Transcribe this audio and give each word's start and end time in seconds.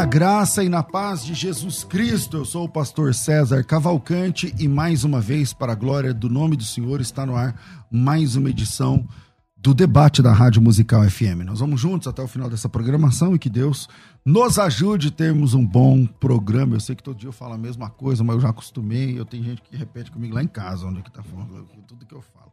Na 0.00 0.06
graça 0.06 0.64
e 0.64 0.68
na 0.70 0.82
paz 0.82 1.22
de 1.22 1.34
Jesus 1.34 1.84
Cristo. 1.84 2.38
Eu 2.38 2.44
sou 2.46 2.64
o 2.64 2.68
pastor 2.68 3.14
César 3.14 3.62
Cavalcante 3.62 4.54
e 4.58 4.66
mais 4.66 5.04
uma 5.04 5.20
vez, 5.20 5.52
para 5.52 5.72
a 5.72 5.74
glória 5.74 6.14
do 6.14 6.26
nome 6.26 6.56
do 6.56 6.64
Senhor, 6.64 7.02
está 7.02 7.26
no 7.26 7.36
ar 7.36 7.54
mais 7.90 8.34
uma 8.34 8.48
edição 8.48 9.06
do 9.54 9.74
debate 9.74 10.22
da 10.22 10.32
Rádio 10.32 10.62
Musical 10.62 11.02
FM. 11.02 11.44
Nós 11.44 11.60
vamos 11.60 11.78
juntos 11.78 12.08
até 12.08 12.22
o 12.22 12.26
final 12.26 12.48
dessa 12.48 12.66
programação 12.66 13.34
e 13.34 13.38
que 13.38 13.50
Deus 13.50 13.90
nos 14.24 14.58
ajude 14.58 15.08
a 15.08 15.10
termos 15.10 15.52
um 15.52 15.66
bom 15.66 16.06
programa. 16.06 16.76
Eu 16.76 16.80
sei 16.80 16.96
que 16.96 17.02
todo 17.02 17.18
dia 17.18 17.28
eu 17.28 17.32
falo 17.32 17.52
a 17.52 17.58
mesma 17.58 17.90
coisa, 17.90 18.24
mas 18.24 18.36
eu 18.36 18.40
já 18.40 18.48
acostumei. 18.48 19.18
Eu 19.18 19.26
tenho 19.26 19.44
gente 19.44 19.60
que 19.60 19.76
repete 19.76 20.10
comigo 20.10 20.34
lá 20.34 20.42
em 20.42 20.48
casa, 20.48 20.86
onde 20.86 21.00
é 21.00 21.02
que 21.02 21.12
tá 21.12 21.22
falando 21.22 21.68
tudo 21.86 22.06
que 22.06 22.14
eu 22.14 22.22
falo. 22.22 22.50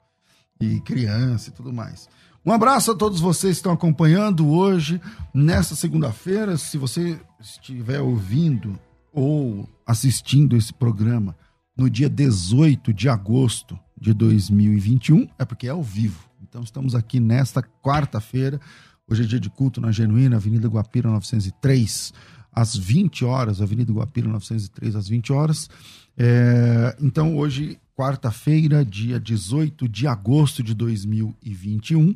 E 0.59 0.81
criança 0.81 1.50
e 1.50 1.53
tudo 1.53 1.72
mais. 1.72 2.09
Um 2.48 2.53
abraço 2.53 2.92
a 2.92 2.95
todos 2.95 3.20
vocês 3.20 3.56
que 3.56 3.59
estão 3.59 3.73
acompanhando 3.73 4.48
hoje, 4.48 5.02
nesta 5.34 5.76
segunda-feira. 5.76 6.56
Se 6.56 6.78
você 6.78 7.20
estiver 7.42 8.00
ouvindo 8.00 8.80
ou 9.12 9.67
assistindo 9.86 10.56
esse 10.56 10.73
programa 10.73 11.36
no 11.78 11.90
dia 11.90 12.09
18 12.09 12.94
de 12.94 13.09
agosto 13.09 13.78
de 14.00 14.14
2021, 14.14 15.28
é 15.38 15.44
porque 15.44 15.68
é 15.68 15.72
ao 15.72 15.84
vivo. 15.84 16.23
Então 16.42 16.64
estamos 16.64 16.95
aqui 16.95 17.20
nesta 17.20 17.62
quarta-feira. 17.62 18.62
Hoje 19.09 19.23
é 19.23 19.25
dia 19.25 19.42
de 19.42 19.50
culto 19.50 19.81
na 19.81 19.92
Genuína, 19.92 20.38
Avenida 20.38 20.70
Guapira 20.70 21.09
903, 21.09 22.14
às 22.50 22.78
20 22.78 23.25
horas, 23.25 23.62
Avenida 23.62 23.92
Guapira 23.92 24.30
903 24.30 24.95
às 24.95 25.09
20 25.09 25.34
horas. 25.34 25.70
É, 26.18 26.95
então 27.02 27.36
hoje 27.36 27.78
quarta-feira, 27.98 28.86
dia 28.86 29.20
18 29.20 29.90
de 29.90 30.06
agosto 30.06 30.62
de 30.62 30.75
2021, 30.75 32.16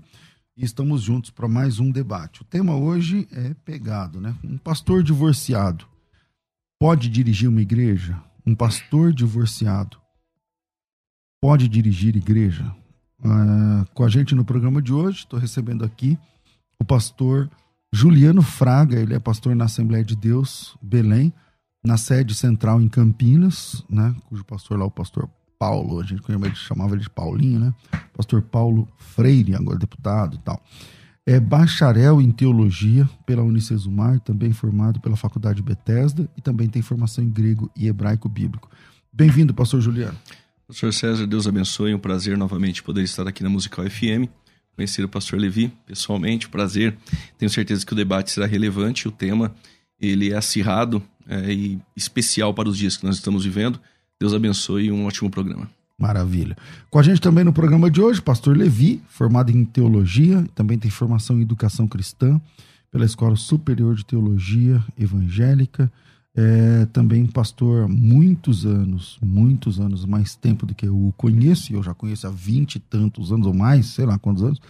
e 0.56 0.66
estamos 0.66 1.02
juntos 1.02 1.30
para 1.30 1.48
mais 1.48 1.80
um 1.80 1.92
debate. 1.92 2.42
O 2.42 2.46
tema 2.46 2.76
hoje 2.76 3.28
é 3.32 3.54
pegado, 3.66 4.20
né? 4.20 4.36
Um 4.44 4.58
pastor 4.58 5.04
divorciado 5.04 5.86
pode 6.80 7.10
dirigir 7.10 7.50
uma 7.50 7.62
igreja? 7.62 8.22
Um 8.46 8.56
pastor 8.56 9.14
divorciado 9.14 9.98
pode 11.42 11.68
dirigir 11.68 12.16
igreja? 12.16 12.76
Uh, 13.20 13.86
com 13.94 14.04
a 14.04 14.10
gente 14.10 14.34
no 14.34 14.44
programa 14.44 14.82
de 14.82 14.92
hoje, 14.92 15.20
estou 15.20 15.40
recebendo 15.40 15.86
aqui 15.86 16.18
o 16.80 16.84
pastor 16.84 17.50
Juliano 17.94 18.42
Fraga, 18.42 19.00
ele 19.00 19.14
é 19.14 19.20
pastor 19.20 19.56
na 19.56 19.66
Assembleia 19.66 20.04
de 20.04 20.16
Deus, 20.16 20.76
Belém, 20.82 21.32
na 21.84 21.98
sede 21.98 22.34
central 22.34 22.82
em 22.82 22.88
Campinas, 22.88 23.84
né? 23.90 24.16
Cujo 24.28 24.44
pastor 24.44 24.80
lá, 24.80 24.86
o 24.86 24.92
pastor 24.92 25.30
Paulo, 25.62 26.00
a 26.00 26.04
gente 26.04 26.24
chamava 26.56 26.96
ele 26.96 27.04
de 27.04 27.10
Paulinho, 27.12 27.60
né? 27.60 27.72
Pastor 28.18 28.42
Paulo 28.42 28.88
Freire, 28.98 29.54
agora 29.54 29.78
deputado 29.78 30.36
e 30.36 30.40
tal. 30.40 30.60
É 31.24 31.40
bacharel 31.40 32.20
em 32.20 32.32
teologia 32.32 33.08
pela 33.28 33.44
Unicesumar, 33.44 34.20
também 34.22 34.52
formado 34.52 35.00
pela 35.00 35.16
Faculdade 35.16 35.62
Bethesda 35.62 36.28
e 36.36 36.42
também 36.42 36.68
tem 36.68 36.82
formação 36.82 37.24
em 37.24 37.30
grego 37.30 37.70
e 37.76 37.88
hebraico 37.88 38.28
bíblico. 38.28 38.72
Bem-vindo, 39.14 39.54
pastor 39.54 39.82
Juliano. 39.82 40.18
Pastor 40.68 40.92
César, 40.92 41.28
Deus 41.28 41.46
abençoe. 41.46 41.92
É 41.92 41.96
um 41.96 42.00
prazer 42.00 42.36
novamente 42.36 42.82
poder 42.82 43.04
estar 43.04 43.28
aqui 43.28 43.44
na 43.44 43.50
Musical 43.50 43.88
FM. 43.88 44.28
Conhecer 44.76 45.04
o 45.04 45.10
pastor 45.10 45.40
Levi 45.40 45.72
pessoalmente, 45.86 46.50
prazer. 46.50 46.98
Tenho 47.38 47.52
certeza 47.52 47.86
que 47.86 47.94
o 47.94 47.96
debate 47.96 48.32
será 48.32 48.48
relevante. 48.48 49.08
O 49.08 49.12
tema 49.12 49.54
ele 50.00 50.32
é 50.32 50.36
acirrado 50.36 51.04
é, 51.28 51.54
e 51.54 51.80
especial 51.96 52.52
para 52.52 52.68
os 52.68 52.76
dias 52.76 52.98
que 52.98 53.06
nós 53.06 53.18
estamos 53.18 53.46
vivendo. 53.46 53.80
Deus 54.22 54.36
abençoe 54.36 54.86
e 54.86 54.92
um 54.92 55.06
ótimo 55.06 55.32
programa. 55.32 55.68
Maravilha. 55.98 56.56
Com 56.92 57.00
a 57.00 57.02
gente 57.02 57.20
também 57.20 57.44
no 57.44 57.52
programa 57.52 57.90
de 57.90 58.00
hoje, 58.00 58.22
pastor 58.22 58.56
Levi, 58.56 59.02
formado 59.08 59.50
em 59.50 59.66
teologia, 59.66 60.46
também 60.54 60.78
tem 60.78 60.92
formação 60.92 61.40
em 61.40 61.42
educação 61.42 61.88
cristã 61.88 62.40
pela 62.92 63.04
Escola 63.04 63.36
Superior 63.36 63.96
de 63.96 64.06
Teologia 64.06 64.80
Evangélica. 64.96 65.92
É 66.36 66.86
também 66.94 67.26
pastor 67.26 67.86
há 67.86 67.88
muitos 67.88 68.64
anos, 68.64 69.18
muitos 69.24 69.80
anos, 69.80 70.06
mais 70.06 70.36
tempo 70.36 70.68
do 70.68 70.76
que 70.76 70.86
eu 70.86 70.96
o 70.96 71.12
conheço, 71.14 71.74
e 71.74 71.76
eu 71.76 71.82
já 71.82 71.96
conheço 71.96 72.28
há 72.28 72.30
vinte 72.30 72.76
e 72.76 72.80
tantos 72.80 73.32
anos 73.32 73.48
ou 73.48 73.56
mais, 73.56 73.88
sei 73.88 74.06
lá 74.06 74.20
quantos 74.20 74.44
anos, 74.44 74.62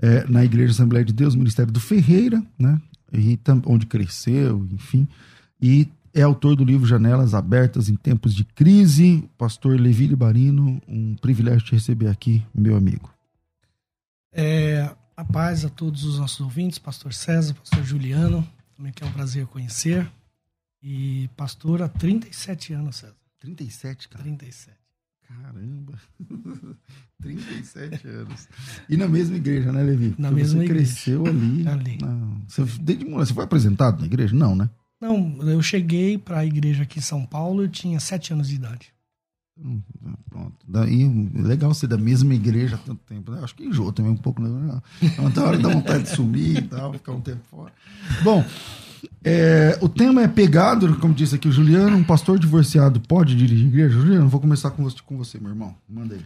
é, 0.00 0.26
na 0.28 0.44
Igreja 0.44 0.72
Assembleia 0.72 1.04
de 1.04 1.12
Deus, 1.12 1.36
Ministério 1.36 1.72
do 1.72 1.78
Ferreira, 1.78 2.42
né? 2.58 2.80
E, 3.12 3.38
onde 3.64 3.86
cresceu, 3.86 4.66
enfim. 4.72 5.06
E 5.62 5.86
é 6.14 6.22
autor 6.22 6.56
do 6.56 6.64
livro 6.64 6.86
Janelas 6.86 7.34
Abertas 7.34 7.88
em 7.88 7.96
Tempos 7.96 8.34
de 8.34 8.44
Crise. 8.44 9.28
Pastor 9.36 9.78
Levi 9.78 10.14
Barino, 10.14 10.80
um 10.88 11.14
privilégio 11.16 11.64
te 11.66 11.72
receber 11.72 12.08
aqui, 12.08 12.44
meu 12.54 12.76
amigo. 12.76 13.12
É, 14.32 14.94
a 15.16 15.24
paz 15.24 15.64
a 15.64 15.68
todos 15.68 16.04
os 16.04 16.18
nossos 16.18 16.40
ouvintes, 16.40 16.78
pastor 16.78 17.12
César, 17.12 17.54
pastor 17.54 17.82
Juliano, 17.84 18.46
também 18.76 18.92
que 18.92 19.02
é 19.02 19.06
um 19.06 19.12
prazer 19.12 19.46
conhecer. 19.46 20.10
E 20.82 21.28
pastor 21.36 21.82
há 21.82 21.88
37 21.88 22.72
anos, 22.72 22.96
César. 22.96 23.16
37, 23.40 24.08
cara? 24.08 24.22
37. 24.24 24.76
Caramba! 25.26 25.98
37 27.20 28.06
anos. 28.08 28.48
E 28.88 28.96
na 28.96 29.08
mesma 29.08 29.36
igreja, 29.36 29.72
né, 29.72 29.82
Levi? 29.82 30.14
Na 30.18 30.28
Porque 30.28 30.42
mesma 30.42 30.60
você 30.60 30.64
igreja. 30.64 30.84
cresceu 30.92 31.26
ali. 31.26 31.68
ali. 31.68 31.98
Na... 32.00 32.36
Você, 32.46 32.64
desde 32.80 33.04
você 33.04 33.34
foi 33.34 33.44
apresentado 33.44 34.00
na 34.00 34.06
igreja? 34.06 34.34
Não, 34.34 34.56
né? 34.56 34.70
Não, 35.00 35.36
eu 35.42 35.62
cheguei 35.62 36.18
para 36.18 36.38
a 36.38 36.46
igreja 36.46 36.82
aqui 36.82 36.98
em 36.98 37.02
São 37.02 37.24
Paulo, 37.24 37.62
eu 37.62 37.68
tinha 37.68 38.00
sete 38.00 38.32
anos 38.32 38.48
de 38.48 38.56
idade. 38.56 38.92
Hum, 39.60 39.82
pronto. 40.30 40.56
Daí, 40.66 41.08
legal 41.34 41.74
ser 41.74 41.88
da 41.88 41.98
mesma 41.98 42.34
igreja 42.34 42.76
há 42.76 42.78
tanto 42.78 43.00
tempo. 43.04 43.32
Né? 43.32 43.40
Acho 43.42 43.54
que 43.54 43.64
enjoa 43.64 43.92
também 43.92 44.12
um 44.12 44.16
pouco. 44.16 44.40
Né? 44.40 44.80
Então, 45.02 45.44
hora 45.44 45.58
dá 45.58 45.68
vontade 45.68 46.04
de 46.04 46.10
sumir 46.10 46.58
e 46.58 46.62
tal, 46.62 46.92
ficar 46.92 47.12
um 47.12 47.20
tempo 47.20 47.40
fora. 47.50 47.72
Bom, 48.22 48.44
é, 49.24 49.76
o 49.80 49.88
tema 49.88 50.22
é 50.22 50.28
pegado, 50.28 50.96
como 50.96 51.14
disse 51.14 51.34
aqui 51.34 51.48
o 51.48 51.52
Juliano, 51.52 51.96
um 51.96 52.04
pastor 52.04 52.38
divorciado 52.38 53.00
pode 53.00 53.34
dirigir 53.34 53.66
igreja? 53.66 53.98
Juliano, 53.98 54.28
vou 54.28 54.40
começar 54.40 54.70
com 54.70 54.82
você, 54.82 54.98
com 55.04 55.16
você 55.16 55.38
meu 55.38 55.50
irmão. 55.50 55.74
Manda 55.88 56.14
aí. 56.14 56.24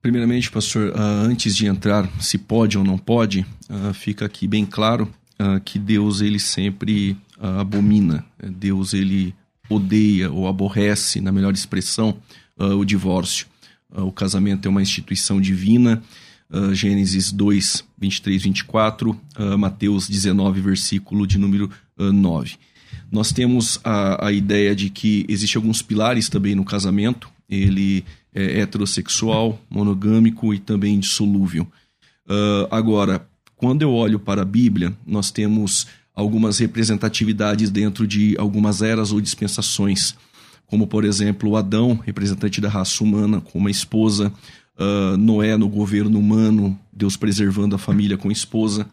Primeiramente, 0.00 0.50
pastor, 0.50 0.90
uh, 0.90 0.98
antes 0.98 1.56
de 1.56 1.66
entrar, 1.66 2.08
se 2.20 2.36
pode 2.36 2.76
ou 2.76 2.84
não 2.84 2.98
pode, 2.98 3.46
uh, 3.70 3.92
fica 3.94 4.26
aqui 4.26 4.46
bem 4.46 4.66
claro 4.66 5.10
uh, 5.40 5.60
que 5.64 5.78
Deus 5.78 6.20
ele 6.20 6.38
sempre 6.38 7.16
uh, 7.38 7.60
abomina. 7.60 8.24
Deus 8.38 8.92
ele 8.94 9.34
odeia 9.68 10.30
ou 10.30 10.46
aborrece, 10.46 11.20
na 11.20 11.32
melhor 11.32 11.54
expressão, 11.54 12.18
uh, 12.58 12.76
o 12.76 12.84
divórcio. 12.84 13.46
o 13.90 14.12
casamento 14.12 14.66
é 14.66 14.68
uma 14.68 14.82
instituição 14.82 15.40
divina. 15.40 16.02
Gênesis 16.72 17.32
2, 17.32 17.84
23, 17.98 18.42
24, 18.44 19.18
Mateus 19.58 20.06
19, 20.06 20.60
versículo 20.60 21.26
de 21.26 21.36
número 21.36 21.68
9. 21.98 22.56
Nós 23.10 23.32
temos 23.32 23.80
a, 23.82 24.26
a 24.26 24.32
ideia 24.32 24.74
de 24.74 24.88
que 24.88 25.24
existem 25.28 25.58
alguns 25.58 25.82
pilares 25.82 26.28
também 26.28 26.54
no 26.54 26.64
casamento. 26.64 27.28
Ele 27.48 28.04
é 28.32 28.60
heterossexual, 28.60 29.60
monogâmico 29.70 30.52
e 30.52 30.58
também 30.58 30.98
dissolúvel. 30.98 31.66
Uh, 32.28 32.66
agora, 32.70 33.26
quando 33.64 33.80
eu 33.80 33.94
olho 33.94 34.18
para 34.18 34.42
a 34.42 34.44
Bíblia, 34.44 34.94
nós 35.06 35.30
temos 35.30 35.86
algumas 36.14 36.58
representatividades 36.58 37.70
dentro 37.70 38.06
de 38.06 38.36
algumas 38.38 38.82
eras 38.82 39.10
ou 39.10 39.22
dispensações, 39.22 40.14
como 40.66 40.86
por 40.86 41.02
exemplo 41.02 41.56
Adão, 41.56 41.98
representante 42.04 42.60
da 42.60 42.68
raça 42.68 43.02
humana, 43.02 43.40
com 43.40 43.58
uma 43.58 43.70
esposa, 43.70 44.30
uh, 44.78 45.16
Noé 45.16 45.56
no 45.56 45.66
governo 45.66 46.18
humano, 46.18 46.78
Deus 46.92 47.16
preservando 47.16 47.74
a 47.74 47.78
família 47.78 48.18
com 48.18 48.28
a 48.28 48.32
esposa. 48.32 48.86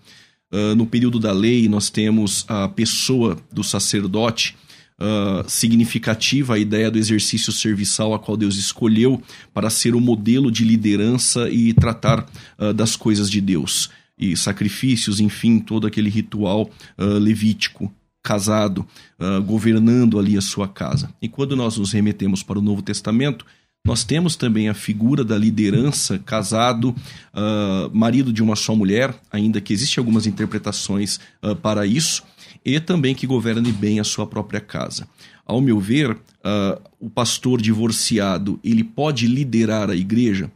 Uh, 0.50 0.74
no 0.74 0.86
período 0.86 1.20
da 1.20 1.34
lei, 1.34 1.68
nós 1.68 1.90
temos 1.90 2.46
a 2.48 2.70
pessoa 2.70 3.38
do 3.52 3.66
sacerdote, 3.66 4.56
uh, 4.98 5.50
significativa 5.50 6.56
a 6.56 6.58
ideia 6.58 6.90
do 6.90 6.98
exercício 6.98 7.52
serviçal 7.52 8.14
a 8.14 8.20
qual 8.20 8.38
Deus 8.38 8.56
escolheu 8.56 9.22
para 9.54 9.70
ser 9.70 9.96
o 9.96 10.00
modelo 10.00 10.50
de 10.50 10.64
liderança 10.64 11.50
e 11.50 11.74
tratar 11.74 12.26
das 12.74 12.96
coisas 12.96 13.30
de 13.30 13.42
Deus 13.42 13.90
e 14.22 14.38
sacrifícios, 14.38 15.20
enfim, 15.20 15.60
todo 15.60 15.88
aquele 15.88 16.10
ritual 16.10 16.70
uh, 16.98 17.04
levítico. 17.18 17.92
casado, 18.24 18.86
uh, 19.20 19.42
governando 19.42 20.20
ali 20.20 20.38
a 20.38 20.42
sua 20.42 20.68
casa. 20.68 21.12
E 21.20 21.28
quando 21.28 21.56
nós 21.56 21.78
nos 21.78 21.92
remetemos 21.92 22.44
para 22.44 22.60
o 22.60 22.62
Novo 22.62 22.84
Testamento, 22.84 23.44
nós 23.84 24.04
temos 24.04 24.36
também 24.36 24.70
a 24.70 24.76
figura 24.76 25.24
da 25.24 25.36
liderança, 25.36 26.20
casado, 26.20 26.90
uh, 27.34 27.90
marido 27.92 28.32
de 28.32 28.44
uma 28.44 28.56
só 28.56 28.76
mulher, 28.76 29.16
ainda 29.32 29.60
que 29.60 29.74
existem 29.74 30.00
algumas 30.00 30.28
interpretações 30.28 31.20
uh, 31.42 31.56
para 31.56 31.86
isso, 31.88 32.24
e 32.64 32.80
também 32.80 33.16
que 33.16 33.26
governe 33.26 33.72
bem 33.72 34.00
a 34.00 34.04
sua 34.04 34.28
própria 34.28 34.62
casa. 34.62 35.08
Ao 35.44 35.60
meu 35.60 35.80
ver, 35.80 36.12
uh, 36.12 36.82
o 37.00 37.10
pastor 37.10 37.60
divorciado 37.60 38.60
ele 38.64 38.84
pode 38.84 39.26
liderar 39.26 39.90
a 39.90 39.96
igreja. 39.96 40.52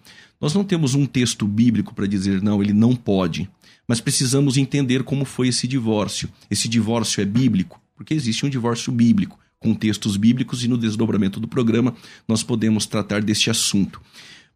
Nós 0.46 0.54
não 0.54 0.64
temos 0.64 0.94
um 0.94 1.08
texto 1.08 1.48
bíblico 1.48 1.96
para 1.96 2.06
dizer 2.06 2.40
não, 2.40 2.62
ele 2.62 2.72
não 2.72 2.96
pode, 2.96 3.50
mas 3.88 4.00
precisamos 4.00 4.58
entender 4.58 5.02
como 5.02 5.26
foi 5.26 5.48
esse 5.48 5.68
divórcio. 5.68 6.30
Esse 6.52 6.70
divórcio 6.70 7.20
é 7.20 7.26
bíblico, 7.26 7.82
porque 7.96 8.14
existe 8.14 8.46
um 8.46 8.50
divórcio 8.50 8.94
bíblico 8.94 9.40
com 9.58 9.74
textos 9.74 10.18
bíblicos 10.18 10.64
e 10.64 10.68
no 10.68 10.78
desdobramento 10.78 11.40
do 11.40 11.48
programa 11.48 11.96
nós 12.28 12.44
podemos 12.44 12.86
tratar 12.86 13.24
deste 13.24 13.50
assunto. 13.50 14.00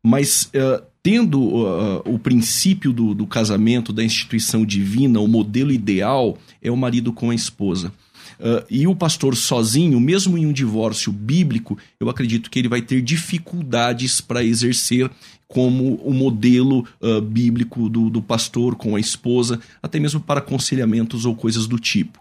Mas 0.03 0.51
uh, 0.53 0.85
tendo 1.01 1.41
uh, 1.41 2.03
o 2.05 2.19
princípio 2.19 2.93
do, 2.93 3.15
do 3.15 3.25
casamento, 3.25 3.91
da 3.91 4.03
instituição 4.03 4.63
divina, 4.63 5.19
o 5.19 5.27
modelo 5.27 5.71
ideal 5.71 6.37
é 6.61 6.69
o 6.69 6.77
marido 6.77 7.11
com 7.11 7.31
a 7.31 7.35
esposa. 7.35 7.91
Uh, 8.39 8.65
e 8.69 8.87
o 8.87 8.95
pastor 8.95 9.35
sozinho, 9.35 9.99
mesmo 9.99 10.37
em 10.37 10.45
um 10.45 10.53
divórcio 10.53 11.11
bíblico, 11.11 11.77
eu 11.99 12.09
acredito 12.09 12.49
que 12.49 12.57
ele 12.57 12.69
vai 12.69 12.81
ter 12.81 13.01
dificuldades 13.01 14.21
para 14.21 14.43
exercer 14.43 15.11
como 15.47 15.95
o 15.95 16.13
modelo 16.13 16.87
uh, 17.01 17.19
bíblico 17.19 17.89
do, 17.89 18.09
do 18.09 18.21
pastor 18.21 18.75
com 18.75 18.95
a 18.95 18.99
esposa, 18.99 19.59
até 19.81 19.99
mesmo 19.99 20.19
para 20.21 20.39
aconselhamentos 20.39 21.25
ou 21.25 21.35
coisas 21.35 21.67
do 21.67 21.77
tipo. 21.77 22.19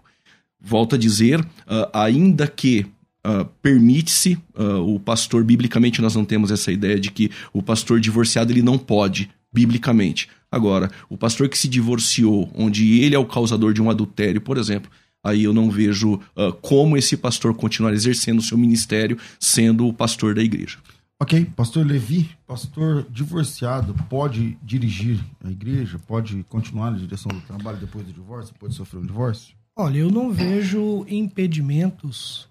Volto 0.59 0.95
a 0.95 0.97
dizer, 0.97 1.39
uh, 1.39 1.89
ainda 1.93 2.47
que 2.47 2.85
uh, 3.25 3.45
permite-se, 3.61 4.37
uh, 4.55 4.93
o 4.93 4.99
pastor, 4.99 5.43
biblicamente 5.43 6.01
nós 6.01 6.15
não 6.15 6.25
temos 6.25 6.51
essa 6.51 6.71
ideia 6.71 6.99
de 6.99 7.11
que 7.11 7.31
o 7.53 7.61
pastor 7.61 7.99
divorciado 7.99 8.51
ele 8.51 8.61
não 8.61 8.77
pode, 8.77 9.29
biblicamente. 9.53 10.27
Agora, 10.51 10.91
o 11.07 11.15
pastor 11.15 11.47
que 11.47 11.57
se 11.57 11.67
divorciou, 11.67 12.49
onde 12.53 12.99
ele 13.01 13.15
é 13.15 13.19
o 13.19 13.25
causador 13.25 13.73
de 13.73 13.81
um 13.81 13.89
adultério, 13.89 14.41
por 14.41 14.57
exemplo, 14.57 14.89
aí 15.23 15.43
eu 15.43 15.53
não 15.53 15.69
vejo 15.69 16.15
uh, 16.15 16.53
como 16.61 16.97
esse 16.97 17.17
pastor 17.17 17.53
continuar 17.53 17.93
exercendo 17.93 18.39
o 18.39 18.43
seu 18.43 18.57
ministério 18.57 19.17
sendo 19.39 19.87
o 19.87 19.93
pastor 19.93 20.35
da 20.35 20.41
igreja. 20.41 20.77
Ok, 21.21 21.45
pastor 21.53 21.85
Levi, 21.85 22.29
pastor 22.47 23.05
divorciado, 23.09 23.93
pode 24.09 24.57
dirigir 24.63 25.19
a 25.43 25.51
igreja? 25.51 25.99
Pode 25.99 26.43
continuar 26.43 26.91
na 26.91 26.97
direção 26.97 27.29
do 27.29 27.41
trabalho 27.41 27.77
depois 27.77 28.05
do 28.05 28.13
divórcio? 28.13 28.55
Pode 28.57 28.73
sofrer 28.73 28.99
um 28.99 29.05
divórcio? 29.05 29.53
Olha, 29.75 29.97
eu 29.97 30.09
não 30.09 30.31
vejo 30.31 31.05
impedimentos 31.09 32.47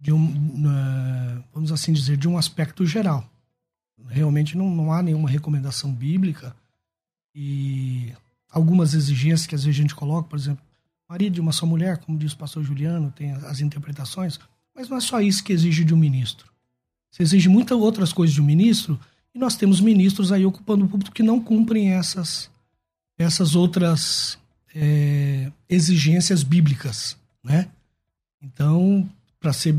de 0.00 0.12
um, 0.12 0.24
uh, 0.24 1.44
vamos 1.52 1.70
assim 1.70 1.92
dizer, 1.92 2.16
de 2.16 2.26
um 2.26 2.38
aspecto 2.38 2.86
geral. 2.86 3.28
Realmente 4.06 4.56
não, 4.56 4.70
não 4.70 4.90
há 4.90 5.02
nenhuma 5.02 5.28
recomendação 5.28 5.92
bíblica 5.92 6.56
e 7.34 8.12
algumas 8.50 8.94
exigências 8.94 9.46
que 9.46 9.54
às 9.54 9.64
vezes 9.64 9.78
a 9.78 9.82
gente 9.82 9.94
coloca, 9.94 10.28
por 10.28 10.38
exemplo, 10.38 10.64
marido 11.08 11.34
de 11.34 11.40
uma 11.40 11.52
só 11.52 11.64
mulher, 11.64 11.98
como 11.98 12.18
diz 12.18 12.32
o 12.32 12.36
pastor 12.36 12.62
Juliano, 12.62 13.10
tem 13.10 13.32
as 13.32 13.60
interpretações, 13.60 14.38
mas 14.74 14.88
não 14.88 14.98
é 14.98 15.00
só 15.00 15.20
isso 15.20 15.42
que 15.42 15.52
exige 15.52 15.84
de 15.84 15.94
um 15.94 15.96
ministro. 15.96 16.52
Você 17.10 17.22
exige 17.22 17.48
muitas 17.48 17.78
outras 17.78 18.12
coisas 18.12 18.34
de 18.34 18.42
um 18.42 18.44
ministro 18.44 19.00
e 19.34 19.38
nós 19.38 19.56
temos 19.56 19.80
ministros 19.80 20.30
aí 20.30 20.44
ocupando 20.44 20.84
o 20.84 20.88
público 20.88 21.14
que 21.14 21.22
não 21.22 21.40
cumprem 21.40 21.92
essas, 21.92 22.50
essas 23.16 23.56
outras 23.56 24.38
é, 24.74 25.50
exigências 25.68 26.42
bíblicas, 26.42 27.16
né? 27.42 27.68
Então, 28.42 29.08
para 29.40 29.52
ser 29.52 29.76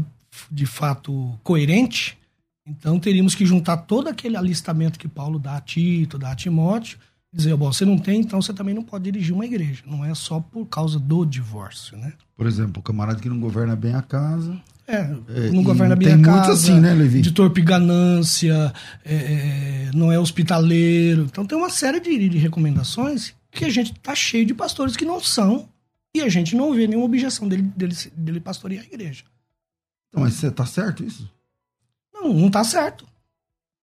de 0.51 0.65
fato 0.65 1.37
coerente, 1.43 2.17
então 2.65 2.99
teríamos 2.99 3.35
que 3.35 3.45
juntar 3.45 3.77
todo 3.77 4.07
aquele 4.07 4.35
alistamento 4.35 4.99
que 4.99 5.07
Paulo 5.07 5.39
dá 5.39 5.57
a 5.57 5.61
Tito, 5.61 6.17
dá 6.17 6.31
a 6.31 6.35
Timóteo, 6.35 6.99
dizer, 7.31 7.55
bom, 7.55 7.71
você 7.71 7.85
não 7.85 7.97
tem, 7.97 8.21
então 8.21 8.41
você 8.41 8.53
também 8.53 8.73
não 8.73 8.83
pode 8.83 9.03
dirigir 9.03 9.33
uma 9.33 9.45
igreja. 9.45 9.83
Não 9.85 10.03
é 10.03 10.13
só 10.15 10.39
por 10.39 10.65
causa 10.65 10.99
do 10.99 11.25
divórcio, 11.25 11.97
né? 11.97 12.13
Por 12.35 12.47
exemplo, 12.47 12.79
o 12.79 12.83
camarada 12.83 13.19
que 13.19 13.29
não 13.29 13.39
governa 13.39 13.75
bem 13.75 13.93
a 13.93 14.01
casa. 14.01 14.59
É, 14.87 14.95
é 14.95 15.51
não 15.51 15.61
governa 15.61 15.95
bem 15.95 16.13
a 16.13 16.21
casa. 16.21 16.53
assim, 16.53 16.79
né, 16.79 16.93
Levi? 16.93 17.21
De 17.21 17.31
torpe 17.31 17.61
ganância, 17.61 18.73
é, 19.05 19.15
é, 19.15 19.91
não 19.93 20.11
é 20.11 20.17
hospitaleiro. 20.17 21.23
Então 21.23 21.45
tem 21.45 21.57
uma 21.57 21.69
série 21.69 21.99
de, 21.99 22.29
de 22.29 22.37
recomendações 22.37 23.33
que 23.51 23.65
a 23.65 23.69
gente 23.69 23.93
tá 23.93 24.15
cheio 24.15 24.45
de 24.45 24.53
pastores 24.53 24.97
que 24.97 25.05
não 25.05 25.19
são 25.19 25.69
e 26.13 26.21
a 26.21 26.29
gente 26.29 26.55
não 26.55 26.73
vê 26.73 26.87
nenhuma 26.87 27.05
objeção 27.05 27.47
dele, 27.47 27.63
dele, 27.75 27.95
dele 28.15 28.39
pastorear 28.39 28.83
a 28.83 28.87
igreja. 28.87 29.23
Então, 30.09 30.23
mas 30.23 30.33
você 30.33 30.49
tá 30.49 30.65
certo 30.65 31.03
isso? 31.03 31.31
Não, 32.11 32.33
não 32.33 32.49
tá 32.49 32.63
certo. 32.63 33.05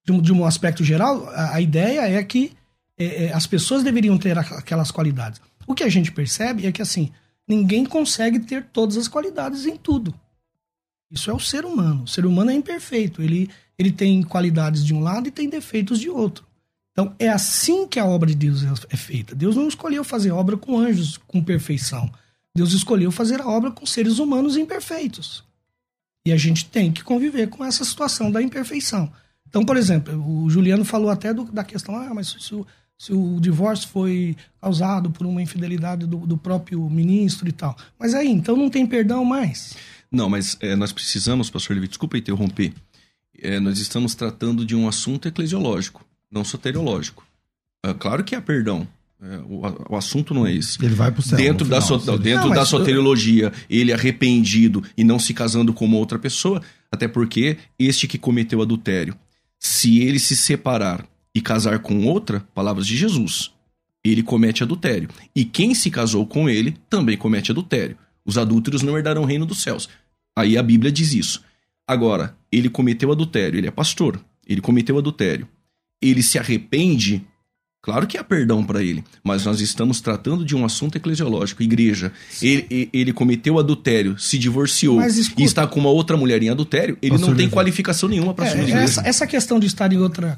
De, 0.05 0.21
de 0.21 0.33
um 0.33 0.45
aspecto 0.45 0.83
geral, 0.83 1.29
a, 1.29 1.55
a 1.55 1.61
ideia 1.61 2.01
é 2.01 2.23
que 2.25 2.53
é, 2.99 3.25
é, 3.27 3.33
as 3.33 3.47
pessoas 3.47 3.83
deveriam 3.83 4.17
ter 4.17 4.39
aquelas 4.39 4.91
qualidades. 4.91 5.41
O 5.67 5.75
que 5.75 5.85
a 5.85 5.89
gente 5.89 6.13
percebe 6.13 6.67
é 6.67 6.73
que, 6.73 6.83
assim, 6.83 7.11
ninguém 7.47 7.85
consegue 7.85 8.41
ter 8.41 8.65
todas 8.73 8.97
as 8.97 9.09
qualidades 9.09 9.67
em 9.67 9.77
tudo. 9.77 10.15
Isso 11.11 11.31
é 11.31 11.35
o 11.35 11.41
ser 11.41 11.65
humano. 11.65 12.05
O 12.05 12.09
ser 12.09 12.27
humano 12.27 12.51
é 12.51 12.55
imperfeito. 12.55 13.23
Ele, 13.23 13.51
ele 13.79 13.93
tem 13.93 14.23
qualidades 14.23 14.85
de 14.85 14.95
um 14.95 15.01
lado 15.01 15.29
e 15.29 15.31
tem 15.31 15.49
defeitos 15.49 16.01
de 16.01 16.09
outro. 16.09 16.45
Então, 16.93 17.15
é 17.19 17.29
assim 17.29 17.87
que 17.87 17.99
a 17.99 18.07
obra 18.07 18.29
de 18.29 18.35
Deus 18.35 18.65
é, 18.65 18.73
é 18.91 18.97
feita. 18.97 19.35
Deus 19.35 19.55
não 19.55 19.69
escolheu 19.69 20.03
fazer 20.03 20.31
obra 20.31 20.57
com 20.57 20.79
anjos 20.79 21.19
com 21.27 21.43
perfeição. 21.43 22.11
Deus 22.55 22.73
escolheu 22.73 23.13
fazer 23.13 23.41
a 23.41 23.47
obra 23.47 23.71
com 23.71 23.85
seres 23.85 24.19
humanos 24.19 24.57
imperfeitos. 24.57 25.45
E 26.25 26.33
a 26.33 26.37
gente 26.37 26.65
tem 26.65 26.91
que 26.91 27.05
conviver 27.05 27.49
com 27.49 27.63
essa 27.63 27.85
situação 27.85 28.31
da 28.31 28.43
imperfeição. 28.43 29.13
Então, 29.47 29.65
por 29.65 29.77
exemplo, 29.77 30.15
o 30.27 30.49
Juliano 30.49 30.85
falou 30.85 31.11
até 31.11 31.33
do, 31.33 31.45
da 31.45 31.63
questão, 31.63 31.95
ah, 31.97 32.13
mas 32.15 32.29
se 32.29 32.53
se 32.99 33.13
o 33.13 33.39
divórcio 33.41 33.89
foi 33.89 34.37
causado 34.61 35.11
por 35.11 35.27
uma 35.27 35.43
infidelidade 35.43 36.07
do, 36.07 36.19
do, 36.19 36.39
próprio 36.39 36.89
ministro 36.89 37.49
e 37.49 37.53
tal. 37.53 37.77
Mas 37.99 38.15
aí, 38.15 38.29
então 38.29 38.57
não 38.57 38.71
tem 38.71 38.87
perdão 38.87 39.25
mais. 39.25 39.77
Não, 40.11 40.29
mas 40.29 40.57
é, 40.61 40.75
nós 40.75 40.93
precisamos, 40.93 41.51
pastor 41.51 41.75
Levi, 41.75 41.89
desculpa 41.89 42.17
interromper. 42.17 42.73
É, 43.39 43.61
nós 43.61 43.79
estamos 43.79 44.15
tratando 44.15 44.65
de 44.65 44.75
um 44.75 44.89
assunto 44.89 45.29
eclesiológico, 45.29 46.05
não 46.31 46.45
soteriológico. 46.45 47.27
É, 47.85 47.93
claro 47.93 48.25
que 48.25 48.35
há 48.35 48.41
perdão, 48.41 48.89
é, 49.21 49.39
o, 49.49 49.63
o, 49.91 49.97
assunto 49.97 50.33
não 50.33 50.47
é 50.47 50.55
esse. 50.55 50.83
Ele 50.83 50.95
vai 50.95 51.11
pro 51.11 51.23
céu. 51.23 51.37
Dentro, 51.37 51.67
da, 51.67 51.81
so, 51.81 51.99
não, 52.05 52.19
dentro 52.19 52.49
não, 52.49 52.55
da 52.55 52.65
soteriologia, 52.65 53.53
ele 53.69 53.93
arrependido 53.93 54.83
e 54.97 55.05
não 55.05 55.19
se 55.19 55.35
casando 55.35 55.75
com 55.75 55.91
outra 55.93 56.19
pessoa, 56.19 56.63
até 56.91 57.07
porque 57.07 57.59
este 57.79 58.09
que 58.09 58.17
cometeu 58.17 58.63
adultério, 58.63 59.15
se 59.59 60.01
ele 60.01 60.19
se 60.19 60.37
separar 60.37 61.07
e 61.37 61.41
casar 61.43 61.81
com 61.81 62.07
outra, 62.07 62.41
palavras 62.55 62.87
de 62.87 62.97
Jesus, 62.97 63.53
ele 64.03 64.23
comete 64.23 64.63
adultério. 64.63 65.11
E 65.35 65.45
quem 65.45 65.75
se 65.75 65.91
casou 65.91 66.25
com 66.25 66.49
ele 66.49 66.75
também 66.89 67.15
comete 67.15 67.51
adultério. 67.51 67.99
Os 68.25 68.39
adúlteros 68.39 68.81
não 68.81 68.97
herdarão 68.97 69.21
o 69.21 69.27
reino 69.27 69.45
dos 69.45 69.61
céus. 69.61 69.87
Aí 70.35 70.57
a 70.57 70.63
Bíblia 70.63 70.91
diz 70.91 71.13
isso. 71.13 71.45
Agora, 71.87 72.35
ele 72.51 72.71
cometeu 72.71 73.13
adultério, 73.13 73.59
ele 73.59 73.67
é 73.67 73.71
pastor, 73.71 74.19
ele 74.47 74.63
cometeu 74.63 74.97
adultério. 74.97 75.47
Ele 76.01 76.23
se 76.23 76.39
arrepende 76.39 77.23
Claro 77.87 78.05
que 78.09 78.19
há 78.19 78.25
perdão 78.25 78.65
para 78.65 78.83
ele, 78.83 79.05
mas 79.23 79.45
nós 79.45 79.61
estamos 79.61 80.01
tratando 80.01 80.45
de 80.45 80.57
um 80.57 80.65
assunto 80.65 80.97
eclesiológico. 80.97 81.63
Igreja, 81.63 82.11
ele, 82.43 82.91
ele, 82.93 83.13
cometeu 83.13 83.61
adultério, 83.61 84.19
se 84.19 84.37
divorciou 84.37 85.01
e 85.39 85.45
está 85.45 85.69
com 85.69 85.79
uma 85.79 85.91
outra 85.91 86.17
mulher 86.17 86.43
em 86.43 86.49
adultério, 86.49 86.99
ele 87.01 87.17
não 87.17 87.33
tem 87.37 87.49
qualificação 87.49 88.09
nenhuma 88.09 88.35
para 88.35 88.47
é, 88.47 88.49
assumir 88.49 88.73
é, 88.73 88.83
essa, 88.83 89.07
essa 89.07 89.25
questão 89.25 89.61
de 89.61 89.69
estar 89.69 89.93
em 89.93 89.99
outra 89.99 90.37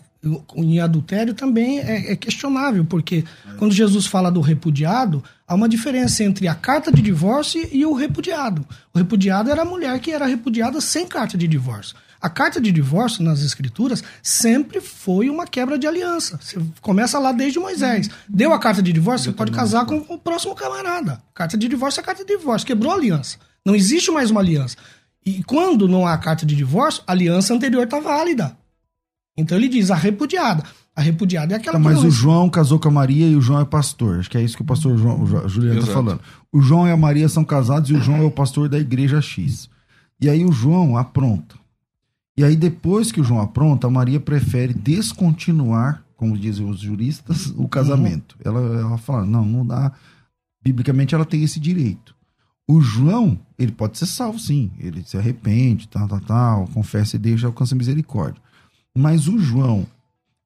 em 0.57 0.81
adultério 0.81 1.33
também 1.33 1.79
é, 1.79 2.13
é 2.13 2.17
questionável, 2.17 2.85
porque 2.85 3.25
é. 3.47 3.53
quando 3.57 3.73
Jesus 3.73 4.07
fala 4.07 4.31
do 4.31 4.41
repudiado, 4.41 5.23
há 5.47 5.55
uma 5.55 5.69
diferença 5.69 6.25
entre 6.25 6.49
a 6.49 6.55
carta 6.55 6.91
de 6.91 7.01
divórcio 7.01 7.67
e 7.73 7.87
o 7.87 7.93
repudiado. 7.93 8.67
O 8.93 8.99
repudiado 8.99 9.51
era 9.51 9.63
a 9.63 9.65
mulher 9.65 9.99
que 10.01 10.11
era 10.11 10.27
repudiada 10.27 10.81
sem 10.81 11.07
carta 11.07 11.39
de 11.39 11.47
divórcio. 11.47 11.97
A 12.21 12.29
carta 12.29 12.61
de 12.61 12.73
divórcio 12.73 13.23
nas 13.23 13.43
escrituras 13.43 14.03
sempre 14.21 14.81
foi 14.81 15.31
uma 15.31 15.47
quebra 15.47 15.79
de 15.79 15.87
aliança. 15.87 16.39
Você 16.43 16.61
começa 16.81 17.17
lá 17.19 17.31
desde 17.31 17.61
Moisés. 17.61 18.11
Deu 18.29 18.53
a 18.53 18.59
carta 18.59 18.83
de 18.83 18.93
divórcio, 18.93 19.31
você 19.31 19.37
pode 19.37 19.53
casar 19.53 19.87
com 19.87 19.99
o 20.09 20.19
próximo 20.19 20.55
camarada. 20.55 21.23
Carta 21.33 21.57
de 21.57 21.69
divórcio 21.69 22.01
é 22.01 22.03
carta 22.03 22.25
de 22.25 22.37
divórcio. 22.37 22.67
Quebrou 22.67 22.93
a 22.93 22.97
aliança. 22.97 23.39
Não 23.65 23.75
existe 23.75 24.11
mais 24.11 24.33
uma 24.33 24.41
aliança. 24.41 24.77
E 25.25 25.45
quando 25.45 25.87
não 25.87 26.07
há 26.07 26.19
carta 26.19 26.45
de 26.45 26.57
divórcio, 26.57 27.05
a 27.07 27.13
aliança 27.13 27.55
anterior 27.55 27.85
está 27.85 28.01
válida. 28.01 28.57
Então 29.39 29.57
ele 29.57 29.69
diz 29.69 29.91
a 29.91 29.95
repudiada. 29.95 30.65
A 30.97 31.01
repudiada 31.01 31.55
é 31.55 31.57
aquela 31.57 31.75
tá, 31.75 31.79
Mas 31.79 32.03
o 32.03 32.11
João 32.11 32.51
casou 32.51 32.81
com 32.81 32.89
a 32.89 32.91
Maria 32.91 33.29
e 33.29 33.37
o 33.37 33.41
João 33.41 33.61
é 33.61 33.65
pastor. 33.65 34.19
Acho 34.19 34.29
que 34.29 34.37
é 34.37 34.43
isso 34.43 34.57
que 34.57 34.63
o 34.63 34.67
pastor 34.67 34.99
João, 34.99 35.23
o 35.23 35.49
Juliano 35.49 35.79
está 35.79 35.93
falando. 35.93 36.21
O 36.53 36.61
João 36.61 36.89
e 36.89 36.91
a 36.91 36.97
Maria 36.97 37.29
são 37.29 37.45
casados 37.45 37.89
e 37.89 37.95
o 37.95 38.01
João 38.01 38.19
é 38.19 38.25
o 38.25 38.33
pastor 38.33 38.69
da 38.69 38.79
igreja 38.79 39.23
X. 39.23 39.71
E 40.21 40.29
aí 40.29 40.45
o 40.45 40.51
João 40.51 40.97
apronta. 40.97 41.55
E 42.37 42.45
aí, 42.45 42.55
depois 42.57 43.11
que 43.11 43.21
o 43.21 43.25
João 43.25 43.41
apronta, 43.41 43.87
a 43.87 43.91
Maria 43.91 44.21
prefere 44.21 44.73
descontinuar, 44.75 46.05
como 46.17 46.39
dizem 46.39 46.69
os 46.69 46.81
juristas, 46.81 47.53
o 47.57 47.69
casamento. 47.69 48.37
Uhum. 48.45 48.61
Ela, 48.61 48.81
ela 48.81 48.99
fala: 48.99 49.25
não, 49.25 49.45
não 49.45 49.67
dá. 49.67 49.93
Biblicamente, 50.63 51.15
ela 51.15 51.25
tem 51.25 51.43
esse 51.43 51.59
direito. 51.59 52.15
O 52.69 52.81
João, 52.81 53.39
ele 53.59 53.73
pode 53.73 53.99
ser 53.99 54.07
salvo, 54.07 54.39
sim. 54.39 54.71
Ele 54.79 55.03
se 55.05 55.17
arrepende, 55.17 55.89
tal, 55.89 56.07
tal, 56.07 56.21
tal, 56.21 56.69
confessa 56.69 57.17
e 57.17 57.19
deixa, 57.19 57.47
alcança 57.47 57.75
misericórdia. 57.75 58.41
Mas 58.99 59.29
o 59.29 59.39
João, 59.39 59.87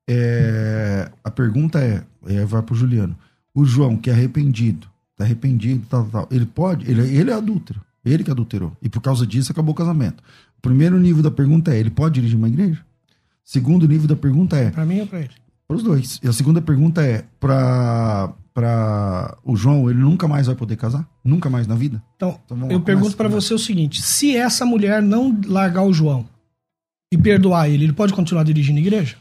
é, 0.09 1.11
a 1.25 1.31
pergunta 1.31 1.81
é, 1.81 2.03
é 2.27 2.45
vai 2.45 2.61
pro 2.63 2.75
Juliano. 2.75 3.17
O 3.55 3.65
João 3.65 3.97
que 3.97 4.11
é 4.11 4.13
arrependido, 4.13 4.87
tá 5.17 5.25
arrependido, 5.25 5.87
tal, 5.89 6.05
tal, 6.07 6.29
ele 6.31 6.45
pode, 6.47 6.91
ele, 6.91 7.01
ele 7.17 7.31
é 7.31 7.35
adúltero, 7.35 7.81
ele 8.05 8.23
que 8.23 8.31
adulterou. 8.31 8.77
E 8.83 8.89
por 8.89 9.01
causa 9.01 9.27
disso 9.27 9.53
acabou 9.53 9.73
o 9.73 9.77
casamento. 9.77 10.23
O 10.59 10.61
primeiro 10.61 10.99
nível 10.99 11.23
da 11.23 11.31
pergunta 11.31 11.75
é, 11.75 11.79
ele 11.79 11.91
pode 11.91 12.15
dirigir 12.17 12.37
uma 12.37 12.49
igreja? 12.49 12.85
Segundo 13.45 13.89
nível 13.89 14.07
da 14.07 14.17
pergunta 14.17 14.57
é, 14.57 14.71
Pra 14.71 14.85
mim 14.85 15.01
ou 15.01 15.07
pra 15.07 15.21
ele? 15.21 15.31
para 15.67 15.77
os 15.77 15.83
dois. 15.83 16.21
E 16.23 16.29
a 16.29 16.33
segunda 16.33 16.61
pergunta 16.61 17.03
é, 17.03 17.25
para 17.41 18.33
para 18.55 19.39
o 19.43 19.57
João, 19.57 19.89
ele 19.89 19.99
nunca 19.99 20.29
mais 20.29 20.47
vai 20.47 20.55
poder 20.55 20.77
casar? 20.77 21.09
Nunca 21.25 21.49
mais 21.49 21.67
na 21.67 21.75
vida? 21.75 22.03
Então, 22.17 22.39
Então 22.45 22.55
vamos 22.55 22.69
lá, 22.69 22.75
eu 22.75 22.83
pergunto 22.83 23.17
pra 23.17 23.27
começa. 23.31 23.49
você 23.49 23.55
o 23.55 23.59
seguinte: 23.59 24.03
se 24.03 24.37
essa 24.37 24.67
mulher 24.67 25.01
não 25.01 25.41
largar 25.47 25.85
o 25.85 25.93
João 25.93 26.27
e 27.13 27.17
perdoar 27.19 27.69
ele, 27.69 27.85
ele 27.85 27.93
pode 27.93 28.13
continuar 28.13 28.43
dirigindo 28.43 28.79
a 28.79 28.83
igreja? 28.83 29.17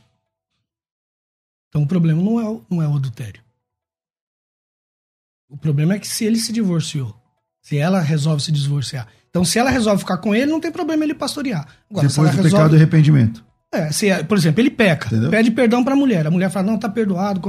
Então 1.69 1.83
o 1.83 1.87
problema 1.87 2.21
não 2.21 2.39
é, 2.39 2.49
o- 2.49 2.65
não 2.69 2.81
é 2.81 2.87
o 2.87 2.95
adultério. 2.95 3.41
O 5.49 5.57
problema 5.57 5.93
é 5.95 5.99
que 5.99 6.07
se 6.07 6.25
ele 6.25 6.37
se 6.37 6.51
divorciou, 6.53 7.13
se 7.61 7.77
ela 7.77 7.99
resolve 7.99 8.41
se 8.41 8.51
divorciar. 8.51 9.07
Então, 9.29 9.45
se 9.45 9.57
ela 9.59 9.69
resolve 9.69 9.99
ficar 10.01 10.17
com 10.17 10.33
ele, 10.35 10.51
não 10.51 10.59
tem 10.59 10.71
problema 10.71 11.03
ele 11.03 11.13
pastorear. 11.13 11.65
Agora, 11.89 12.07
Depois 12.07 12.29
do 12.31 12.35
resolve. 12.35 12.49
pecado 12.51 12.73
e 12.73 12.77
arrependimento. 12.77 13.45
É, 13.73 13.91
se, 13.91 14.23
por 14.25 14.37
exemplo, 14.37 14.59
ele 14.61 14.69
peca, 14.69 15.07
Entendeu? 15.07 15.29
pede 15.29 15.51
perdão 15.51 15.83
pra 15.83 15.95
mulher. 15.95 16.27
A 16.27 16.31
mulher 16.31 16.49
fala, 16.49 16.67
não, 16.67 16.77
tá 16.77 16.89
perdoado. 16.89 17.41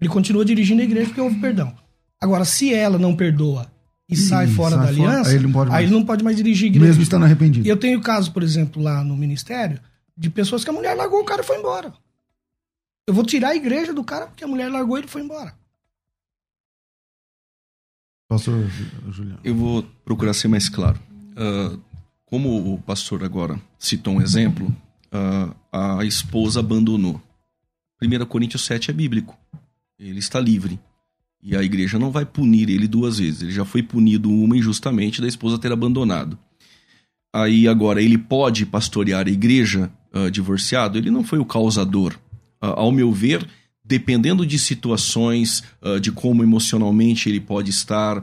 Ele 0.00 0.08
continua 0.10 0.44
dirigindo 0.44 0.80
a 0.80 0.84
igreja 0.84 1.06
porque 1.08 1.20
houve 1.20 1.38
perdão. 1.38 1.74
Agora, 2.20 2.44
se 2.44 2.72
ela 2.72 2.98
não 2.98 3.14
perdoa 3.16 3.70
e 4.12 4.16
sai 4.16 4.46
fora 4.48 4.76
sai 4.76 4.86
da 4.86 4.92
fora, 4.94 5.08
aliança, 5.10 5.30
aí 5.30 5.36
ele 5.36 5.44
não 5.44 5.52
pode 5.52 5.70
mais. 5.70 5.78
aí 5.80 5.84
ele 5.86 5.92
não 5.92 6.04
pode 6.04 6.24
mais 6.24 6.36
dirigir 6.36 6.64
a 6.64 6.68
igreja. 6.68 6.86
Mesmo 6.86 7.02
estando 7.02 7.24
arrependido. 7.24 7.66
Eu 7.68 7.76
tenho 7.76 8.00
caso, 8.00 8.32
por 8.32 8.42
exemplo, 8.42 8.82
lá 8.82 9.02
no 9.04 9.16
ministério, 9.16 9.80
de 10.16 10.28
pessoas 10.30 10.62
que 10.64 10.70
a 10.70 10.72
mulher 10.72 10.94
largou 10.94 11.20
o 11.20 11.24
cara 11.24 11.42
e 11.42 11.44
foi 11.44 11.58
embora. 11.58 11.92
Eu 13.06 13.14
vou 13.14 13.24
tirar 13.24 13.48
a 13.48 13.56
igreja 13.56 13.92
do 13.92 14.04
cara 14.04 14.26
porque 14.26 14.44
a 14.44 14.48
mulher 14.48 14.70
largou 14.70 14.96
e 14.96 15.00
ele 15.00 15.08
foi 15.08 15.22
embora. 15.22 15.54
Pastor 18.28 18.66
Ju- 18.68 19.12
Juliano. 19.12 19.40
Eu 19.44 19.54
vou 19.54 19.82
procurar 20.04 20.32
ser 20.34 20.48
mais 20.48 20.68
claro. 20.68 20.98
Ah, 21.36 21.76
como 22.26 22.74
o 22.74 22.78
pastor 22.80 23.22
agora 23.24 23.60
citou 23.78 24.14
um 24.14 24.20
exemplo, 24.22 24.74
ah, 25.10 25.98
a 25.98 26.04
esposa 26.04 26.60
abandonou. 26.60 27.20
1 28.02 28.24
Coríntios 28.26 28.64
7 28.64 28.90
é 28.90 28.94
bíblico. 28.94 29.36
Ele 29.98 30.18
está 30.18 30.40
livre. 30.40 30.80
E 31.42 31.56
a 31.56 31.62
igreja 31.62 31.98
não 31.98 32.10
vai 32.10 32.24
punir 32.24 32.70
ele 32.70 32.86
duas 32.86 33.18
vezes. 33.18 33.42
Ele 33.42 33.52
já 33.52 33.64
foi 33.64 33.82
punido 33.82 34.30
uma 34.30 34.56
injustamente 34.56 35.20
da 35.20 35.26
esposa 35.26 35.58
ter 35.58 35.72
abandonado. 35.72 36.38
Aí 37.34 37.66
agora 37.66 38.00
ele 38.02 38.18
pode 38.18 38.64
pastorear 38.66 39.26
a 39.26 39.30
igreja 39.30 39.90
ah, 40.12 40.28
divorciado? 40.28 40.98
Ele 40.98 41.10
não 41.10 41.24
foi 41.24 41.38
o 41.38 41.44
causador. 41.44 42.14
Ah, 42.60 42.80
ao 42.80 42.92
meu 42.92 43.10
ver, 43.10 43.46
dependendo 43.84 44.46
de 44.46 44.58
situações, 44.58 45.64
ah, 45.82 45.98
de 45.98 46.12
como 46.12 46.42
emocionalmente 46.42 47.28
ele 47.28 47.40
pode 47.40 47.70
estar, 47.70 48.22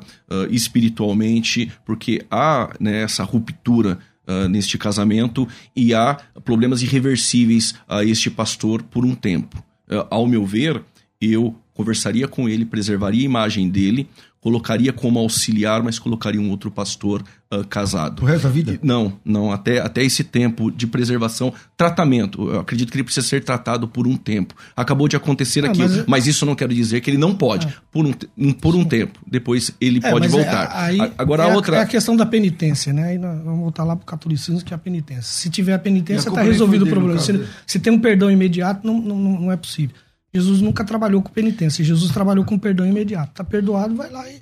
espiritualmente, 0.50 1.72
porque 1.86 2.26
há 2.30 2.74
né, 2.80 3.02
essa 3.02 3.24
ruptura 3.24 4.00
ah, 4.30 4.48
neste 4.48 4.78
casamento 4.78 5.48
e 5.76 5.92
há 5.92 6.14
problemas 6.46 6.84
irreversíveis 6.84 7.74
a 7.88 8.06
este 8.06 8.30
pastor 8.30 8.84
por 8.84 9.04
um 9.04 9.16
tempo. 9.16 9.64
Ah, 9.90 10.06
ao 10.12 10.28
meu 10.28 10.46
ver, 10.46 10.84
eu 11.20 11.56
conversaria 11.80 12.28
com 12.28 12.50
ele, 12.50 12.66
preservaria 12.66 13.22
a 13.22 13.24
imagem 13.24 13.70
dele, 13.70 14.06
colocaria 14.42 14.92
como 14.92 15.18
auxiliar, 15.18 15.82
mas 15.82 15.98
colocaria 15.98 16.40
um 16.40 16.50
outro 16.50 16.70
pastor 16.70 17.24
ah, 17.50 17.64
casado. 17.70 18.22
O 18.22 18.26
resto 18.26 18.44
da 18.44 18.50
vida? 18.50 18.78
Não, 18.84 19.14
não, 19.24 19.50
até, 19.50 19.80
até 19.80 20.04
esse 20.04 20.24
tempo 20.26 20.70
de 20.72 20.86
preservação, 20.86 21.54
tratamento. 21.78 22.50
Eu 22.52 22.60
acredito 22.60 22.92
que 22.92 22.98
ele 22.98 23.04
precisa 23.06 23.26
ser 23.26 23.46
tratado 23.46 23.88
por 23.88 24.06
um 24.08 24.18
tempo. 24.18 24.54
Acabou 24.76 25.08
de 25.08 25.16
acontecer 25.16 25.64
Ah, 25.66 25.70
aquilo, 25.70 25.88
mas- 25.90 26.06
mas... 26.06 26.28
isso 26.28 26.46
não 26.46 26.54
quer 26.54 26.68
dizer 26.68 27.00
que 27.00 27.10
ele 27.10 27.18
não 27.18 27.34
pode, 27.34 27.66
por, 27.90 28.06
um, 28.06 28.12
por 28.52 28.76
um 28.76 28.84
tempo. 28.84 29.20
Depois 29.26 29.72
ele 29.80 30.00
É, 30.04 30.12
pode 30.12 30.28
mas 30.28 30.34
é- 30.34 30.38
voltar. 30.38 30.72
aí 30.74 31.00
A- 31.00 31.12
Agora 31.18 31.44
é 31.44 31.50
a 31.52 31.56
outra. 31.56 31.78
É 31.78 31.82
a 31.82 31.86
questão 31.86 32.14
da 32.16 32.26
penitência, 32.26 32.92
né? 32.92 33.04
Aí 33.12 33.18
nós 33.18 33.42
vamos 33.42 33.60
voltar 33.62 33.86
lá 33.86 33.96
pro 33.96 34.06
catolicismo, 34.06 34.62
que 34.66 34.74
é 34.74 34.76
a 34.76 34.80
penitência. 34.80 35.24
Se 35.24 35.50
tiver 35.50 35.74
a 35.74 35.80
penitência, 35.80 36.30
tá 36.30 36.42
nem 36.44 36.52
resolvido 36.52 36.84
o 36.84 36.90
problema. 36.90 37.20
Se, 37.20 37.42
se 37.66 37.80
tem 37.80 37.92
um 37.94 38.00
perdão 38.00 38.30
imediato, 38.30 38.86
não, 38.86 39.02
não 39.02 39.18
não 39.40 39.52
é 39.52 39.56
possível. 39.58 39.96
Jesus 40.34 40.62
nunca 40.62 40.84
trabalhou 40.84 41.22
com 41.22 41.30
penitência. 41.32 41.84
Jesus 41.84 42.12
trabalhou 42.12 42.46
com 42.46 42.58
perdão 42.58 42.86
imediato. 42.86 43.34
Tá 43.34 43.44
perdoado, 43.44 43.96
vai 43.96 44.10
lá 44.12 44.30
e. 44.30 44.42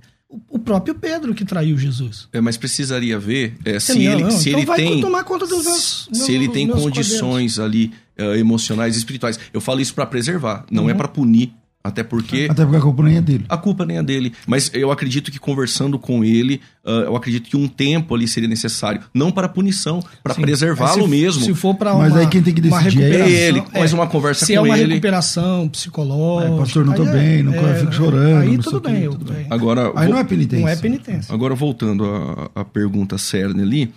O, 0.49 0.59
próprio 0.59 0.93
Pedro 0.93 1.33
que 1.33 1.45
traiu 1.45 1.77
Jesus. 1.77 2.27
É, 2.33 2.41
mas 2.41 2.57
precisaria 2.57 3.17
ver 3.17 3.55
é, 3.63 3.79
se 3.79 3.93
Não, 3.93 4.01
ele, 4.11 4.23
não, 4.23 4.31
se 4.31 4.49
então 4.49 4.59
ele 4.59 4.65
vai 4.67 4.77
tem. 4.77 4.99
tomar 4.99 5.23
conta 5.23 5.47
dos 5.47 5.63
meus- 5.63 6.09
se 6.11 6.33
ele 6.33 6.49
tem 6.49 6.67
condições 6.67 7.57
ali 7.59 7.93
eh, 8.17 8.37
emocionais 8.37 8.97
espirituais. 8.97 9.39
Eu 9.53 9.61
falo 9.61 9.79
isso 9.79 9.93
para 9.93 10.05
preservar, 10.05 10.65
não 10.69 10.83
Uhum. 10.83 10.89
é 10.89 10.93
para 10.93 11.07
punir. 11.07 11.53
Até 11.87 12.03
porque 12.03 12.47
Até 12.49 12.63
porque 12.63 12.77
a 12.77 12.81
culpa 12.81 13.03
nem 13.03 13.17
é 13.17 13.21
dele. 13.21 13.45
a 13.47 13.57
culpa 13.57 13.85
nem 13.85 13.97
é 13.97 14.03
dele. 14.03 14.33
Mas 14.45 14.69
eu 14.73 14.91
acredito 14.91 15.31
que 15.31 15.39
conversando 15.39 15.97
com 15.97 16.23
ele, 16.23 16.59
ah, 16.85 17.03
eu 17.05 17.15
acredito 17.15 17.49
que 17.49 17.55
um 17.55 17.67
tempo 17.67 18.13
ali 18.13 18.27
seria 18.27 18.49
necessário. 18.49 19.01
Não 19.13 19.31
para 19.31 19.47
punição, 19.47 20.01
para 20.23 20.35
preservá-lo 20.35 21.03
se- 21.03 21.07
mesmo. 21.09 21.43
Se 21.43 21.53
for 21.53 21.75
para 21.75 21.93
uma 21.93 22.03
Mas 22.03 22.15
aí 22.15 22.27
quem 22.27 22.41
tem 22.43 22.53
que 22.53 22.61
uma 22.67 22.81
decidir 22.81 23.03
é 23.03 23.29
ele, 23.29 23.63
mas 23.73 23.93
uma 23.93 24.05
conversa 24.07 24.45
se 24.45 24.53
com 24.53 24.59
é 24.59 24.61
uma 24.69 24.77
ele. 24.77 24.89
recuperação 24.95 25.69
psicológica. 25.69 26.53
É, 26.53 26.57
pastor, 26.57 26.85
não 26.85 26.93
tô 26.93 27.03
aí 27.03 27.11
bem, 27.11 27.43
não 27.43 27.53
fico 27.53 27.93
chorando, 27.93 28.41
Aí 28.41 28.51
não 28.57 28.63
tudo 28.63 28.79
bem. 28.81 29.01
eu- 29.03 29.11
tudo 29.11 29.33
bem. 29.33 29.45
é, 29.49 29.53
Agora, 29.53 29.91
Aí 29.95 30.09
não 30.09 30.17
é 30.17 30.23
penitência. 30.23 30.65
não 30.65 30.71
é 30.71 30.75
penitência. 30.75 31.33
Agora, 31.33 31.55
voltando 31.55 32.03
à, 32.05 32.61
à 32.61 32.65
pergunta 32.65 33.17
cerne 33.17 33.61
ali, 33.61 33.93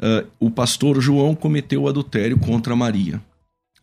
ah, 0.00 0.24
o 0.38 0.50
pastor 0.50 1.00
João 1.00 1.34
cometeu 1.34 1.82
o 1.82 1.88
adultério 1.88 2.36
contra 2.38 2.76
Maria. 2.76 3.20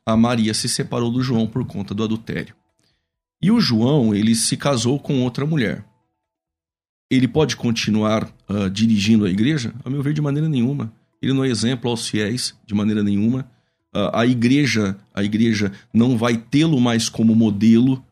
A 0.06 0.16
Maria 0.18 0.54
se 0.56 0.68
separou 0.68 1.12
do 1.12 1.22
João 1.22 1.46
por 1.46 1.64
conta 1.66 1.94
do 1.94 2.04
adultério. 2.04 2.56
E 3.42 3.52
o 3.52 3.60
João, 3.60 4.14
ele 4.14 4.36
se 4.36 4.58
casou 4.58 5.00
com 5.00 5.22
outra 5.24 5.46
mulher. 5.46 5.84
Ele 7.12 7.28
pode 7.28 7.56
continuar 7.56 8.30
ah, 8.48 8.70
dirigindo 8.70 9.26
a 9.26 9.30
igreja? 9.30 9.74
A 9.84 9.90
meu 9.90 10.02
ver, 10.04 10.14
de 10.14 10.22
maneira 10.22 10.48
nenhuma. 10.48 10.92
Ele 11.22 11.34
não 11.34 11.44
é 11.44 11.48
exemplo 11.50 11.90
aos 11.90 12.08
fiéis, 12.08 12.54
de 12.66 12.74
maneira 12.76 13.02
nenhuma. 13.04 13.50
Ah, 13.94 14.22
a 14.22 14.26
igreja, 14.26 14.96
a 15.14 15.24
igreja 15.24 15.72
não 15.94 16.18
vai 16.18 16.38
tê-lo 16.38 16.80
mais 16.80 17.10
como 17.10 17.34
modelo 17.36 18.04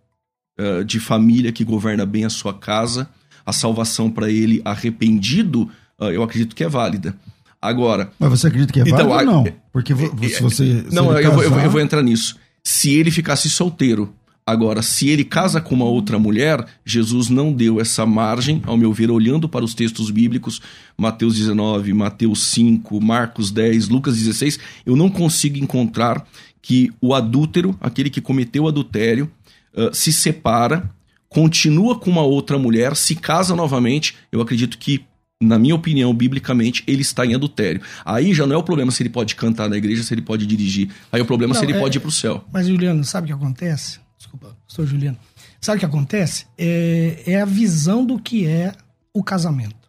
ah, 0.57 0.83
de 0.83 0.99
família 0.99 1.51
que 1.51 1.63
governa 1.63 2.05
bem 2.05 2.25
a 2.25 2.29
sua 2.29 2.53
casa. 2.53 3.09
A 3.45 3.53
salvação 3.53 4.09
para 4.11 4.29
ele 4.29 4.61
arrependido, 4.65 5.69
eu 5.97 6.21
acredito 6.21 6.53
que 6.53 6.65
é 6.65 6.67
válida. 6.67 7.15
Agora, 7.61 8.11
Mas 8.19 8.29
você 8.29 8.47
acredita 8.47 8.73
que 8.73 8.79
é 8.81 8.83
Então, 8.83 9.07
válido 9.07 9.31
ou 9.31 9.43
não? 9.45 9.53
Porque 9.71 9.95
se 9.95 10.41
você. 10.41 10.83
se 10.89 10.93
não, 10.93 11.05
eu, 11.05 11.11
vou, 11.11 11.21
eu 11.21 11.31
vou- 11.31 11.41
casar- 11.51 11.63
eu 11.65 11.71
vou 11.71 11.79
entrar 11.81 12.01
nisso. 12.03 12.37
Se 12.61 12.91
ele 12.93 13.09
ficasse 13.09 13.49
solteiro, 13.49 14.13
agora, 14.47 14.81
se 14.81 15.09
ele 15.09 15.25
casa 15.25 15.59
com 15.59 15.75
uma 15.75 15.85
outra 15.85 16.17
mulher, 16.17 16.65
Jesus 16.85 17.29
não 17.29 17.51
deu 17.51 17.81
essa 17.81 18.05
margem, 18.05 18.61
ao 18.65 18.77
meu 18.77 18.93
ver, 18.93 19.11
olhando 19.11 19.49
para 19.49 19.65
os 19.65 19.75
textos 19.75 20.09
bíblicos, 20.09 20.61
Mateus 20.97 21.35
19, 21.35 21.93
Mateus 21.93 22.43
5, 22.45 23.01
Marcos 23.01 23.51
10, 23.51 23.89
Lucas 23.89 24.15
16, 24.15 24.57
eu 24.85 24.95
não 24.95 25.09
consigo 25.09 25.57
encontrar 25.57 26.25
que 26.61 26.89
o 27.01 27.13
adúltero, 27.13 27.77
aquele 27.81 28.09
que 28.09 28.21
cometeu 28.21 28.63
o 28.63 28.67
adultério, 28.67 29.29
ah, 29.75 29.89
se 29.93 30.13
separa, 30.13 30.89
continua 31.29 31.99
com 31.99 32.09
uma 32.09 32.23
outra 32.23 32.57
mulher, 32.57 32.95
se 32.95 33.15
casa 33.15 33.55
novamente. 33.55 34.15
Eu 34.31 34.41
acredito 34.41 34.77
que 34.77 35.03
na 35.39 35.59
minha 35.59 35.75
opinião, 35.75 36.11
biblicamente, 36.13 36.83
ele 36.87 37.03
está 37.03 37.23
em 37.23 37.35
adultério. 37.35 37.79
Aí 38.03 38.33
já 38.33 38.47
não 38.47 38.55
é 38.55 38.57
o 38.57 38.63
problema 38.63 38.91
se 38.91 39.03
ele 39.03 39.09
pode 39.09 39.35
cantar 39.35 39.69
na 39.69 39.77
igreja, 39.77 40.01
se 40.01 40.11
ele 40.11 40.21
pode 40.21 40.47
dirigir. 40.47 40.89
Aí 41.11 41.21
o 41.21 41.25
problema 41.25 41.53
é 41.53 41.55
se 41.55 41.61
Não, 41.61 41.69
ele 41.69 41.77
é- 41.77 41.79
pode 41.81 41.97
ir 41.97 42.01
pro 42.01 42.11
céu. 42.11 42.43
Mas, 42.51 42.67
Juliano, 42.67 43.03
sabe 43.03 43.25
o 43.25 43.27
que 43.27 43.33
acontece? 43.33 43.99
Desculpa, 44.17 44.57
pastor 44.65 44.85
Juliano. 44.87 45.17
Sabe 45.61 45.77
o 45.77 45.79
que 45.79 45.85
acontece? 45.85 46.47
É, 46.57 47.23
é 47.25 47.41
a 47.41 47.45
visão 47.45 48.05
do 48.05 48.19
que 48.19 48.45
é 48.47 48.73
o 49.13 49.23
casamento. 49.23 49.87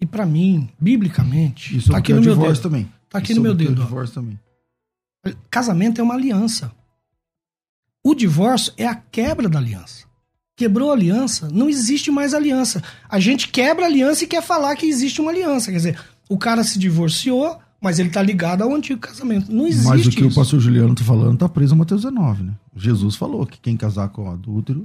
E 0.00 0.06
pra 0.06 0.24
mim, 0.26 0.68
biblicamente, 0.78 1.76
Isso 1.76 1.90
tá 1.90 1.96
é 1.96 2.00
aqui 2.00 2.12
o 2.12 2.16
no 2.16 2.22
meu 2.22 2.32
divórcio 2.34 2.54
dedo. 2.56 2.62
também. 2.62 2.92
Tá 3.08 3.18
aqui 3.18 3.32
Isso 3.32 3.40
no 3.40 3.42
meu 3.42 3.52
é 3.52 3.54
o 3.54 3.56
dedo. 3.58 4.10
também. 4.12 4.38
Casamento 5.50 6.00
é 6.00 6.04
uma 6.04 6.14
aliança. 6.14 6.72
O 8.02 8.14
divórcio 8.14 8.72
é 8.76 8.86
a 8.86 8.94
quebra 8.94 9.48
da 9.48 9.58
aliança. 9.58 10.06
Quebrou 10.56 10.90
a 10.90 10.94
aliança, 10.94 11.48
não 11.50 11.68
existe 11.68 12.10
mais 12.10 12.34
aliança. 12.34 12.82
A 13.08 13.18
gente 13.18 13.48
quebra 13.48 13.84
a 13.84 13.88
aliança 13.88 14.24
e 14.24 14.26
quer 14.26 14.42
falar 14.42 14.76
que 14.76 14.86
existe 14.86 15.20
uma 15.20 15.30
aliança. 15.30 15.70
Quer 15.70 15.76
dizer, 15.78 16.00
o 16.28 16.38
cara 16.38 16.62
se 16.64 16.78
divorciou, 16.78 17.58
mas 17.80 17.98
ele 17.98 18.10
tá 18.10 18.22
ligado 18.22 18.62
ao 18.62 18.74
antigo 18.74 19.00
casamento. 19.00 19.52
Não 19.52 19.66
existe 19.66 19.88
Mas 19.88 20.06
o 20.06 20.10
que 20.10 20.24
o 20.24 20.28
isso. 20.28 20.38
pastor 20.38 20.60
Juliano 20.60 20.94
tá 20.94 21.04
falando 21.04 21.38
tá 21.38 21.48
preso 21.48 21.74
a 21.74 21.76
Mateus 21.76 22.02
19, 22.02 22.42
né? 22.42 22.52
Jesus 22.76 23.16
falou 23.16 23.46
que 23.46 23.58
quem 23.58 23.76
casar 23.76 24.08
com 24.10 24.30
adúltero. 24.30 24.84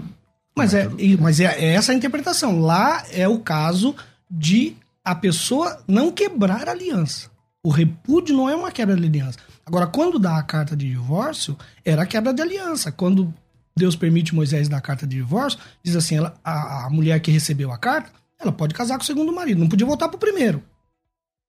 Mas 0.58 0.74
é, 0.74 0.90
mas 1.20 1.40
é, 1.40 1.46
é 1.46 1.74
essa 1.74 1.92
a 1.92 1.96
interpretação. 1.96 2.62
Lá 2.62 3.04
é 3.12 3.28
o 3.28 3.40
caso 3.40 3.96
de 4.30 4.76
a 5.04 5.14
pessoa 5.14 5.84
não 5.88 6.12
quebrar 6.12 6.68
a 6.70 6.72
aliança. 6.72 7.30
O 7.64 7.70
repúdio 7.70 8.36
não 8.36 8.50
é 8.50 8.56
uma 8.56 8.72
quebra 8.72 8.96
de 8.96 9.06
aliança. 9.06 9.40
Agora, 9.66 9.88
quando 9.88 10.20
dá 10.20 10.38
a 10.38 10.44
carta 10.44 10.76
de 10.76 10.90
divórcio, 10.90 11.58
era 11.84 12.04
a 12.04 12.06
quebra 12.06 12.34
de 12.34 12.42
aliança. 12.42 12.92
Quando 12.92 13.34
Deus 13.76 13.96
permite 13.96 14.34
Moisés 14.34 14.70
dar 14.70 14.78
a 14.78 14.82
carta 14.82 15.06
de 15.06 15.18
divórcio, 15.18 15.60
diz 15.84 15.96
assim: 15.96 16.16
ela, 16.16 16.36
a, 16.44 16.86
a 16.86 16.90
mulher 16.90 17.20
que 17.20 17.32
recebeu 17.32 17.72
a 17.72 17.78
carta 17.78 18.10
ela 18.40 18.52
pode 18.52 18.74
casar 18.74 18.98
com 18.98 19.04
o 19.04 19.06
segundo 19.06 19.34
marido, 19.34 19.60
não 19.60 19.70
podia 19.70 19.88
voltar 19.88 20.10
pro 20.10 20.18
primeiro. 20.18 20.62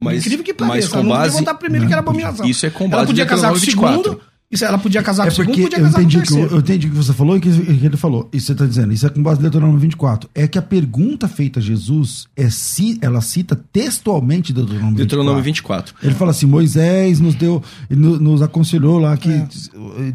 Mas, 0.02 0.20
Incrível 0.26 0.44
que 0.44 0.54
mas 0.60 0.68
pareça, 0.68 0.88
com 0.90 0.94
ela 0.98 1.04
não 1.04 1.10
podia 1.16 1.30
base, 1.30 1.44
pro 1.44 1.54
primeiro, 1.58 1.86
que 1.86 1.92
era 1.92 2.00
abominação. 2.00 2.46
isso 2.46 2.66
é 2.66 2.70
com 2.70 2.84
ela 2.84 2.96
base 2.96 3.06
podia 3.06 3.24
em 3.24 3.26
casar 3.26 3.48
com 3.50 3.56
o 3.56 3.58
segundo, 3.60 3.86
24. 4.10 4.20
isso, 4.52 4.64
ela 4.64 4.78
podia 4.78 5.02
casar 5.02 5.22
com 5.22 5.28
É 5.28 5.32
o 5.32 5.34
segundo, 5.34 5.46
porque 5.54 5.62
podia 5.62 5.78
eu 5.78 5.82
casar 5.84 5.94
com 5.94 5.98
o 5.98 6.02
entendi, 6.02 6.16
o 6.18 6.20
que, 6.20 6.26
terceiro. 6.28 6.54
eu 6.54 6.58
entendi 6.60 6.86
o 6.86 6.90
que 6.90 6.96
você 6.96 7.12
falou 7.14 7.34
e 7.34 7.38
o 7.38 7.40
que, 7.40 7.50
que 7.78 7.86
ele 7.86 7.96
falou. 7.96 8.28
Isso 8.30 8.46
você 8.46 8.52
está 8.52 8.66
dizendo. 8.66 8.92
Isso 8.92 9.06
é 9.06 9.08
com 9.10 9.22
base 9.22 9.38
no 9.38 9.42
Deuteronômio 9.44 9.80
24. 9.80 10.28
É 10.34 10.46
que 10.46 10.58
a 10.58 10.62
pergunta 10.62 11.26
feita 11.26 11.60
a 11.60 11.62
Jesus, 11.62 12.26
é 12.36 12.50
se 12.50 12.98
ela 13.00 13.22
cita 13.22 13.56
textualmente 13.72 14.52
Deuteronômio 14.52 14.96
24. 14.96 14.98
Deuteronômio 14.98 15.42
24. 15.42 15.94
Ele 16.02 16.14
fala 16.14 16.30
assim: 16.30 16.44
Moisés 16.46 17.18
nos 17.18 17.34
deu, 17.34 17.62
no- 17.88 18.18
nos 18.20 18.42
aconselhou 18.42 18.98
lá 18.98 19.16
que 19.16 19.30
É. 19.30 19.48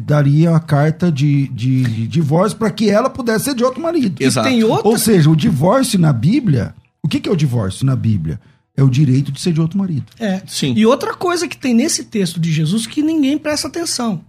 daria 0.00 0.54
a 0.54 0.60
carta 0.60 1.10
de, 1.10 1.48
de, 1.48 1.82
de 1.82 2.06
divórcio 2.06 2.56
para 2.56 2.70
que 2.70 2.88
ela 2.88 3.10
pudesse 3.10 3.46
ser 3.46 3.54
de 3.56 3.64
outro 3.64 3.82
marido. 3.82 4.22
Exato. 4.22 4.48
Tem 4.48 4.62
outra 4.62 4.86
Ou 4.88 4.96
seja, 4.96 5.28
o 5.28 5.34
divórcio 5.34 5.98
na 5.98 6.12
Bíblia. 6.12 6.72
O 7.02 7.08
que, 7.08 7.18
que 7.18 7.28
é 7.28 7.32
o 7.32 7.36
divórcio 7.36 7.84
na 7.84 7.96
Bíblia? 7.96 8.38
É 8.76 8.82
o 8.82 8.88
direito 8.88 9.30
de 9.30 9.40
ser 9.40 9.52
de 9.52 9.60
outro 9.60 9.78
marido. 9.78 10.06
É. 10.18 10.42
Sim. 10.46 10.72
E 10.74 10.86
outra 10.86 11.14
coisa 11.14 11.46
que 11.46 11.56
tem 11.58 11.74
nesse 11.74 12.04
texto 12.04 12.40
de 12.40 12.50
Jesus 12.50 12.86
que 12.86 13.02
ninguém 13.02 13.36
presta 13.36 13.68
atenção. 13.68 14.24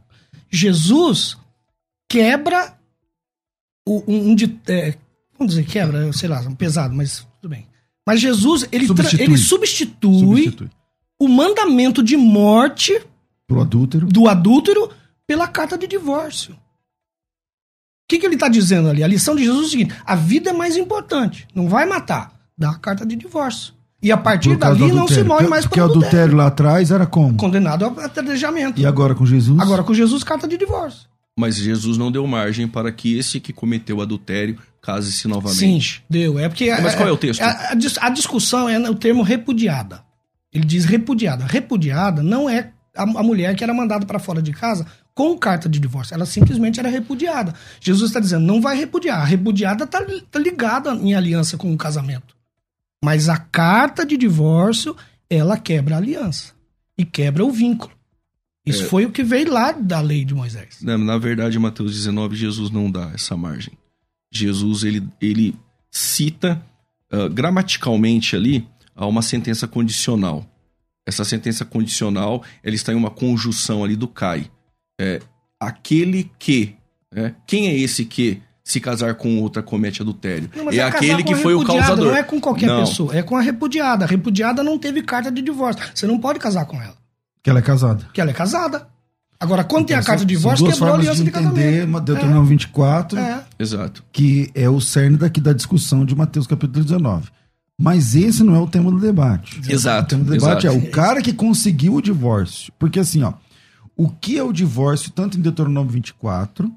Jesus 0.51 1.37
quebra 2.09 2.77
o, 3.87 4.03
um, 4.11 4.31
um 4.31 4.35
de, 4.35 4.59
é, 4.67 4.95
vamos 5.37 5.55
dizer, 5.55 5.65
quebra, 5.65 6.11
sei 6.13 6.29
lá, 6.29 6.41
um 6.41 6.55
pesado, 6.55 6.93
mas 6.93 7.25
tudo 7.41 7.49
bem. 7.49 7.67
Mas 8.05 8.19
Jesus, 8.19 8.67
ele 8.71 8.85
Substitui. 8.85 9.21
ele 9.23 9.37
substitui, 9.37 10.19
Substitui. 10.43 10.69
o 11.19 11.27
mandamento 11.29 12.03
de 12.03 12.17
morte 12.17 13.01
Pro 13.47 13.61
adúltero. 13.61 14.07
do 14.07 14.27
adúltero 14.27 14.91
pela 15.25 15.47
carta 15.47 15.77
de 15.77 15.87
divórcio. 15.87 16.53
O 16.53 16.57
que, 18.09 18.19
que 18.19 18.25
ele 18.25 18.35
está 18.35 18.49
dizendo 18.49 18.89
ali? 18.89 19.01
A 19.03 19.07
lição 19.07 19.35
de 19.35 19.43
Jesus 19.43 19.63
é 19.63 19.67
o 19.67 19.69
seguinte: 19.69 19.95
a 20.05 20.15
vida 20.15 20.49
é 20.49 20.53
mais 20.53 20.75
importante. 20.75 21.47
Não 21.55 21.69
vai 21.69 21.85
matar. 21.85 22.37
Dá 22.57 22.71
a 22.71 22.77
carta 22.77 23.05
de 23.05 23.15
divórcio. 23.15 23.73
E 24.03 24.11
a 24.11 24.17
partir 24.17 24.57
dali 24.57 24.91
não 24.91 25.07
se 25.07 25.23
morre 25.23 25.37
Porque- 25.39 25.49
mais 25.49 25.65
Porque 25.65 25.79
por 25.79 25.87
o 25.87 25.91
adultério. 25.91 26.07
adultério 26.17 26.35
lá 26.37 26.47
atrás 26.47 26.91
era 26.91 27.05
como? 27.05 27.35
Condenado 27.37 27.85
a 27.85 28.05
apedrejamento. 28.05 28.79
E 28.81 28.85
agora 28.85 29.15
com 29.15 29.25
Jesus? 29.25 29.57
Agora 29.59 29.81
com 29.81 29.93
Jesus, 29.93 30.23
carta 30.23 30.47
de 30.47 30.57
divórcio. 30.57 31.07
Mas 31.35 31.55
Jesus 31.55 31.97
não 31.97 32.11
deu 32.11 32.27
margem 32.27 32.67
para 32.67 32.91
que 32.91 33.17
esse 33.17 33.39
que 33.39 33.51
cometeu 33.53 34.01
adultério 34.01 34.57
case-se 34.81 35.21
Sim, 35.23 35.29
novamente. 35.29 36.03
deu. 36.09 36.37
É 36.37 36.47
porque. 36.49 36.69
Mas 36.81 36.93
qual 36.93 37.07
é 37.07 37.11
o 37.11 37.17
texto? 37.17 37.41
A, 37.41 37.47
a 37.47 37.75
a 38.01 38.09
discussão 38.09 38.67
é 38.69 38.77
o 38.89 38.93
termo 38.93 39.23
repudiada. 39.23 40.01
Ele 40.53 40.65
diz 40.65 40.85
repudiada. 40.85 41.45
Repudiada 41.47 42.21
não 42.21 42.47
é 42.47 42.71
a, 42.95 43.01
a 43.03 43.23
mulher 43.23 43.55
que 43.55 43.63
era 43.63 43.73
mandada 43.73 44.05
para 44.05 44.19
fora 44.19 44.41
de 44.41 44.51
casa 44.51 44.85
com 45.15 45.35
carta 45.37 45.67
de 45.67 45.79
divórcio. 45.79 46.13
Ela 46.13 46.25
simplesmente 46.25 46.79
era 46.79 46.89
repudiada. 46.89 47.53
Jesus 47.79 48.11
está 48.11 48.19
dizendo, 48.19 48.45
não 48.45 48.61
vai 48.61 48.77
repudiar. 48.77 49.21
A 49.21 49.25
repudiada 49.25 49.85
está 49.85 50.03
ligada 50.37 50.91
em 50.93 51.15
aliança 51.15 51.57
com 51.57 51.73
o 51.73 51.77
casamento. 51.77 52.32
Mas 53.03 53.27
a 53.27 53.37
carta 53.37 54.05
de 54.05 54.15
divórcio, 54.15 54.95
ela 55.29 55.57
quebra 55.57 55.95
a 55.95 55.97
aliança. 55.97 56.53
E 56.97 57.03
quebra 57.03 57.43
o 57.43 57.51
vínculo. 57.51 57.93
Isso 58.65 58.83
É. 58.83 58.85
foi 58.85 59.05
o 59.05 59.11
que 59.11 59.23
veio 59.23 59.51
lá 59.51 59.73
da 59.73 59.99
lei 59.99 60.23
de 60.23 60.33
Moisés. 60.33 60.77
Na, 60.81 60.97
na 60.97 61.17
verdade, 61.17 61.57
em 61.57 61.59
Mateus 61.59 61.93
19, 61.93 62.35
Jesus 62.35 62.69
não 62.69 62.89
dá 62.89 63.11
essa 63.13 63.35
margem. 63.35 63.73
Jesus, 64.31 64.83
ele, 64.83 65.03
ele 65.21 65.53
cita 65.91 66.63
ah, 67.11 67.27
gramaticalmente 67.27 68.35
ali 68.35 68.67
a 68.95 69.05
uma 69.05 69.21
sentença 69.21 69.67
condicional. 69.67 70.45
Essa 71.05 71.25
sentença 71.25 71.65
condicional, 71.65 72.43
ela 72.63 72.75
está 72.75 72.93
em 72.93 72.95
uma 72.95 73.09
conjunção 73.09 73.83
ali 73.83 73.95
do 73.95 74.07
cai. 74.07 74.49
É, 74.99 75.19
aquele 75.59 76.31
que, 76.39 76.73
né? 77.13 77.35
quem 77.45 77.67
é 77.67 77.77
esse 77.77 78.05
que 78.05 78.41
se 78.63 78.79
casar 78.79 79.15
com 79.15 79.39
outra 79.41 79.61
comete 79.61 80.01
adultério? 80.01 80.49
Não, 80.55 80.69
é 80.69 80.75
casar 80.77 80.87
aquele 80.95 81.23
que 81.23 81.33
a 81.33 81.37
foi 81.37 81.53
o 81.53 81.59
repudiada, 81.59 81.87
causador. 81.87 82.11
Não 82.11 82.17
é 82.17 82.23
com 82.23 82.39
qualquer 82.39 82.67
Não. 82.67 82.79
pessoa, 82.79 83.15
é 83.15 83.21
com 83.21 83.35
a 83.35 83.41
repudiada. 83.41 84.05
A 84.05 84.07
repudiada 84.07 84.63
não 84.63 84.77
teve 84.79 85.01
carta 85.01 85.31
de 85.31 85.41
divórcio. 85.41 85.83
Você 85.93 86.07
não 86.07 86.17
pode 86.19 86.39
casar 86.39 86.65
com 86.65 86.81
ela, 86.81 86.95
Que 87.43 87.49
ela 87.49 87.59
é 87.59 87.61
casada. 87.61 88.05
porque 88.05 88.21
ela 88.21 88.29
é 88.31 88.33
casada. 88.33 88.87
Agora, 89.39 89.63
quando 89.65 89.87
tem 89.87 89.95
a 89.97 89.99
Então, 89.99 90.07
carta 90.07 90.25
de 90.25 90.33
divórcio, 90.33 90.63
duas 90.63 90.75
quebrou 90.75 90.93
a 90.93 90.97
formas 90.97 91.07
aliança 91.09 91.23
de, 91.25 91.29
de 91.31 91.37
entender 91.37 91.79
casamento. 91.81 92.01
Deuteronômio 92.05 92.45
24, 92.45 93.19
É. 93.19 93.43
Exato. 93.59 94.03
que 94.13 94.49
é 94.55 94.69
o 94.69 94.79
cerne 94.79 95.17
daqui 95.17 95.41
da 95.41 95.51
discussão 95.51 96.05
de 96.05 96.15
Mateus 96.15 96.47
capítulo 96.47 96.81
19. 96.85 97.27
Mas 97.77 98.15
esse 98.15 98.43
não 98.43 98.55
é 98.55 98.59
o 98.59 98.67
tema 98.67 98.89
do 98.89 98.99
debate. 98.99 99.59
Exato, 99.67 100.05
O 100.05 100.07
tema 100.19 100.23
do 100.23 100.31
debate 100.31 100.67
exato. 100.67 100.81
é 100.85 100.87
o 100.87 100.91
cara 100.91 101.21
que 101.21 101.33
conseguiu 101.33 101.95
o 101.95 102.01
divórcio. 102.01 102.71
Porque 102.79 102.99
assim, 102.99 103.23
ó, 103.23 103.33
o 103.97 104.07
que 104.07 104.37
é 104.37 104.43
o 104.43 104.53
divórcio, 104.53 105.11
tanto 105.11 105.37
em 105.37 105.41
Deuteronômio 105.41 105.91
24, 105.91 106.71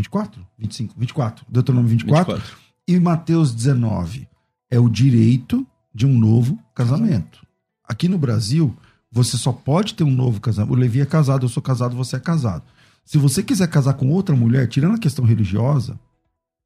24? 0.00 0.46
25? 0.58 0.94
24. 0.96 1.46
Deuteronômio 1.48 1.90
24, 1.90 2.34
24. 2.34 2.58
e 2.88 2.98
Mateus 2.98 3.54
19 3.54 4.28
é 4.70 4.78
o 4.78 4.88
direito 4.88 5.66
de 5.94 6.06
um 6.06 6.18
novo 6.18 6.58
casamento. 6.74 7.46
Aqui 7.84 8.08
no 8.08 8.18
Brasil, 8.18 8.74
você 9.10 9.36
só 9.36 9.52
pode 9.52 9.94
ter 9.94 10.04
um 10.04 10.10
novo 10.10 10.40
casamento. 10.40 10.72
O 10.72 10.76
Levi 10.76 11.00
é 11.00 11.06
casado, 11.06 11.44
eu 11.44 11.48
sou 11.48 11.62
casado, 11.62 11.96
você 11.96 12.16
é 12.16 12.20
casado. 12.20 12.62
Se 13.04 13.18
você 13.18 13.42
quiser 13.42 13.68
casar 13.68 13.94
com 13.94 14.10
outra 14.10 14.34
mulher, 14.36 14.68
tirando 14.68 14.94
a 14.94 14.98
questão 14.98 15.24
religiosa, 15.24 15.98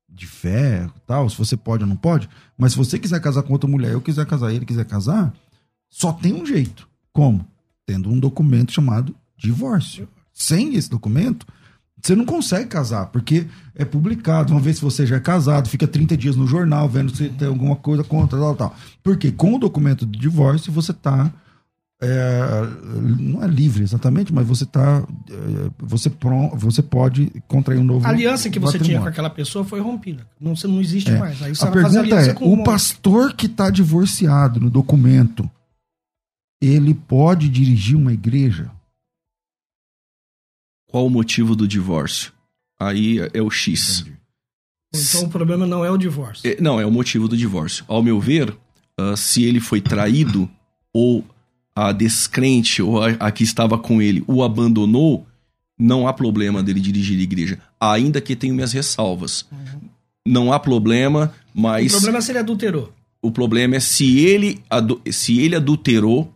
de 0.09 0.27
fé 0.27 0.89
tal, 1.07 1.29
se 1.29 1.37
você 1.37 1.57
pode 1.57 1.83
ou 1.83 1.89
não 1.89 1.97
pode, 1.97 2.29
mas 2.57 2.73
se 2.73 2.79
você 2.79 2.99
quiser 2.99 3.21
casar 3.21 3.43
com 3.43 3.53
outra 3.53 3.69
mulher, 3.69 3.93
eu 3.93 4.01
quiser 4.01 4.25
casar 4.27 4.53
ele 4.53 4.65
quiser 4.65 4.85
casar, 4.85 5.35
só 5.89 6.13
tem 6.13 6.33
um 6.33 6.47
jeito. 6.47 6.89
Como? 7.13 7.45
Tendo 7.85 8.11
um 8.11 8.19
documento 8.19 8.73
chamado 8.73 9.15
divórcio. 9.37 10.09
Sem 10.33 10.75
esse 10.75 10.91
documento, 10.91 11.47
você 12.05 12.15
não 12.15 12.27
consegue 12.27 12.67
casar, 12.67 13.07
porque 13.07 13.47
é 13.75 13.85
publicado. 13.85 14.53
Uma 14.53 14.61
vez 14.61 14.77
se 14.77 14.83
você 14.83 15.07
já 15.07 15.17
é 15.17 15.21
casado, 15.21 15.69
fica 15.71 15.87
30 15.87 16.17
dias 16.17 16.37
no 16.37 16.47
jornal 16.47 16.87
vendo 16.89 17.15
se 17.17 17.29
tem 17.31 17.49
alguma 17.49 17.77
coisa 17.77 18.05
contra, 18.05 18.39
tal, 18.39 18.55
tal. 18.55 18.77
Porque 19.03 19.33
com 19.33 19.55
o 19.55 19.59
documento 19.59 20.05
de 20.05 20.19
divórcio 20.19 20.71
você 20.71 20.93
tá. 20.93 21.33
é, 22.03 22.41
não 23.19 23.43
é 23.43 23.47
livre 23.47 23.83
exatamente, 23.83 24.35
mas 24.35 24.47
você 24.47 24.67
tá. 24.67 25.03
é, 25.31 25.71
você, 25.79 26.11
pro- 26.11 26.51
você 26.55 26.83
pode 26.83 27.33
contrair 27.49 27.81
um 27.81 27.85
novo. 27.85 28.07
A 28.07 28.11
aliança 28.11 28.51
que 28.51 28.59
você 28.59 28.79
tinha 28.79 29.01
com 29.01 29.09
aquela 29.09 29.31
pessoa 29.31 29.65
foi 29.65 29.81
rompida. 29.81 30.27
Não, 30.39 30.53
não 30.65 30.81
existe 30.83 31.11
É. 31.11 31.19
mais. 31.19 31.41
Aí 31.43 31.55
você 31.55 31.65
A 31.67 31.71
pergunta 31.71 32.17
é: 32.17 32.37
o 32.41 32.53
um- 32.53 32.65
pastor 32.65 33.33
que 33.33 33.47
está 33.47 33.71
divorciado 33.71 34.61
no 34.61 34.69
documento, 34.69 35.49
ele 36.63 36.93
pode 36.93 37.49
dirigir 37.49 37.97
uma 37.97 38.13
igreja? 38.13 38.71
Qual 40.95 41.07
o 41.07 41.11
motivo 41.11 41.57
do 41.57 41.67
divórcio? 41.67 42.33
Aí 42.79 43.19
é 43.33 43.43
o 43.43 43.51
X. 43.51 44.05
Então 44.95 45.25
o 45.25 45.29
problema 45.29 45.67
não 45.67 45.85
é 45.85 45.91
o 45.91 45.97
divórcio. 45.97 46.49
É, 46.49 46.61
não, 46.61 46.79
é 46.81 46.87
o 46.87 46.91
motivo 46.93 47.27
do 47.27 47.37
divórcio. 47.37 47.85
Ao 47.89 48.01
meu 48.01 48.21
ver, 48.21 48.57
ah, 48.97 49.17
se 49.17 49.43
ele 49.43 49.59
foi 49.59 49.81
traído 49.81 50.49
ou 50.93 51.25
a 51.75 51.91
descrente 51.91 52.81
ou 52.81 53.03
a, 53.03 53.09
a 53.19 53.33
que 53.33 53.43
estava 53.43 53.77
com 53.77 54.01
ele 54.01 54.23
o 54.29 54.45
abandonou, 54.45 55.27
não 55.77 56.07
há 56.07 56.13
problema 56.13 56.63
dele 56.63 56.79
dirigir 56.79 57.19
a 57.19 57.23
igreja. 57.25 57.59
Ainda 57.81 58.21
que 58.21 58.37
tenha 58.37 58.55
minhas 58.55 58.73
ressalvas. 58.73 59.45
Não 60.25 60.53
há 60.53 60.61
problema, 60.61 61.35
mas 61.53 61.93
O 61.93 61.97
problema 61.97 62.19
é 62.19 62.21
se 62.21 62.31
ele 62.31 62.39
adulterou. 62.39 62.93
o 63.21 63.33
problema 63.33 63.75
é 63.75 63.81
se 63.81 64.21
ele, 64.21 64.63
se 65.11 65.41
ele 65.41 65.57
adulterou 65.57 66.33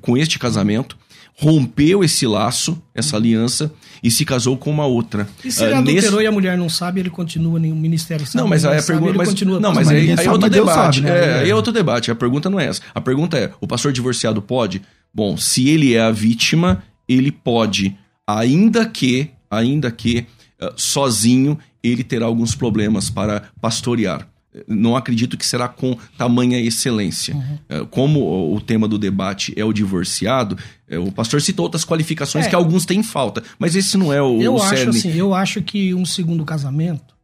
com 0.00 0.16
este 0.16 0.36
casamento, 0.36 0.98
rompeu 1.36 2.04
esse 2.04 2.26
laço, 2.26 2.80
essa 2.94 3.16
aliança, 3.16 3.72
e 4.02 4.10
se 4.10 4.24
casou 4.24 4.56
com 4.56 4.70
uma 4.70 4.86
outra. 4.86 5.28
E 5.44 5.50
se 5.50 5.64
ele 5.64 5.74
Ah, 5.74 5.80
nesse- 5.80 5.98
adulterou 5.98 6.22
e 6.22 6.26
a 6.26 6.32
mulher 6.32 6.56
não 6.56 6.68
sabe, 6.68 7.00
ele 7.00 7.10
continua 7.10 7.58
nem 7.58 7.72
o 7.72 7.76
ministério 7.76 8.24
sabe. 8.24 8.38
Não, 8.38 8.46
mas 8.48 8.64
aí 8.64 8.76
a 8.76 8.80
sabe, 8.80 8.86
pergunta. 8.86 9.10
ele 9.10 9.18
Mas, 9.18 9.28
continua 9.28 9.58
não, 9.60 9.70
mas 9.70 9.86
Mas 9.86 9.88
aí, 9.88 9.94
ninguém 10.00 10.10
aí 10.14 10.20
é 10.20 10.22
sabe, 10.24 10.28
outro 10.34 10.50
Deus 10.50 10.68
debate. 10.68 10.94
sabe, 10.96 11.06
né? 11.08 11.18
É, 11.18 11.38
aí 11.40 11.50
é 11.50 11.54
outro 11.54 11.72
debate. 11.72 12.10
A 12.10 12.14
pergunta 12.14 12.48
não 12.48 12.60
é 12.60 12.66
essa. 12.66 12.80
A 12.94 13.00
pergunta 13.00 13.36
é: 13.36 13.50
o 13.60 13.66
pastor 13.66 13.92
divorciado 13.92 14.40
pode? 14.40 14.80
Bom, 15.12 15.36
se 15.36 15.68
ele 15.68 15.94
é 15.94 16.00
a 16.02 16.10
vítima, 16.10 16.82
ele 17.08 17.32
pode, 17.32 17.96
ainda 18.26 18.86
que, 18.86 19.30
ainda 19.50 19.90
que 19.90 20.26
eh, 20.60 20.72
sozinho, 20.76 21.58
ele 21.82 22.02
terá 22.04 22.26
alguns 22.26 22.54
problemas 22.54 23.10
para 23.10 23.44
pastorear. 23.60 24.26
Não 24.68 24.94
acredito 24.96 25.36
que 25.36 25.44
será 25.44 25.68
com 25.68 25.96
tamanha 26.16 26.60
excelência. 26.60 27.34
Eh, 27.68 27.84
Como 27.90 28.54
o- 28.54 28.60
tema 28.60 28.86
do 28.86 28.96
debate 28.98 29.52
é 29.56 29.64
o 29.64 29.72
divorciado, 29.72 30.56
eh, 30.88 30.98
o 30.98 31.10
pastor 31.10 31.42
citou 31.42 31.64
outras 31.64 31.84
qualificações 31.84 32.46
É. 32.46 32.48
que 32.50 32.54
alguns 32.54 32.86
têm 32.86 33.02
falta, 33.02 33.42
mas 33.58 33.74
esse 33.74 33.96
não 33.96 34.12
é 34.12 34.22
o, 34.22 34.40
Eu 34.40 34.54
o 34.54 34.62
acho 34.62 34.76
cerne. 34.76 34.96
assim, 34.98 35.12
eu 35.12 35.34
acho 35.34 35.60
que 35.62 35.92
um 35.94 36.06
segundo 36.06 36.44
casamento. 36.44 37.14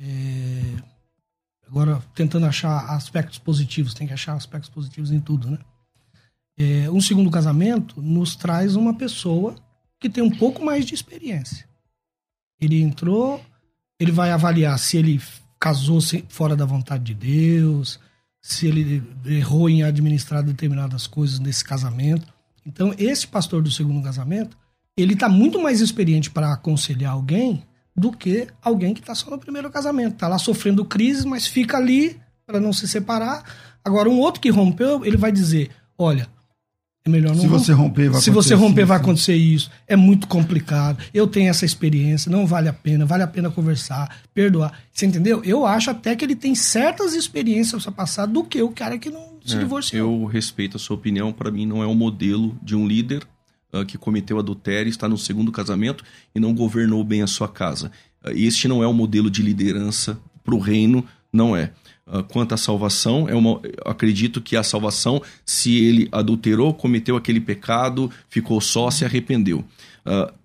é, 0.00 0.62
Agora, 1.68 2.02
tentando 2.14 2.46
achar 2.46 2.78
aspectos 2.94 3.38
positivos, 3.38 3.92
tem 3.92 4.06
que 4.06 4.12
achar 4.14 4.32
aspectos 4.34 4.70
positivos 4.70 5.10
em 5.12 5.20
tudo, 5.20 5.50
né? 5.50 5.58
É, 6.58 6.90
um 6.90 7.00
segundo 7.00 7.30
casamento 7.30 8.00
nos 8.00 8.34
traz 8.34 8.74
uma 8.74 8.94
pessoa 8.94 9.54
que 10.00 10.08
tem 10.08 10.24
um 10.24 10.30
pouco 10.30 10.64
mais 10.64 10.86
de 10.86 10.94
experiência. 10.94 11.68
Ele 12.60 12.80
entrou, 12.80 13.40
ele 14.00 14.10
vai 14.10 14.30
avaliar 14.32 14.78
se 14.78 14.96
ele 14.96 15.20
casou 15.58 16.00
se- 16.00 16.24
fora 16.28 16.54
da 16.56 16.64
vontade 16.64 17.04
de 17.04 17.14
Deus, 17.14 17.98
se 18.40 18.66
ele 18.66 19.02
errou 19.26 19.68
em 19.68 19.82
administrar 19.82 20.42
determinadas 20.42 21.06
coisas 21.06 21.38
nesse 21.38 21.64
casamento. 21.64 22.26
Então, 22.64 22.94
esse 22.98 23.26
pastor 23.26 23.62
do 23.62 23.70
segundo 23.70 24.02
casamento, 24.02 24.56
ele 24.96 25.14
está 25.14 25.28
muito 25.28 25.60
mais 25.60 25.80
experiente 25.80 26.30
para 26.30 26.52
aconselhar 26.52 27.12
alguém 27.12 27.62
do 27.96 28.12
que 28.12 28.46
alguém 28.62 28.94
que 28.94 29.00
está 29.00 29.14
só 29.14 29.30
no 29.30 29.38
primeiro 29.38 29.70
casamento. 29.70 30.14
Está 30.14 30.28
lá 30.28 30.38
sofrendo 30.38 30.84
crise, 30.84 31.26
mas 31.26 31.46
fica 31.46 31.76
ali 31.76 32.20
para 32.46 32.60
não 32.60 32.72
se 32.72 32.86
separar. 32.86 33.42
Agora, 33.84 34.08
um 34.08 34.18
outro 34.18 34.40
que 34.40 34.50
rompeu, 34.50 35.04
ele 35.04 35.16
vai 35.16 35.32
dizer: 35.32 35.70
olha, 35.96 36.28
melhor 37.08 37.34
não 37.34 37.42
Se 37.42 37.46
você 37.46 37.72
romper, 37.72 38.10
vai 38.10 38.20
Se 38.20 38.30
você 38.30 38.52
acontecer 38.52 38.54
romper, 38.54 38.84
vai 38.84 38.96
acontecer 38.96 39.34
isso. 39.34 39.70
É 39.86 39.96
muito 39.96 40.26
complicado. 40.28 40.98
Eu 41.12 41.26
tenho 41.26 41.48
essa 41.50 41.64
experiência, 41.64 42.30
não 42.30 42.46
vale 42.46 42.68
a 42.68 42.72
pena, 42.72 43.04
vale 43.06 43.22
a 43.22 43.26
pena 43.26 43.50
conversar, 43.50 44.18
perdoar. 44.34 44.72
Você 44.92 45.06
entendeu? 45.06 45.42
Eu 45.44 45.66
acho 45.66 45.90
até 45.90 46.14
que 46.14 46.24
ele 46.24 46.36
tem 46.36 46.54
certas 46.54 47.14
experiências 47.14 47.86
a 47.86 47.92
passar 47.92 48.26
do 48.26 48.44
que 48.44 48.60
o 48.62 48.70
cara 48.70 48.98
que 48.98 49.10
não 49.10 49.38
se 49.44 49.56
É, 49.56 49.58
divorciou. 49.58 50.22
Eu 50.22 50.26
respeito 50.26 50.76
a 50.76 50.80
sua 50.80 50.96
opinião. 50.96 51.32
Para 51.32 51.50
mim, 51.50 51.66
não 51.66 51.82
é 51.82 51.86
um 51.86 51.94
modelo 51.94 52.56
de 52.62 52.76
um 52.76 52.86
líder 52.86 53.22
ah, 53.72 53.84
que 53.84 53.98
cometeu 53.98 54.38
adultério, 54.38 54.88
está 54.88 55.08
no 55.08 55.18
segundo 55.18 55.52
casamento 55.52 56.04
e 56.34 56.40
não 56.40 56.54
governou 56.54 57.02
bem 57.04 57.22
a 57.22 57.26
sua 57.26 57.48
casa. 57.48 57.90
Ah, 58.22 58.32
este 58.32 58.66
não 58.68 58.82
é 58.82 58.88
um 58.88 58.92
modelo 58.94 59.30
de 59.30 59.42
liderança 59.42 60.18
para 60.44 60.54
o 60.54 60.58
reino, 60.58 61.04
não 61.32 61.54
é. 61.56 61.72
Ah, 62.10 62.22
quanto 62.22 62.54
à 62.54 62.56
salvação, 62.56 63.28
é 63.28 63.34
uma, 63.34 63.60
acredito 63.84 64.40
que 64.40 64.56
a 64.56 64.62
salvação, 64.62 65.22
se 65.44 65.76
ele 65.76 66.08
adulterou, 66.10 66.72
cometeu 66.72 67.16
aquele 67.16 67.40
pecado, 67.40 68.10
ficou 68.30 68.60
só, 68.60 68.90
se 68.90 69.04
arrependeu. 69.04 69.62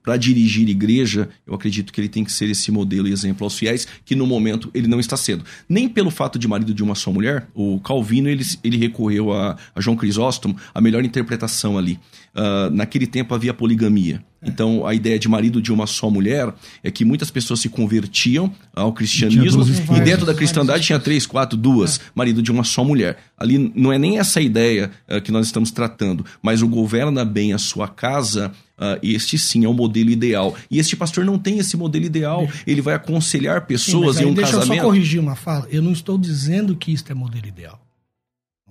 Para 0.04 0.18
dirigir 0.18 0.68
igreja, 0.68 1.30
eu 1.48 1.54
acredito 1.54 1.94
que 1.94 2.02
ele 2.02 2.10
tem 2.10 2.24
que 2.24 2.32
ser 2.32 2.50
esse 2.50 2.72
modelo 2.72 3.08
e 3.08 3.12
exemplo 3.12 3.46
aos 3.46 3.58
fiéis, 3.58 3.88
que 4.04 4.16
no 4.16 4.28
momento 4.28 4.70
ele 4.74 4.88
não 4.88 5.00
está 5.00 5.16
sendo. 5.16 5.46
Nem 5.68 5.88
pelo 5.88 6.12
fato 6.12 6.38
de 6.38 6.48
marido 6.48 6.74
de 6.74 6.84
uma 6.84 6.96
só 6.96 7.12
mulher, 7.12 7.48
o 7.54 7.80
Calvino 7.80 8.28
ele, 8.28 8.44
ele 8.64 8.78
recorreu 8.78 9.32
a, 9.32 9.58
a 9.74 9.82
João 9.82 9.96
Crisóstomo, 9.96 10.58
a 10.74 10.82
melhor 10.82 11.06
interpretação 11.06 11.78
ali. 11.78 12.00
Ah, 12.36 12.70
naquele 12.72 13.06
tempo 13.06 13.36
havia 13.36 13.54
poligamia. 13.54 14.24
Então, 14.46 14.86
a 14.86 14.94
ideia 14.94 15.18
de 15.18 15.30
marido 15.30 15.62
de 15.62 15.72
uma 15.72 15.88
só 15.88 16.10
mulher 16.10 16.54
é 16.84 16.92
que 16.92 17.06
muitas 17.06 17.32
pessoas 17.32 17.62
se 17.62 17.70
convertiam 17.70 18.52
ao 18.76 18.92
cristianismo 18.92 19.64
e 19.96 20.02
dentro 20.02 20.26
da 20.26 20.34
cristandade 20.34 20.84
tinha 20.84 21.00
três, 21.00 21.26
quatro, 21.26 21.58
duas, 21.58 22.02
marido 22.14 22.42
de 22.42 22.52
uma 22.52 22.64
só 22.64 22.84
mulher. 22.84 23.18
Ali 23.38 23.72
não 23.76 23.94
é 23.94 24.00
nem 24.00 24.20
essa 24.20 24.42
ideia 24.42 24.92
eh, 25.08 25.22
que 25.22 25.32
nós 25.32 25.46
estamos 25.46 25.72
tratando, 25.72 26.26
mas 26.42 26.62
o 26.62 26.68
governa 26.68 27.24
bem 27.24 27.54
a 27.54 27.58
sua 27.58 27.88
casa, 27.88 28.52
ah, 28.78 28.98
este 29.04 29.38
sim 29.38 29.64
é 29.66 29.68
o 29.68 29.74
modelo 29.74 30.10
ideal. 30.10 30.56
E 30.70 30.80
este 30.80 30.96
pastor 30.96 31.24
não 31.26 31.38
tem 31.38 31.60
esse 31.60 31.78
modelo 31.78 32.06
ideal. 32.06 32.48
Ele 32.66 32.82
vai 32.82 32.96
aconselhar 32.96 33.62
Sim, 33.62 33.68
pessoas 33.68 34.18
aí 34.18 34.24
em 34.26 34.28
um 34.28 34.34
deixa 34.34 34.54
eu 34.54 34.60
casamento. 34.60 34.80
só 34.82 34.86
corrigir 34.88 35.20
uma 35.20 35.36
fala. 35.36 35.68
Eu 35.70 35.82
não 35.82 35.92
estou 35.92 36.18
dizendo 36.18 36.76
que 36.76 36.92
isto 36.92 37.12
é 37.12 37.14
modelo 37.16 37.48
ideal. 37.48 37.80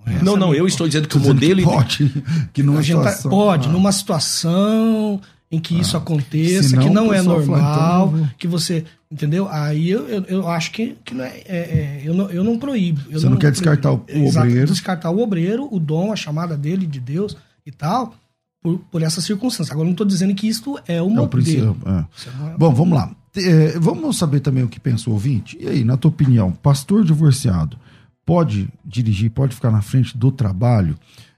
é 0.05 0.15
essa 0.15 0.23
Não, 0.25 0.35
não, 0.35 0.47
minha- 0.49 0.59
eu 0.59 0.67
estou 0.67 0.85
dizendo 0.87 1.07
que 1.07 1.15
o 1.17 1.21
que 1.21 1.27
modelo 1.27 1.59
ide- 1.61 1.63
pode, 1.69 2.23
que 2.53 2.61
numa 2.61 2.79
A 2.79 2.81
gente 2.81 2.95
tá- 2.97 3.09
situação... 3.11 3.31
pode, 3.31 3.67
Ah. 3.69 3.71
numa 3.71 3.91
situação 3.93 5.21
em 5.51 5.59
que 5.59 5.79
isso 5.79 5.95
aconteça, 5.95 6.69
Senão 6.69 6.83
que 6.87 6.89
não 6.93 7.13
é 7.13 7.17
fala, 7.23 7.37
normal, 7.37 8.07
então 8.09 8.19
eu 8.19 8.27
que 8.37 8.47
você. 8.47 8.83
Entendeu? 9.11 9.47
Aí 9.49 9.91
eu, 9.91 10.09
eu, 10.09 10.23
eu 10.23 10.47
acho 10.49 10.71
que, 10.71 10.95
que 11.05 11.13
não 11.13 11.23
é, 11.23 11.37
é- 11.45 11.55
é- 11.55 12.01
eu, 12.03 12.15
não, 12.15 12.29
eu 12.31 12.43
não 12.43 12.57
proíbo. 12.57 12.99
Eu 13.11 13.19
Você 13.19 13.29
não 13.29 13.37
quer 13.37 13.51
descartar 13.51 13.91
o- 13.93 14.03
o 14.09 14.11
Exato, 14.25 14.47
obreiro. 14.47 14.67
Descartar 14.71 15.11
o 15.11 15.19
obreiro, 15.21 15.67
o 15.71 15.79
dom, 15.79 16.11
a 16.11 16.15
chamada 16.15 16.57
dele, 16.57 16.87
de 16.87 16.99
Deus 16.99 17.37
e 17.63 17.71
tal, 17.71 18.15
por, 18.63 18.79
por 18.89 19.03
essa 19.03 19.19
circunstância. 19.19 19.73
Agora, 19.73 19.85
não 19.85 19.91
estou 19.91 20.07
dizendo 20.07 20.33
que 20.33 20.47
isto 20.47 20.79
é 20.87 21.01
o 21.01 21.09
É 21.15 21.21
o 21.21 21.27
princípio. 21.27 21.77
é. 21.85 22.57
Bom, 22.57 22.73
vamos 22.73 22.97
lá. 22.97 23.13
É, 23.35 23.77
vamos 23.77 24.17
saber 24.17 24.39
também 24.39 24.63
o 24.63 24.69
que 24.69 24.79
pensa 24.79 25.09
o 25.09 25.13
ouvinte? 25.13 25.57
E 25.59 25.67
aí, 25.67 25.83
na 25.83 25.97
tua 25.97 26.09
opinião, 26.09 26.51
pastor 26.51 27.03
divorciado 27.03 27.77
pode 28.25 28.69
dirigir, 28.85 29.29
pode 29.31 29.53
ficar 29.53 29.69
na 29.69 29.81
frente 29.81 30.17
do 30.17 30.31
trabalho? 30.31 30.97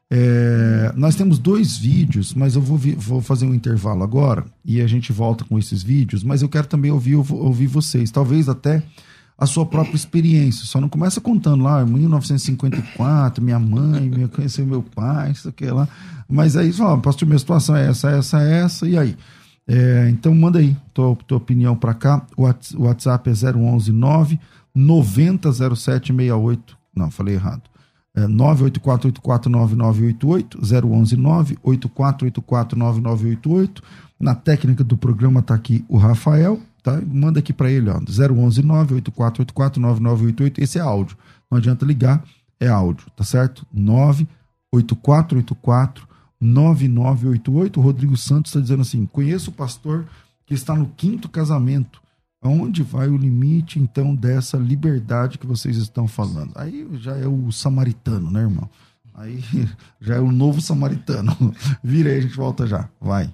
É, 0.09 0.93
nós 0.95 1.15
temos 1.15 1.39
dois 1.39 1.77
vídeos, 1.77 2.33
mas 2.33 2.55
eu 2.55 2.61
vou, 2.61 2.77
vou 2.77 3.21
fazer 3.21 3.47
um 3.47 3.55
intervalo 3.55 4.03
agora 4.03 4.45
e 4.63 4.79
a 4.79 4.85
gente 4.85 5.11
volta 5.11 5.43
com 5.43 5.57
esses 5.57 5.81
vídeos, 5.81 6.23
mas 6.23 6.43
eu 6.43 6.49
quero 6.49 6.67
também 6.67 6.91
ouvir, 6.91 7.15
ouvir 7.15 7.65
vocês, 7.65 8.11
talvez 8.11 8.47
até 8.47 8.83
a 9.37 9.45
sua 9.45 9.65
própria 9.65 9.95
experiência. 9.95 10.65
Só 10.65 10.79
não 10.79 10.87
começa 10.89 11.19
contando 11.19 11.63
lá, 11.63 11.83
em 11.83 11.85
1954, 11.85 13.43
minha 13.43 13.59
mãe, 13.59 14.09
minha, 14.09 14.27
conheceu 14.27 14.65
meu 14.65 14.81
pai, 14.81 15.31
isso 15.31 15.49
aqui 15.49 15.65
lá. 15.65 15.87
Mas 16.29 16.55
aí, 16.55 16.71
fala, 16.71 16.97
pastor, 16.97 17.27
minha 17.27 17.39
situação 17.39 17.75
é 17.75 17.87
essa, 17.89 18.09
essa, 18.09 18.41
essa, 18.41 18.87
e 18.87 18.97
aí? 18.97 19.15
É, 19.67 20.07
então 20.11 20.33
manda 20.35 20.59
aí 20.59 20.75
tua, 20.93 21.15
tua 21.27 21.37
opinião 21.37 21.75
para 21.75 21.93
cá. 21.93 22.25
O 22.37 22.43
Whats- 22.43 22.73
o 22.75 22.83
WhatsApp 22.83 23.29
é 23.29 23.33
011 23.33 23.91
9 23.91 24.39
900768. 24.75 26.77
Não, 26.95 27.09
falei 27.11 27.35
errado. 27.35 27.63
É 28.15 28.25
984849988, 28.27 30.85
011 30.85 31.17
984849988. 31.17 33.81
Na 34.19 34.35
técnica 34.35 34.83
do 34.83 34.97
programa 34.97 35.41
tá 35.41 35.53
aqui 35.55 35.83
o 35.89 35.97
Rafael, 35.97 36.59
tá? 36.85 37.01
Manda 37.01 37.39
aqui 37.39 37.51
para 37.51 37.69
ele, 37.71 37.89
ó, 37.89 37.97
011 37.97 38.61
984849988. 38.61 40.59
Esse 40.59 40.77
é 40.77 40.81
áudio. 40.81 41.17
Não 41.49 41.57
adianta 41.57 41.83
ligar, 41.83 42.23
é 42.59 42.67
áudio, 42.67 43.07
tá 43.15 43.23
certo? 43.23 43.65
98484 43.73 46.07
9988. 46.39 47.79
O 47.79 47.83
Rodrigo 47.83 48.15
Santos 48.15 48.51
está 48.51 48.59
dizendo 48.59 48.81
assim: 48.81 49.07
conheço 49.07 49.49
o 49.49 49.53
pastor 49.53 50.05
que 50.45 50.53
está 50.53 50.75
no 50.75 50.85
quinto 50.95 51.27
casamento. 51.27 52.05
Aonde 52.39 52.83
vai 52.83 53.09
o 53.09 53.17
limite, 53.17 53.79
então, 53.79 54.13
dessa 54.13 54.55
liberdade 54.55 55.39
que 55.39 55.47
vocês 55.47 55.77
estão 55.77 56.07
falando? 56.07 56.51
Aí 56.53 56.87
já 56.99 57.17
é 57.17 57.25
o 57.25 57.51
samaritano, 57.51 58.29
né, 58.29 58.41
irmão? 58.41 58.69
Aí 59.15 59.43
já 59.99 60.17
é 60.17 60.19
o 60.19 60.31
novo 60.31 60.61
samaritano. 60.61 61.35
Vira 61.83 62.11
aí, 62.11 62.19
a 62.19 62.21
gente 62.21 62.35
volta 62.35 62.67
já. 62.67 62.87
Vai. 63.01 63.33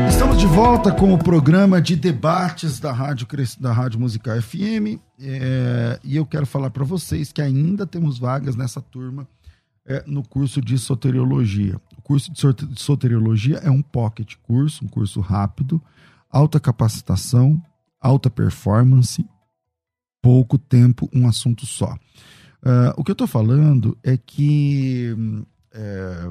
Estamos 0.09 0.39
de 0.39 0.47
volta 0.47 0.91
com 0.91 1.15
o 1.15 1.19
programa 1.19 1.81
de 1.81 1.95
debates 1.95 2.81
da 2.81 2.91
Rádio, 2.91 3.29
da 3.61 3.73
Rádio 3.73 4.01
Musical 4.01 4.43
FM. 4.43 4.99
é, 5.21 6.01
e 6.03 6.17
eu 6.17 6.27
quero 6.27 6.47
falar 6.47 6.71
para 6.71 6.83
vocês 6.85 7.31
que 7.31 7.41
ainda 7.41 7.87
temos 7.87 8.19
vagas 8.19 8.57
nessa 8.57 8.81
turma 8.81 9.29
é, 9.87 10.05
no 10.07 10.23
curso 10.23 10.61
de 10.61 10.79
soteriologia. 10.79 11.81
O 11.97 12.03
curso 12.03 12.31
de 12.33 12.81
soteriologia 12.81 13.59
é 13.59 13.71
um 13.71 13.83
pocket 13.83 14.35
curso, 14.43 14.85
um 14.85 14.89
curso 14.89 15.21
rápido, 15.21 15.81
alta 16.31 16.61
capacitação, 16.61 17.63
alta 18.01 18.29
performance, 18.29 19.25
pouco 20.21 20.59
tempo, 20.59 21.09
um 21.15 21.29
assunto 21.29 21.65
só. 21.65 21.97
Ah, 22.63 22.93
o 22.97 23.05
que 23.05 23.11
eu 23.13 23.15
estou 23.15 23.29
falando 23.29 23.97
é 24.03 24.17
que 24.17 25.15
é, 25.73 26.31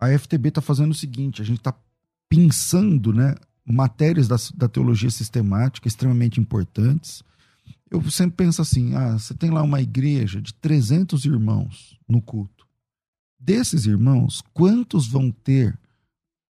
a 0.00 0.18
FTB 0.18 0.48
está 0.48 0.62
fazendo 0.62 0.92
o 0.92 0.94
seguinte: 0.94 1.42
a 1.42 1.44
gente 1.44 1.58
está 1.58 1.74
pensando 2.28 3.12
né, 3.12 3.34
matérias 3.66 4.26
da, 4.26 4.36
da 4.54 4.68
teologia 4.68 5.10
sistemática 5.10 5.86
extremamente 5.86 6.40
importantes. 6.40 7.22
Eu 7.94 8.10
sempre 8.10 8.36
penso 8.44 8.60
assim: 8.60 8.94
ah, 8.94 9.16
você 9.16 9.32
tem 9.34 9.50
lá 9.50 9.62
uma 9.62 9.80
igreja 9.80 10.42
de 10.42 10.52
300 10.54 11.24
irmãos 11.24 11.96
no 12.08 12.20
culto. 12.20 12.66
Desses 13.38 13.86
irmãos, 13.86 14.42
quantos 14.52 15.06
vão 15.06 15.30
ter 15.30 15.78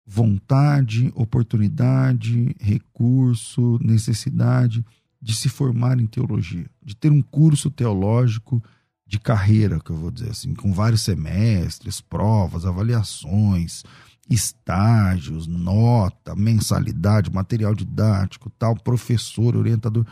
vontade, 0.05 1.11
oportunidade, 1.15 2.55
recurso, 2.59 3.79
necessidade 3.81 4.85
de 5.19 5.35
se 5.35 5.49
formar 5.49 5.99
em 5.99 6.05
teologia, 6.05 6.69
de 6.83 6.95
ter 6.95 7.11
um 7.11 7.21
curso 7.21 7.71
teológico 7.71 8.61
de 9.07 9.19
carreira, 9.19 9.79
que 9.79 9.89
eu 9.89 9.95
vou 9.95 10.11
dizer 10.11 10.29
assim, 10.29 10.53
com 10.53 10.71
vários 10.71 11.01
semestres, 11.01 12.01
provas, 12.01 12.65
avaliações, 12.65 13.83
estágios, 14.29 15.47
nota, 15.47 16.35
mensalidade, 16.35 17.31
material 17.31 17.73
didático, 17.73 18.49
tal, 18.51 18.75
professor, 18.75 19.55
orientador. 19.55 20.05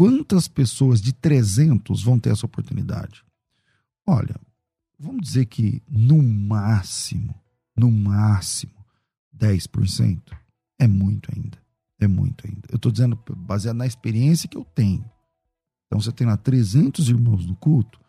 Quantas 0.00 0.48
pessoas 0.48 0.98
de 0.98 1.12
300 1.12 2.02
vão 2.02 2.18
ter 2.18 2.30
essa 2.30 2.46
oportunidade? 2.46 3.22
Olha, 4.06 4.34
vamos 4.98 5.20
dizer 5.20 5.44
que 5.44 5.82
no 5.86 6.22
máximo, 6.22 7.34
no 7.76 7.92
máximo, 7.92 8.72
10%. 9.38 10.18
É 10.78 10.88
muito 10.88 11.30
ainda. 11.36 11.58
É 11.98 12.08
muito 12.08 12.46
ainda. 12.46 12.62
Eu 12.70 12.76
estou 12.76 12.90
dizendo 12.90 13.18
baseado 13.36 13.76
na 13.76 13.86
experiência 13.86 14.48
que 14.48 14.56
eu 14.56 14.64
tenho. 14.64 15.04
Então 15.86 16.00
você 16.00 16.10
tem 16.10 16.26
lá 16.26 16.38
300 16.38 17.10
irmãos 17.10 17.44
no 17.44 17.54
culto, 17.56 18.00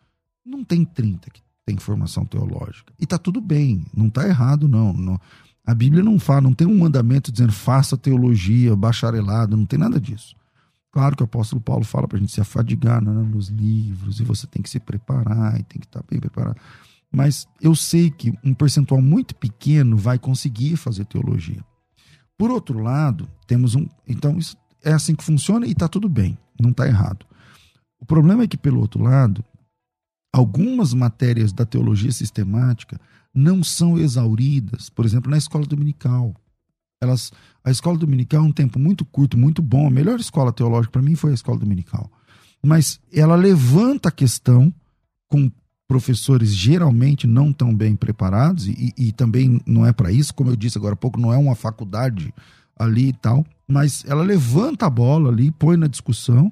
não 0.42 0.64
tem 0.64 0.86
30 0.86 1.28
que 1.28 1.42
tem 1.66 1.76
formação 1.76 2.24
teológica. 2.24 2.90
E 2.98 3.06
tá 3.06 3.18
tudo 3.18 3.38
bem, 3.38 3.84
não 3.94 4.08
tá 4.08 4.26
errado 4.26 4.66
não. 4.66 4.94
não. 4.94 5.20
A 5.62 5.74
Bíblia 5.74 6.02
não 6.02 6.18
fala, 6.18 6.40
não 6.40 6.54
tem 6.54 6.66
um 6.66 6.78
mandamento 6.78 7.30
dizendo 7.30 7.52
faça 7.52 7.98
teologia, 7.98 8.74
bacharelado, 8.74 9.58
não 9.58 9.66
tem 9.66 9.78
nada 9.78 10.00
disso. 10.00 10.34
Claro 10.92 11.16
que 11.16 11.22
o 11.22 11.24
apóstolo 11.24 11.60
Paulo 11.60 11.84
fala 11.84 12.06
para 12.06 12.18
a 12.18 12.20
gente 12.20 12.32
se 12.32 12.40
afadigar 12.40 13.02
né, 13.02 13.10
nos 13.10 13.48
livros 13.48 14.20
e 14.20 14.24
você 14.24 14.46
tem 14.46 14.60
que 14.60 14.68
se 14.68 14.78
preparar 14.78 15.58
e 15.58 15.62
tem 15.62 15.80
que 15.80 15.86
estar 15.86 16.04
bem 16.08 16.20
preparado. 16.20 16.60
Mas 17.10 17.48
eu 17.60 17.74
sei 17.74 18.10
que 18.10 18.32
um 18.44 18.52
percentual 18.52 19.00
muito 19.00 19.34
pequeno 19.34 19.96
vai 19.96 20.18
conseguir 20.18 20.76
fazer 20.76 21.06
teologia. 21.06 21.64
Por 22.36 22.50
outro 22.50 22.80
lado, 22.80 23.28
temos 23.46 23.74
um. 23.74 23.86
Então, 24.06 24.38
isso 24.38 24.56
é 24.82 24.92
assim 24.92 25.14
que 25.14 25.24
funciona 25.24 25.66
e 25.66 25.72
está 25.72 25.88
tudo 25.88 26.08
bem, 26.08 26.36
não 26.60 26.70
está 26.70 26.86
errado. 26.86 27.24
O 28.00 28.04
problema 28.04 28.42
é 28.42 28.48
que, 28.48 28.56
pelo 28.56 28.80
outro 28.80 29.02
lado, 29.02 29.44
algumas 30.32 30.92
matérias 30.92 31.52
da 31.52 31.64
teologia 31.64 32.12
sistemática 32.12 33.00
não 33.34 33.62
são 33.62 33.98
exauridas, 33.98 34.90
por 34.90 35.04
exemplo, 35.04 35.30
na 35.30 35.38
escola 35.38 35.64
dominical. 35.64 36.34
Elas, 37.02 37.32
a 37.64 37.70
escola 37.70 37.98
dominical 37.98 38.44
é 38.44 38.46
um 38.46 38.52
tempo 38.52 38.78
muito 38.78 39.04
curto, 39.04 39.36
muito 39.36 39.60
bom. 39.60 39.88
A 39.88 39.90
melhor 39.90 40.20
escola 40.20 40.52
teológica 40.52 40.92
para 40.92 41.02
mim 41.02 41.16
foi 41.16 41.32
a 41.32 41.34
escola 41.34 41.58
dominical. 41.58 42.08
Mas 42.64 43.00
ela 43.12 43.34
levanta 43.34 44.08
a 44.08 44.12
questão 44.12 44.72
com 45.28 45.50
professores 45.88 46.54
geralmente 46.54 47.26
não 47.26 47.52
tão 47.52 47.74
bem 47.74 47.96
preparados, 47.96 48.66
e, 48.66 48.94
e 48.96 49.12
também 49.12 49.60
não 49.66 49.84
é 49.84 49.92
para 49.92 50.10
isso, 50.10 50.32
como 50.32 50.48
eu 50.48 50.56
disse 50.56 50.78
agora 50.78 50.94
há 50.94 50.96
pouco, 50.96 51.20
não 51.20 51.32
é 51.32 51.36
uma 51.36 51.54
faculdade 51.54 52.32
ali 52.78 53.08
e 53.08 53.12
tal, 53.12 53.44
mas 53.68 54.02
ela 54.06 54.22
levanta 54.22 54.86
a 54.86 54.90
bola 54.90 55.30
ali, 55.30 55.50
põe 55.50 55.76
na 55.76 55.86
discussão, 55.86 56.50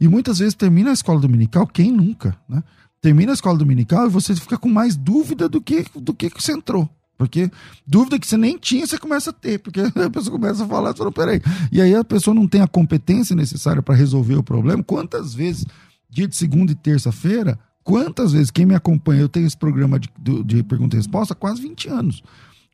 e 0.00 0.08
muitas 0.08 0.40
vezes 0.40 0.54
termina 0.54 0.90
a 0.90 0.94
escola 0.94 1.20
dominical, 1.20 1.64
quem 1.64 1.92
nunca, 1.92 2.36
né? 2.48 2.64
Termina 3.00 3.32
a 3.32 3.34
escola 3.34 3.58
dominical 3.58 4.06
e 4.06 4.10
você 4.10 4.34
fica 4.34 4.58
com 4.58 4.68
mais 4.68 4.96
dúvida 4.96 5.48
do 5.48 5.60
que 5.60 5.84
do 5.94 6.14
que 6.14 6.28
você 6.28 6.52
entrou. 6.52 6.88
Porque 7.22 7.50
dúvida 7.86 8.18
que 8.18 8.26
você 8.26 8.36
nem 8.36 8.58
tinha, 8.58 8.86
você 8.86 8.98
começa 8.98 9.30
a 9.30 9.32
ter. 9.32 9.58
Porque 9.58 9.80
a 9.94 10.10
pessoa 10.10 10.38
começa 10.38 10.64
a 10.64 10.66
falar, 10.66 10.90
você 10.92 10.98
fala, 10.98 11.12
peraí. 11.12 11.40
E 11.70 11.80
aí 11.80 11.94
a 11.94 12.02
pessoa 12.02 12.34
não 12.34 12.48
tem 12.48 12.60
a 12.60 12.66
competência 12.66 13.36
necessária 13.36 13.80
para 13.80 13.94
resolver 13.94 14.34
o 14.34 14.42
problema. 14.42 14.82
Quantas 14.82 15.32
vezes, 15.34 15.64
dia 16.10 16.26
de 16.26 16.34
segunda 16.34 16.72
e 16.72 16.74
terça-feira, 16.74 17.58
quantas 17.84 18.32
vezes, 18.32 18.50
quem 18.50 18.66
me 18.66 18.74
acompanha, 18.74 19.20
eu 19.20 19.28
tenho 19.28 19.46
esse 19.46 19.56
programa 19.56 20.00
de, 20.00 20.08
de 20.44 20.62
pergunta 20.64 20.96
e 20.96 20.98
resposta 20.98 21.32
há 21.32 21.36
quase 21.36 21.62
20 21.62 21.88
anos. 21.88 22.22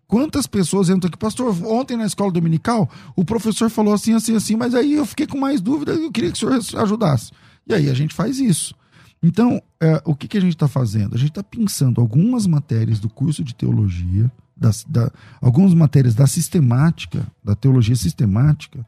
Quantas 0.06 0.46
pessoas 0.46 0.88
entram 0.88 1.08
aqui, 1.08 1.18
pastor? 1.18 1.54
Ontem 1.66 1.94
na 1.94 2.06
escola 2.06 2.32
dominical, 2.32 2.88
o 3.14 3.26
professor 3.26 3.68
falou 3.68 3.92
assim, 3.92 4.14
assim, 4.14 4.34
assim, 4.34 4.56
mas 4.56 4.74
aí 4.74 4.94
eu 4.94 5.04
fiquei 5.04 5.26
com 5.26 5.38
mais 5.38 5.61
dúvida 5.61 5.92
e 5.92 6.04
eu 6.04 6.11
queria 6.11 6.32
que 6.32 6.42
o 6.42 6.62
senhor 6.62 6.82
ajudasse. 6.82 7.30
E 7.66 7.74
aí 7.74 7.90
a 7.90 7.94
gente 7.94 8.14
faz 8.14 8.40
isso. 8.40 8.74
Então, 9.22 9.61
é, 9.81 10.00
o 10.04 10.14
que, 10.14 10.28
que 10.28 10.38
a 10.38 10.40
gente 10.40 10.54
está 10.54 10.68
fazendo? 10.68 11.14
A 11.14 11.18
gente 11.18 11.31
está 11.31 11.42
pensando 11.42 12.00
algumas 12.00 12.46
matérias 12.46 13.00
do 13.00 13.09
curso 13.09 13.42
de 13.42 13.54
teologia, 13.54 14.31
das, 14.57 14.85
da, 14.85 15.11
algumas 15.40 15.74
matérias 15.74 16.14
da 16.14 16.26
sistemática, 16.26 17.26
da 17.42 17.54
teologia 17.54 17.96
sistemática, 17.96 18.87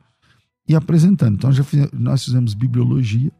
e 0.69 0.75
apresentando. 0.75 1.35
Então, 1.35 1.53
já 1.53 1.65
fiz, 1.65 1.91
nós 1.93 2.25
fizemos 2.25 2.55
bibliologia, 2.55 3.33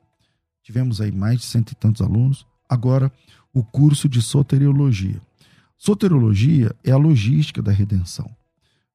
tivemos 0.65 1.01
aí 1.01 1.13
mais 1.13 1.41
de 1.41 1.47
cento 1.47 1.71
e 1.73 1.77
tantos 1.77 2.03
alunos. 2.03 2.45
Agora, 2.69 3.13
o 3.53 3.63
curso 3.63 4.09
de 4.09 4.21
soteriologia. 4.21 5.21
Soteriologia 5.79 6.75
é 6.85 6.91
a 6.91 6.97
logística 6.97 7.63
da 7.63 7.73
redenção. 7.73 8.29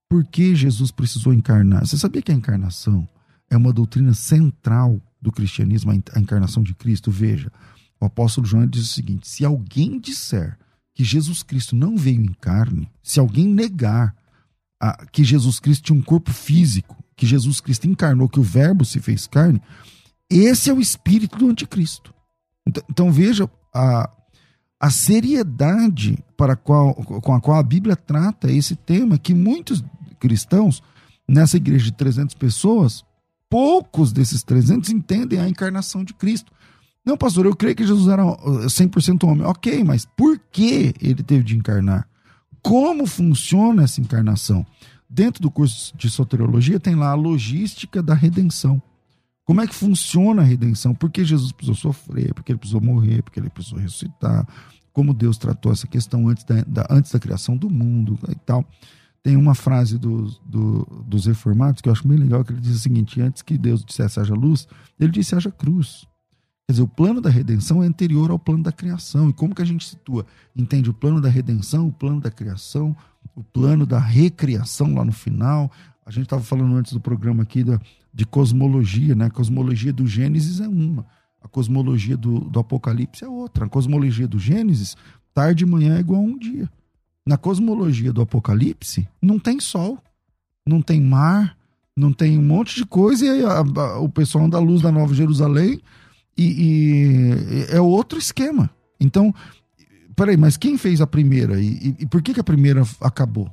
Por 0.10 0.23
que 0.25 0.53
Jesus 0.53 0.91
precisou 0.91 1.34
encarnar? 1.34 1.86
Você 1.86 1.97
sabia 1.97 2.21
que 2.21 2.31
a 2.31 2.36
encarnação 2.36 3.08
é 3.49 3.58
uma 3.58 3.73
doutrina 3.73 4.13
central 4.13 5.01
do 5.21 5.31
cristianismo, 5.31 5.91
a 5.91 6.19
encarnação 6.19 6.62
de 6.62 6.75
Cristo? 6.75 7.10
Veja, 7.10 7.51
o 8.06 8.08
apóstolo 8.08 8.48
João 8.48 8.65
diz 8.65 8.84
o 8.84 8.94
seguinte: 8.94 9.28
se 9.28 9.44
alguém 9.44 10.00
disser 10.00 10.58
que 10.94 11.04
Jesus 11.04 11.44
Cristo 11.44 11.76
não 11.76 11.98
veio 11.98 12.22
em 12.22 12.34
carne, 12.34 12.89
se 13.04 13.20
alguém 13.20 13.48
negar 13.48 14.15
a, 14.80 15.06
que 15.08 15.24
Jesus 15.24 15.60
Cristo 15.60 15.84
tinha 15.84 16.00
um 16.00 16.02
corpo 16.02 16.32
físico, 16.32 16.96
que 17.15 17.26
Jesus 17.26 17.60
Cristo 17.60 17.88
encarnou, 17.88 18.30
que 18.30 18.39
o 18.39 18.44
Verbo 18.44 18.86
se 18.86 19.00
fez 19.00 19.28
carne, 19.28 19.62
esse 20.30 20.70
é 20.70 20.74
o 20.74 20.80
espírito 20.80 21.38
do 21.38 21.50
anticristo. 21.50 22.13
Então, 22.68 22.84
então 22.89 23.12
veja 23.12 23.50
a, 23.74 24.10
a 24.80 24.89
seriedade 24.89 26.18
para 26.38 26.56
qual, 26.56 26.94
com 26.94 27.34
a 27.34 27.41
qual 27.41 27.58
a 27.58 27.63
Bíblia 27.63 27.96
trata 27.96 28.52
esse 28.52 28.76
tema, 28.76 29.18
que 29.18 29.34
muitos 29.34 29.84
cristãos, 30.20 30.82
nessa 31.28 31.58
igreja 31.58 31.86
de 31.86 31.94
300 31.94 32.36
pessoas, 32.36 33.04
poucos 33.50 34.12
desses 34.12 34.44
300 34.44 34.89
entendem 34.89 35.39
a 35.39 35.48
encarnação 35.48 36.04
de 36.04 36.13
Cristo. 36.13 36.52
Não, 37.06 37.15
pastor, 37.15 37.46
eu 37.46 37.56
creio 37.56 37.76
que 37.76 37.86
Jesus 37.86 38.08
era 38.08 38.24
100% 38.24 39.24
homem. 39.28 39.46
Ok, 39.46 39.84
mas 39.84 40.06
por 40.06 40.39
que 40.52 40.94
ele 41.00 41.22
teve 41.22 41.44
de 41.44 41.56
encarnar? 41.56 42.08
Como 42.62 43.06
funciona 43.06 43.84
essa 43.84 44.02
encarnação? 44.02 44.65
Dentro 45.08 45.41
do 45.41 45.52
curso 45.52 45.96
de 45.96 46.10
soteriologia 46.10 46.80
tem 46.80 46.96
lá 46.96 47.12
a 47.12 47.15
logística 47.15 48.02
da 48.02 48.15
redenção. 48.15 48.82
Como 49.46 49.62
é 49.62 49.68
que 49.68 49.76
funciona 49.76 50.41
a 50.41 50.46
redenção? 50.46 50.96
Por 50.96 51.12
que 51.12 51.24
Jesus 51.24 51.52
precisou 51.52 51.76
sofrer? 51.76 52.34
Por 52.34 52.44
que 52.44 52.52
ele 52.52 52.58
precisou 52.58 52.82
morrer? 52.82 53.22
Por 53.22 53.32
que 53.32 53.39
ele 53.39 53.52
precisou 53.52 53.78
ressuscitar? 53.78 54.48
Como 54.91 55.13
Deus 55.13 55.38
tratou 55.38 55.72
essa 55.72 55.86
questão 55.86 56.28
antes 56.28 56.44
da, 56.44 56.63
da 56.65 56.88
antes 56.89 57.12
da 57.12 57.20
criação 57.20 57.56
do 57.56 57.70
mundo 57.70 58.18
e 58.28 58.36
tal. 58.36 58.65
Tem 59.22 59.36
uma 59.36 59.54
frase 59.54 60.00
do, 60.00 60.26
do, 60.44 61.04
dos 61.06 61.28
reformados 61.28 61.82
que 61.82 61.89
eu 61.89 61.94
acho 61.94 62.08
bem 62.08 62.18
legal, 62.18 62.44
que 62.44 62.52
ele 62.52 62.62
diz 62.62 62.76
o 62.76 62.80
seguinte, 62.80 63.22
antes 63.22 63.44
que 63.44 63.58
Deus 63.58 63.86
dissesse 63.86 64.20
haja 64.20 64.34
luz, 64.34 64.68
ele 65.00 65.12
disse 65.12 65.36
haja 65.36 65.52
cruz. 65.52 66.08
Quer 66.67 66.73
dizer, 66.73 66.84
o 66.84 66.88
plano 66.88 67.21
da 67.21 67.30
redenção 67.30 67.84
é 67.84 67.86
anterior 67.86 68.32
ao 68.32 68.39
plano 68.39 68.63
da 68.63 68.71
criação. 68.71 69.30
E 69.30 69.34
como 69.34 69.54
que 69.54 69.62
a 69.62 69.65
gente 69.65 69.88
situa? 69.88 70.25
Entende 70.56 70.89
o 70.89 70.93
plano 70.93 71.21
da 71.21 71.30
redenção, 71.30 71.88
o 71.88 71.91
plano 71.91 72.19
da 72.19 72.32
criação, 72.32 72.95
o 73.36 73.43
plano 73.43 73.86
da 73.86 73.99
recriação 73.99 74.95
lá 74.95 75.06
no 75.06 75.12
final. 75.12 75.71
A 76.06 76.12
gente 76.12 76.23
estava 76.23 76.41
falando 76.41 76.75
antes 76.75 76.93
do 76.93 76.99
programa 76.99 77.43
aqui 77.43 77.63
da, 77.63 77.80
de 78.13 78.25
cosmologia, 78.25 79.13
né? 79.13 79.25
A 79.25 79.30
cosmologia 79.30 79.93
do 79.93 80.08
Gênesis 80.08 80.60
é 80.60 80.67
uma, 80.67 81.06
a 81.45 81.47
cosmologia 81.47 82.17
do, 82.17 82.39
do 82.39 82.60
Apocalipse 82.60 83.23
é 83.23 83.28
outra. 83.28 83.65
A 83.65 83.69
cosmologia 83.69 84.28
do 84.28 84.39
Gênesis, 84.39 84.97
tarde 85.32 85.63
e 85.63 85.67
manhã 85.67 85.97
é 85.97 85.99
igual 85.99 86.19
a 86.19 86.23
um 86.23 86.38
dia. 86.38 86.67
Na 87.23 87.38
cosmologia 87.38 88.12
do 88.12 88.21
Apocalipse, 88.21 89.08
não 89.21 89.38
tem 89.38 89.60
sol, 89.60 89.99
não 90.65 90.82
tem 90.82 90.99
mar, 90.99 91.56
não 91.95 92.12
tem 92.12 92.38
um 92.39 92.41
monte 92.41 92.75
de 92.75 92.86
coisa, 92.86 93.25
e 93.25 93.30
aí 93.30 93.45
a, 93.45 93.60
a, 93.60 93.99
o 93.99 94.10
pessoal 94.10 94.49
da 94.49 94.58
luz 94.58 94.82
da 94.82 94.91
Nova 94.91 95.13
Jerusalém, 95.13 95.80
e, 96.38 97.65
e, 97.69 97.76
é 97.76 97.80
outro 97.80 98.17
esquema. 98.17 98.69
Então, 99.00 99.34
peraí, 100.15 100.38
mas 100.38 100.58
quem 100.58 100.78
fez 100.78 101.02
a 101.02 101.08
primeira? 101.08 101.60
E, 101.60 101.67
e, 101.67 101.95
e 102.00 102.06
por 102.06 102.21
que, 102.21 102.34
que 102.34 102.39
a 102.39 102.43
primeira 102.43 102.84
acabou? 103.02 103.50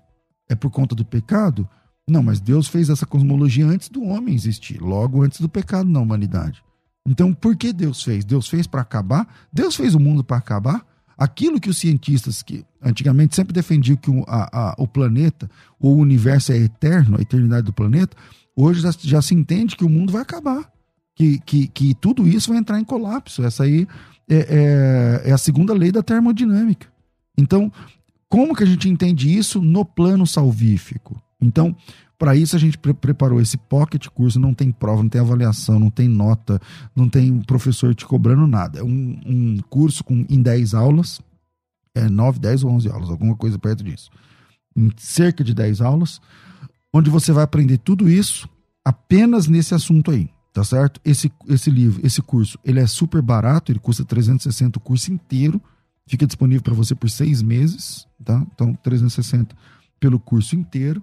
É 0.49 0.55
por 0.55 0.71
conta 0.71 0.95
do 0.95 1.05
pecado? 1.05 1.69
Não, 2.09 2.23
mas 2.23 2.41
Deus 2.41 2.69
fez 2.69 2.91
essa 2.91 3.07
cosmologia 3.07 3.67
antes 3.67 3.89
do 3.89 4.03
homem 4.03 4.35
existir, 4.35 4.81
logo 4.81 5.23
antes 5.23 5.41
do 5.41 5.49
pecado 5.49 5.89
na 5.89 6.01
humanidade. 6.01 6.63
Então, 7.07 7.33
por 7.33 7.57
que 7.57 7.73
Deus 7.73 8.03
fez? 8.03 8.25
Deus 8.25 8.49
fez 8.49 8.67
para 8.67 8.81
acabar? 8.81 9.27
Deus 9.53 9.75
fez 9.75 9.95
o 9.95 10.01
mundo 10.01 10.23
para 10.23 10.37
acabar? 10.37 10.87
Aquilo 11.17 11.61
que 11.61 11.71
os 11.71 11.79
cientistas 11.79 12.43
que 12.43 12.65
antigamente 12.83 13.37
sempre 13.37 13.53
defendiam 13.53 13.97
que 13.97 14.11
o, 14.11 14.25
a, 14.27 14.71
a, 14.71 14.75
o 14.79 14.89
planeta, 14.89 15.49
o 15.79 15.91
universo 15.95 16.53
é 16.53 16.57
eterno, 16.57 17.17
a 17.19 17.23
eternidade 17.23 17.67
do 17.67 17.73
planeta, 17.73 18.17
hoje 18.57 18.81
já, 18.81 18.91
já, 18.99 19.23
se 19.23 19.35
entende 19.35 19.77
que 19.77 19.85
o 19.85 19.89
mundo 19.89 20.13
vai 20.13 20.23
acabar. 20.23 20.71
Que, 21.15 21.39
que, 21.41 21.69
que 21.69 21.95
tudo 21.95 22.27
isso 22.27 22.51
vai 22.51 22.59
entrar 22.59 22.81
em 22.81 22.85
colapso. 22.85 23.45
Essa 23.45 23.65
aí 23.65 23.87
é, 24.29 25.21
é, 25.25 25.31
é 25.31 25.33
a 25.33 25.39
segunda 25.39 25.75
lei 25.75 25.93
da 25.93 26.03
termodinâmica. 26.03 26.87
Então, 27.37 27.71
como 28.29 28.55
que 28.55 28.63
a 28.63 28.67
gente 28.67 28.89
entende 28.89 29.37
isso 29.37 29.61
no 29.61 29.85
plano 29.85 30.27
salvífico? 30.27 31.23
Então, 31.41 31.77
para 32.19 32.37
isso 32.37 32.55
a 32.55 32.59
gente 32.59 32.79
pre 32.79 32.95
preparou 32.95 33.41
esse 33.41 33.57
pocket 33.57 34.07
curso, 34.07 34.39
não 34.39 34.55
tem 34.55 34.71
prova, 34.71 35.03
não 35.03 35.09
tem 35.09 35.21
avaliação, 35.21 35.79
não 35.81 35.91
tem 35.91 36.09
nota, 36.09 36.61
não 36.95 37.09
tem 37.09 37.41
professor 37.41 37.95
te 37.95 38.07
cobrando 38.07 38.47
nada. 38.47 38.79
É 38.79 38.83
um, 38.85 39.21
um 39.27 39.59
curso 39.69 40.05
com, 40.05 40.25
em 40.31 40.41
10 40.41 40.73
aulas, 40.73 41.21
é 41.95 42.09
9, 42.09 42.39
10 42.39 42.65
ou 42.65 42.71
11 42.71 42.89
aulas, 42.91 43.11
alguma 43.11 43.35
coisa 43.35 43.59
perto 43.59 43.83
disso. 43.83 44.09
Em 44.77 44.91
cerca 44.97 45.43
de 45.43 45.53
10 45.53 45.81
aulas, 45.81 46.21
onde 46.93 47.11
você 47.11 47.33
vai 47.33 47.43
aprender 47.43 47.79
tudo 47.79 48.09
isso 48.09 48.49
apenas 48.85 49.49
nesse 49.49 49.75
assunto 49.75 50.11
aí, 50.11 50.31
tá 50.53 50.63
certo? 50.65 51.01
Esse, 51.05 51.33
esse 51.49 51.71
livro, 51.71 52.05
esse 52.05 52.21
curso, 52.21 52.59
ele 52.65 52.81
é 52.81 52.87
super 52.87 53.23
barato, 53.23 53.73
ele 53.73 53.79
custa 53.79 54.05
360 54.05 54.79
o 54.79 54.83
curso 54.83 55.13
inteiro, 55.13 55.61
fica 56.07 56.27
disponível 56.27 56.63
para 56.63 56.75
você 56.75 56.95
por 56.95 57.09
seis 57.11 57.41
meses, 57.43 58.07
tá? 58.25 58.45
Então, 58.55 58.75
360 58.75 59.57
pelo 59.99 60.19
curso 60.19 60.57
inteiro 60.57 61.03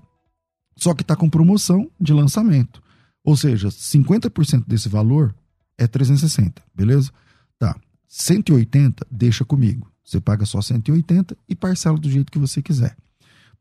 só 0.80 0.94
que 0.94 1.02
está 1.02 1.16
com 1.16 1.30
promoção 1.30 1.92
de 2.00 2.14
lançamento. 2.14 2.82
Ou 3.22 3.36
seja, 3.36 3.68
50% 3.68 4.66
desse 4.66 4.88
valor 4.88 5.36
é 5.78 5.86
360, 5.86 6.64
beleza? 6.74 7.12
Tá. 7.60 7.76
180 8.08 9.06
deixa 9.12 9.44
comigo. 9.44 9.92
Você 10.04 10.22
paga 10.22 10.46
só 10.46 10.62
180 10.62 11.38
e 11.48 11.56
parcela 11.56 11.98
do 11.98 12.10
jeito 12.10 12.32
que 12.32 12.40
você 12.40 12.62
quiser. 12.62 12.96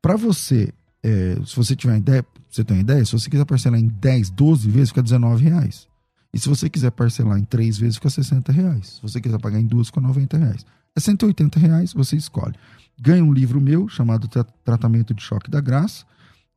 Para 0.01 0.17
você, 0.17 0.73
é, 1.09 1.39
se 1.45 1.57
você 1.57 1.75
tiver 1.75 1.97
ideia, 1.97 2.25
você 2.51 2.63
tem 2.63 2.77
uma 2.77 2.83
ideia, 2.83 3.05
se 3.05 3.13
você 3.13 3.31
quiser 3.31 3.45
parcelar 3.45 3.81
em 3.81 3.87
10, 3.87 4.31
12 4.31 4.71
vezes, 4.71 4.89
fica 4.91 5.03
19 5.03 5.45
reais. 5.45 5.89
E 6.33 6.39
se 6.39 6.49
você 6.49 6.69
quiser 6.69 6.91
parcelar 6.91 7.39
em 7.39 7.45
3 7.45 7.79
vezes, 7.79 7.97
fica 7.97 8.11
60 8.11 8.53
reais. 8.53 8.97
Se 8.97 9.03
você 9.03 9.21
quiser 9.21 9.39
pagar 9.41 9.59
em 9.59 9.67
duas, 9.67 9.87
fica 9.87 10.01
90 10.01 10.37
reais. 10.37 10.67
É 10.95 11.01
180 11.01 11.59
reais, 11.59 11.93
você 11.93 12.17
escolhe. 12.17 12.55
Ganha 13.01 13.25
um 13.25 13.33
livro 13.33 13.61
meu 13.61 13.89
chamado 13.89 14.29
Tratamento 14.65 15.15
de 15.15 15.23
Choque 15.23 15.51
da 15.51 15.61
Graça. 15.61 16.05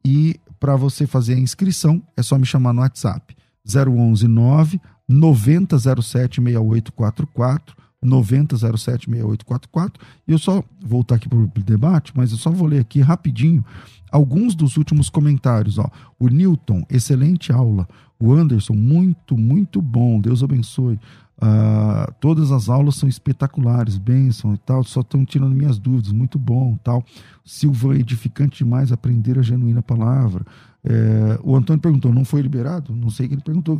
E 0.03 0.39
para 0.59 0.75
você 0.75 1.07
fazer 1.07 1.35
a 1.35 1.39
inscrição, 1.39 2.01
é 2.17 2.23
só 2.23 2.37
me 2.37 2.45
chamar 2.45 2.73
no 2.73 2.81
WhatsApp. 2.81 3.35
011 3.65 4.27
9 4.27 4.81
9007 5.07 6.41
6844 6.41 7.77
9007 8.01 9.05
6844 9.09 10.01
e 10.27 10.31
eu 10.31 10.39
só 10.39 10.63
voltar 10.83 11.15
aqui 11.15 11.29
para 11.29 11.37
o 11.37 11.47
debate, 11.47 12.11
mas 12.15 12.31
eu 12.31 12.37
só 12.37 12.49
vou 12.49 12.67
ler 12.67 12.79
aqui 12.79 12.99
rapidinho 13.01 13.63
alguns 14.11 14.53
dos 14.53 14.75
últimos 14.77 15.09
comentários. 15.09 15.77
Ó. 15.77 15.89
O 16.19 16.27
Newton, 16.27 16.83
excelente 16.89 17.51
aula. 17.51 17.87
O 18.19 18.33
Anderson, 18.33 18.73
muito, 18.73 19.37
muito 19.37 19.81
bom. 19.81 20.19
Deus 20.19 20.43
abençoe. 20.43 20.99
Uh, 21.37 22.13
todas 22.19 22.51
as 22.51 22.69
aulas 22.69 22.95
são 22.95 23.09
espetaculares, 23.09 23.97
bênção 23.97 24.53
e 24.53 24.57
tal. 24.57 24.83
Só 24.83 24.99
estão 24.99 25.25
tirando 25.25 25.55
minhas 25.55 25.79
dúvidas, 25.79 26.11
muito 26.11 26.37
bom 26.37 26.77
tal. 26.83 27.03
Silva, 27.43 27.95
edificante 27.95 28.63
demais 28.63 28.91
aprender 28.91 29.39
a 29.39 29.41
genuína 29.41 29.81
palavra. 29.81 30.45
É, 30.83 31.39
o 31.43 31.55
Antônio 31.55 31.79
perguntou, 31.81 32.11
não 32.11 32.25
foi 32.25 32.41
liberado? 32.41 32.95
Não 32.95 33.09
sei 33.09 33.27
que 33.27 33.35
ele 33.35 33.41
perguntou. 33.41 33.77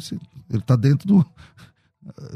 Ele 0.50 0.60
está 0.60 0.76
dentro 0.76 1.08
do. 1.08 1.26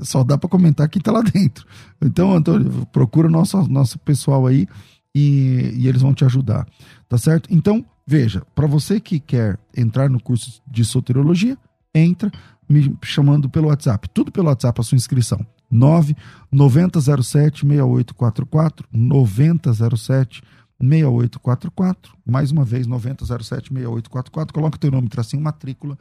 Só 0.04 0.24
dá 0.24 0.38
para 0.38 0.50
comentar 0.50 0.88
quem 0.90 1.00
está 1.00 1.12
lá 1.12 1.22
dentro. 1.22 1.66
Então, 2.02 2.34
Antônio, 2.34 2.86
procura 2.88 3.30
nosso, 3.30 3.68
nosso 3.68 3.98
pessoal 4.00 4.46
aí 4.46 4.68
e, 5.14 5.74
e 5.76 5.88
eles 5.88 6.02
vão 6.02 6.14
te 6.14 6.26
ajudar. 6.26 6.68
Tá 7.08 7.18
certo? 7.18 7.52
Então, 7.52 7.84
veja, 8.06 8.44
para 8.54 8.68
você 8.68 9.00
que 9.00 9.20
quer 9.20 9.58
entrar 9.76 10.10
no 10.10 10.22
curso 10.22 10.62
de 10.68 10.84
soteriologia, 10.84 11.58
entra 11.94 12.32
me 12.68 12.96
chamando 13.04 13.50
pelo 13.50 13.68
WhatsApp. 13.68 14.10
Tudo 14.14 14.32
pelo 14.32 14.48
WhatsApp, 14.48 14.80
a 14.80 14.84
sua 14.84 14.96
inscrição. 14.96 15.46
9 15.70 16.16
9007 16.52 17.62
6844 17.62 18.88
9007 18.92 20.44
6844. 20.80 22.14
Mais 22.26 22.52
uma 22.52 22.64
vez, 22.64 22.86
9007 22.86 23.70
6844. 23.70 24.54
Coloca 24.54 24.76
o 24.76 24.80
teu 24.80 24.92
nome, 24.92 25.10
tracinho, 25.10 25.42
matrícula. 25.42 25.98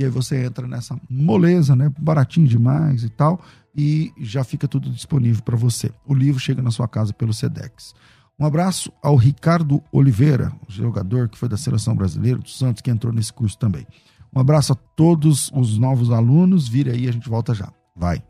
E 0.00 0.04
aí 0.04 0.10
você 0.10 0.44
entra 0.44 0.66
nessa 0.66 0.98
moleza, 1.08 1.76
né? 1.76 1.92
Baratinho 1.98 2.46
demais 2.46 3.04
e 3.04 3.08
tal. 3.08 3.40
E 3.76 4.12
já 4.20 4.44
fica 4.44 4.66
tudo 4.66 4.90
disponível 4.90 5.42
para 5.42 5.56
você. 5.56 5.90
O 6.06 6.14
livro 6.14 6.40
chega 6.40 6.62
na 6.62 6.70
sua 6.70 6.88
casa 6.88 7.12
pelo 7.12 7.32
SEDEX. 7.32 7.94
Um 8.38 8.44
abraço 8.44 8.92
ao 9.00 9.14
Ricardo 9.14 9.82
Oliveira, 9.92 10.52
jogador 10.68 11.28
que 11.28 11.38
foi 11.38 11.48
da 11.48 11.56
seleção 11.56 11.94
brasileira 11.94 12.38
do 12.38 12.48
Santos, 12.48 12.82
que 12.82 12.90
entrou 12.90 13.12
nesse 13.12 13.32
curso 13.32 13.56
também. 13.56 13.86
Um 14.34 14.40
abraço 14.40 14.72
a 14.72 14.76
todos 14.96 15.50
os 15.54 15.78
novos 15.78 16.10
alunos. 16.10 16.68
Vire 16.68 16.90
aí, 16.90 17.08
a 17.08 17.12
gente 17.12 17.28
volta 17.28 17.54
já. 17.54 17.72
Vai. 17.94 18.22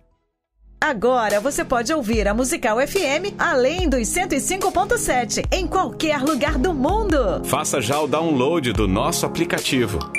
Agora 0.78 1.40
você 1.40 1.64
pode 1.64 1.90
ouvir 1.94 2.28
a 2.28 2.34
Musical 2.34 2.76
FM 2.86 3.32
além 3.38 3.88
dos 3.88 4.00
105.7 4.00 5.46
em 5.50 5.66
qualquer 5.66 6.20
lugar 6.20 6.58
do 6.58 6.74
mundo. 6.74 7.42
Faça 7.44 7.80
já 7.80 7.98
o 7.98 8.06
download 8.06 8.70
do 8.74 8.86
nosso 8.86 9.24
aplicativo. 9.24 9.98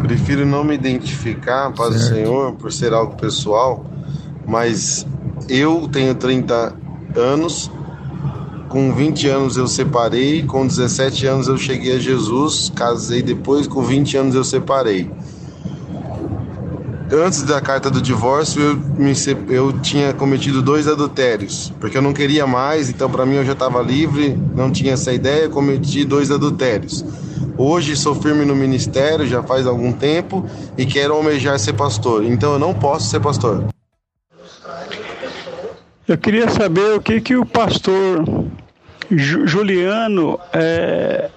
Prefiro 0.00 0.44
não 0.44 0.64
me 0.64 0.74
identificar, 0.74 1.72
paz 1.72 1.94
do 1.94 2.00
Senhor, 2.00 2.54
por 2.54 2.72
ser 2.72 2.92
algo 2.92 3.14
pessoal, 3.14 3.86
mas 4.44 5.06
eu 5.48 5.88
tenho 5.88 6.12
30 6.14 6.74
anos, 7.14 7.70
com 8.68 8.92
20 8.92 9.28
anos 9.28 9.56
eu 9.56 9.68
separei, 9.68 10.42
com 10.42 10.66
17 10.66 11.26
anos 11.26 11.46
eu 11.46 11.56
cheguei 11.56 11.96
a 11.96 11.98
Jesus, 12.00 12.72
casei 12.74 13.22
depois, 13.22 13.68
com 13.68 13.82
20 13.82 14.16
anos 14.16 14.34
eu 14.34 14.44
separei. 14.44 15.08
Antes 17.12 17.44
da 17.44 17.60
carta 17.60 17.88
do 17.88 18.02
divórcio, 18.02 18.60
eu, 18.60 18.76
me, 18.76 19.12
eu 19.48 19.72
tinha 19.80 20.12
cometido 20.12 20.60
dois 20.60 20.88
adultérios, 20.88 21.72
porque 21.78 21.96
eu 21.96 22.02
não 22.02 22.12
queria 22.12 22.48
mais, 22.48 22.90
então 22.90 23.08
para 23.08 23.24
mim 23.24 23.36
eu 23.36 23.44
já 23.44 23.52
estava 23.52 23.80
livre, 23.80 24.36
não 24.54 24.72
tinha 24.72 24.94
essa 24.94 25.12
ideia, 25.12 25.48
cometi 25.48 26.04
dois 26.04 26.32
adultérios. 26.32 27.04
Hoje 27.56 27.94
sou 27.96 28.14
firme 28.14 28.44
no 28.44 28.56
ministério, 28.56 29.24
já 29.24 29.40
faz 29.40 29.68
algum 29.68 29.92
tempo, 29.92 30.44
e 30.76 30.84
quero 30.84 31.14
almejar 31.14 31.58
ser 31.60 31.74
pastor, 31.74 32.24
então 32.24 32.54
eu 32.54 32.58
não 32.58 32.74
posso 32.74 33.08
ser 33.08 33.20
pastor. 33.20 33.64
Eu 36.08 36.18
queria 36.18 36.48
saber 36.50 36.96
o 36.96 37.00
que, 37.00 37.20
que 37.20 37.36
o 37.36 37.46
pastor 37.46 38.24
Juliano 39.10 40.40
é, 40.52 41.30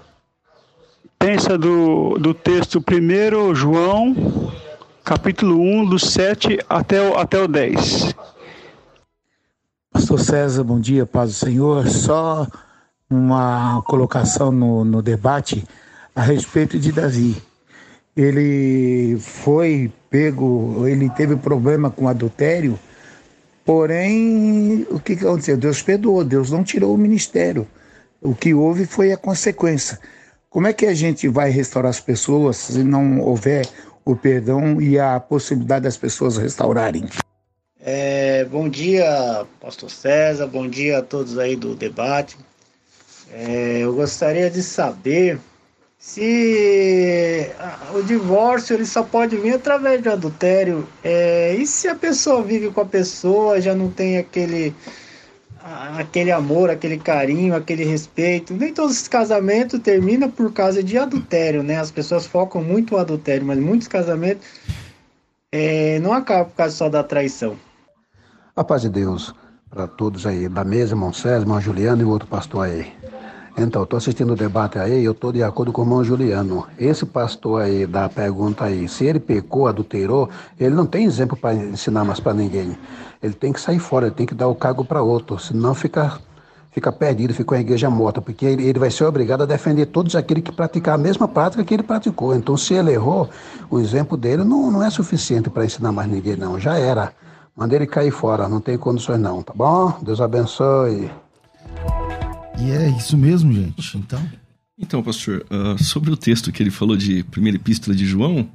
pensa 1.20 1.58
do, 1.58 2.18
do 2.18 2.34
texto 2.34 2.80
1 2.80 3.54
João, 3.54 4.16
capítulo 5.10 5.60
1, 5.60 5.90
do 5.90 5.98
7 5.98 6.60
até 6.70 7.02
o, 7.02 7.18
até 7.18 7.42
o 7.42 7.48
10. 7.48 8.14
Pastor 9.92 10.20
César, 10.20 10.64
bom 10.64 10.80
dia, 10.80 11.04
paz 11.04 11.32
do 11.32 11.36
Senhor. 11.36 11.88
Só 11.88 12.46
uma 13.10 13.82
colocação 13.88 14.52
no, 14.52 14.86
no 14.86 15.02
debate 15.02 15.64
a 16.16 16.22
respeito 16.22 16.78
de 16.78 16.92
Davi. 16.92 17.42
Ele 18.16 19.18
foi 19.20 19.92
pego, 20.12 20.88
ele 20.88 21.10
teve 21.10 21.36
problema 21.36 21.90
com 21.90 22.08
adultério 22.08 22.78
Porém, 23.66 24.86
o 24.92 25.00
que 25.00 25.14
aconteceu? 25.14 25.58
Deus 25.58 25.82
perdoou, 25.82 26.24
Deus 26.24 26.52
não 26.52 26.64
tirou 26.64 26.94
o 26.94 26.98
ministério. 26.98 27.68
O 28.22 28.36
que 28.36 28.54
houve 28.54 28.86
foi 28.86 29.12
a 29.12 29.18
consequência. 29.18 30.00
Como 30.52 30.68
é 30.68 30.74
que 30.74 30.86
a 30.88 30.94
gente 30.94 31.28
vai 31.28 31.50
restaurar 31.50 31.92
as 31.92 32.00
pessoas 32.00 32.58
se 32.58 32.84
não 32.84 33.22
houver 33.22 33.68
o 34.06 34.16
perdão 34.16 34.82
e 34.82 35.00
a 35.00 35.20
possibilidade 35.20 35.84
das 35.84 35.98
pessoas 35.98 36.38
restaurarem? 36.38 37.08
É, 37.82 38.46
bom 38.46 38.68
dia, 38.68 39.46
Pastor 39.60 39.90
César, 39.90 40.48
bom 40.48 40.68
dia 40.68 41.00
a 41.00 41.02
todos 41.02 41.38
aí 41.38 41.56
do 41.56 41.76
debate. 41.76 42.38
É, 43.32 43.80
eu 43.80 43.94
gostaria 43.94 44.50
de 44.50 44.62
saber 44.62 45.40
se 45.98 47.52
o 47.94 48.02
divórcio 48.02 48.76
ele 48.76 48.86
só 48.86 49.04
pode 49.04 49.36
vir 49.38 49.56
através 49.56 50.02
de 50.02 50.10
adultério, 50.10 50.88
é, 51.04 51.54
e 51.56 51.68
se 51.68 51.88
a 51.88 51.96
pessoa 51.96 52.42
vive 52.42 52.72
com 52.72 52.82
a 52.82 52.86
pessoa, 52.86 53.62
já 53.62 53.76
não 53.76 53.92
tem 53.92 54.18
aquele 54.18 54.74
aquele 55.98 56.32
amor, 56.32 56.70
aquele 56.70 56.98
carinho, 56.98 57.56
aquele 57.56 57.84
respeito. 57.84 58.54
Nem 58.54 58.74
todos 58.74 59.02
os 59.02 59.08
casamentos 59.08 59.80
terminam 59.80 60.30
por 60.30 60.52
causa 60.54 60.84
de 60.84 60.98
adultério, 60.98 61.64
né? 61.64 61.78
As 61.78 61.92
pessoas 61.92 62.26
focam 62.26 62.64
muito 62.64 62.94
no 62.94 63.00
adultério, 63.00 63.46
mas 63.46 63.60
muitos 63.60 63.88
casamentos 63.88 64.46
é, 65.52 66.00
não 66.00 66.14
acabam 66.14 66.50
por 66.50 66.56
causa 66.56 66.76
só 66.76 66.90
da 66.90 67.04
traição. 67.04 67.56
A 68.56 68.64
paz 68.64 68.82
de 68.82 68.90
Deus 68.90 69.34
para 69.70 69.88
todos 69.88 70.26
aí, 70.26 70.50
da 70.50 70.64
mesa, 70.64 70.94
irmão 70.94 71.14
César, 71.14 71.42
irmão 71.42 71.62
Juliano 71.62 72.02
e 72.02 72.06
o 72.06 72.10
outro 72.10 72.28
pastor 72.28 72.66
aí. 72.66 72.92
Então, 73.62 73.84
estou 73.84 73.98
assistindo 73.98 74.32
o 74.32 74.36
debate 74.36 74.80
aí, 74.80 75.04
eu 75.04 75.12
estou 75.12 75.34
de 75.34 75.44
acordo 75.44 75.72
com 75.72 75.82
o 75.82 75.84
irmão 75.84 76.04
Juliano. 76.04 76.66
Esse 76.78 77.06
pastor 77.06 77.62
aí 77.62 77.86
da 77.86 78.08
pergunta 78.08 78.64
aí, 78.64 78.88
se 78.88 79.06
ele 79.06 79.20
pecou, 79.20 79.68
adulterou, 79.68 80.30
ele 80.58 80.74
não 80.74 80.86
tem 80.86 81.06
exemplo 81.06 81.36
para 81.36 81.54
ensinar 81.54 82.06
mais 82.06 82.20
para 82.20 82.34
ninguém. 82.34 82.78
Ele 83.22 83.34
tem 83.34 83.52
que 83.52 83.60
sair 83.60 83.80
fora, 83.80 84.08
ele 84.08 84.16
tem 84.16 84.26
que 84.26 84.34
dar 84.34 84.48
o 84.48 84.56
cargo 84.56 84.86
para 84.86 85.02
outro, 85.02 85.38
senão 85.38 85.76
fica, 85.76 86.20
fica 86.72 86.90
perdido, 86.90 87.34
ficou 87.34 87.58
em 87.58 87.62
igreja 87.62 87.90
morta, 87.90 88.22
porque 88.22 88.46
ele, 88.46 88.66
ele 88.66 88.80
vai 88.80 88.90
ser 88.90 89.04
obrigado 89.04 89.42
a 89.42 89.46
defender 89.46 89.88
todos 89.88 90.16
aqueles 90.16 90.44
que 90.44 90.54
praticar 90.54 90.96
a 90.96 90.98
mesma 90.98 91.28
prática 91.28 91.64
que 91.64 91.74
ele 91.74 91.84
praticou. 91.84 92.34
Então, 92.34 92.56
se 92.56 92.74
ele 92.74 92.94
errou, 92.94 93.30
o 93.70 93.78
exemplo 93.78 94.16
dele 94.16 94.46
não, 94.46 94.72
não 94.72 94.82
é 94.82 94.90
suficiente 94.90 95.50
para 95.50 95.66
ensinar 95.66 95.92
mais 95.92 96.10
ninguém, 96.10 96.38
não. 96.38 96.58
Já 96.58 96.78
era. 96.78 97.12
Manda 97.56 97.76
ele 97.76 97.86
cair 97.86 98.12
fora, 98.12 98.48
não 98.48 98.62
tem 98.62 98.78
condições 98.78 99.20
não, 99.20 99.44
tá 99.44 99.52
bom? 99.54 99.94
Deus 100.02 100.22
abençoe. 100.22 101.12
E 102.62 102.72
é 102.72 102.90
isso 102.90 103.18
mesmo, 103.18 103.54
gente. 103.54 103.98
Então. 103.98 104.22
Então, 104.78 105.04
pastor, 105.04 105.46
uh, 105.50 105.82
sobre 105.84 106.10
o 106.10 106.18
texto 106.18 106.52
que 106.52 106.64
ele 106.64 106.72
falou 106.72 106.96
de 106.96 107.24
primeira 107.24 107.58
epístola 107.58 107.96
de 107.96 108.06
João, 108.06 108.50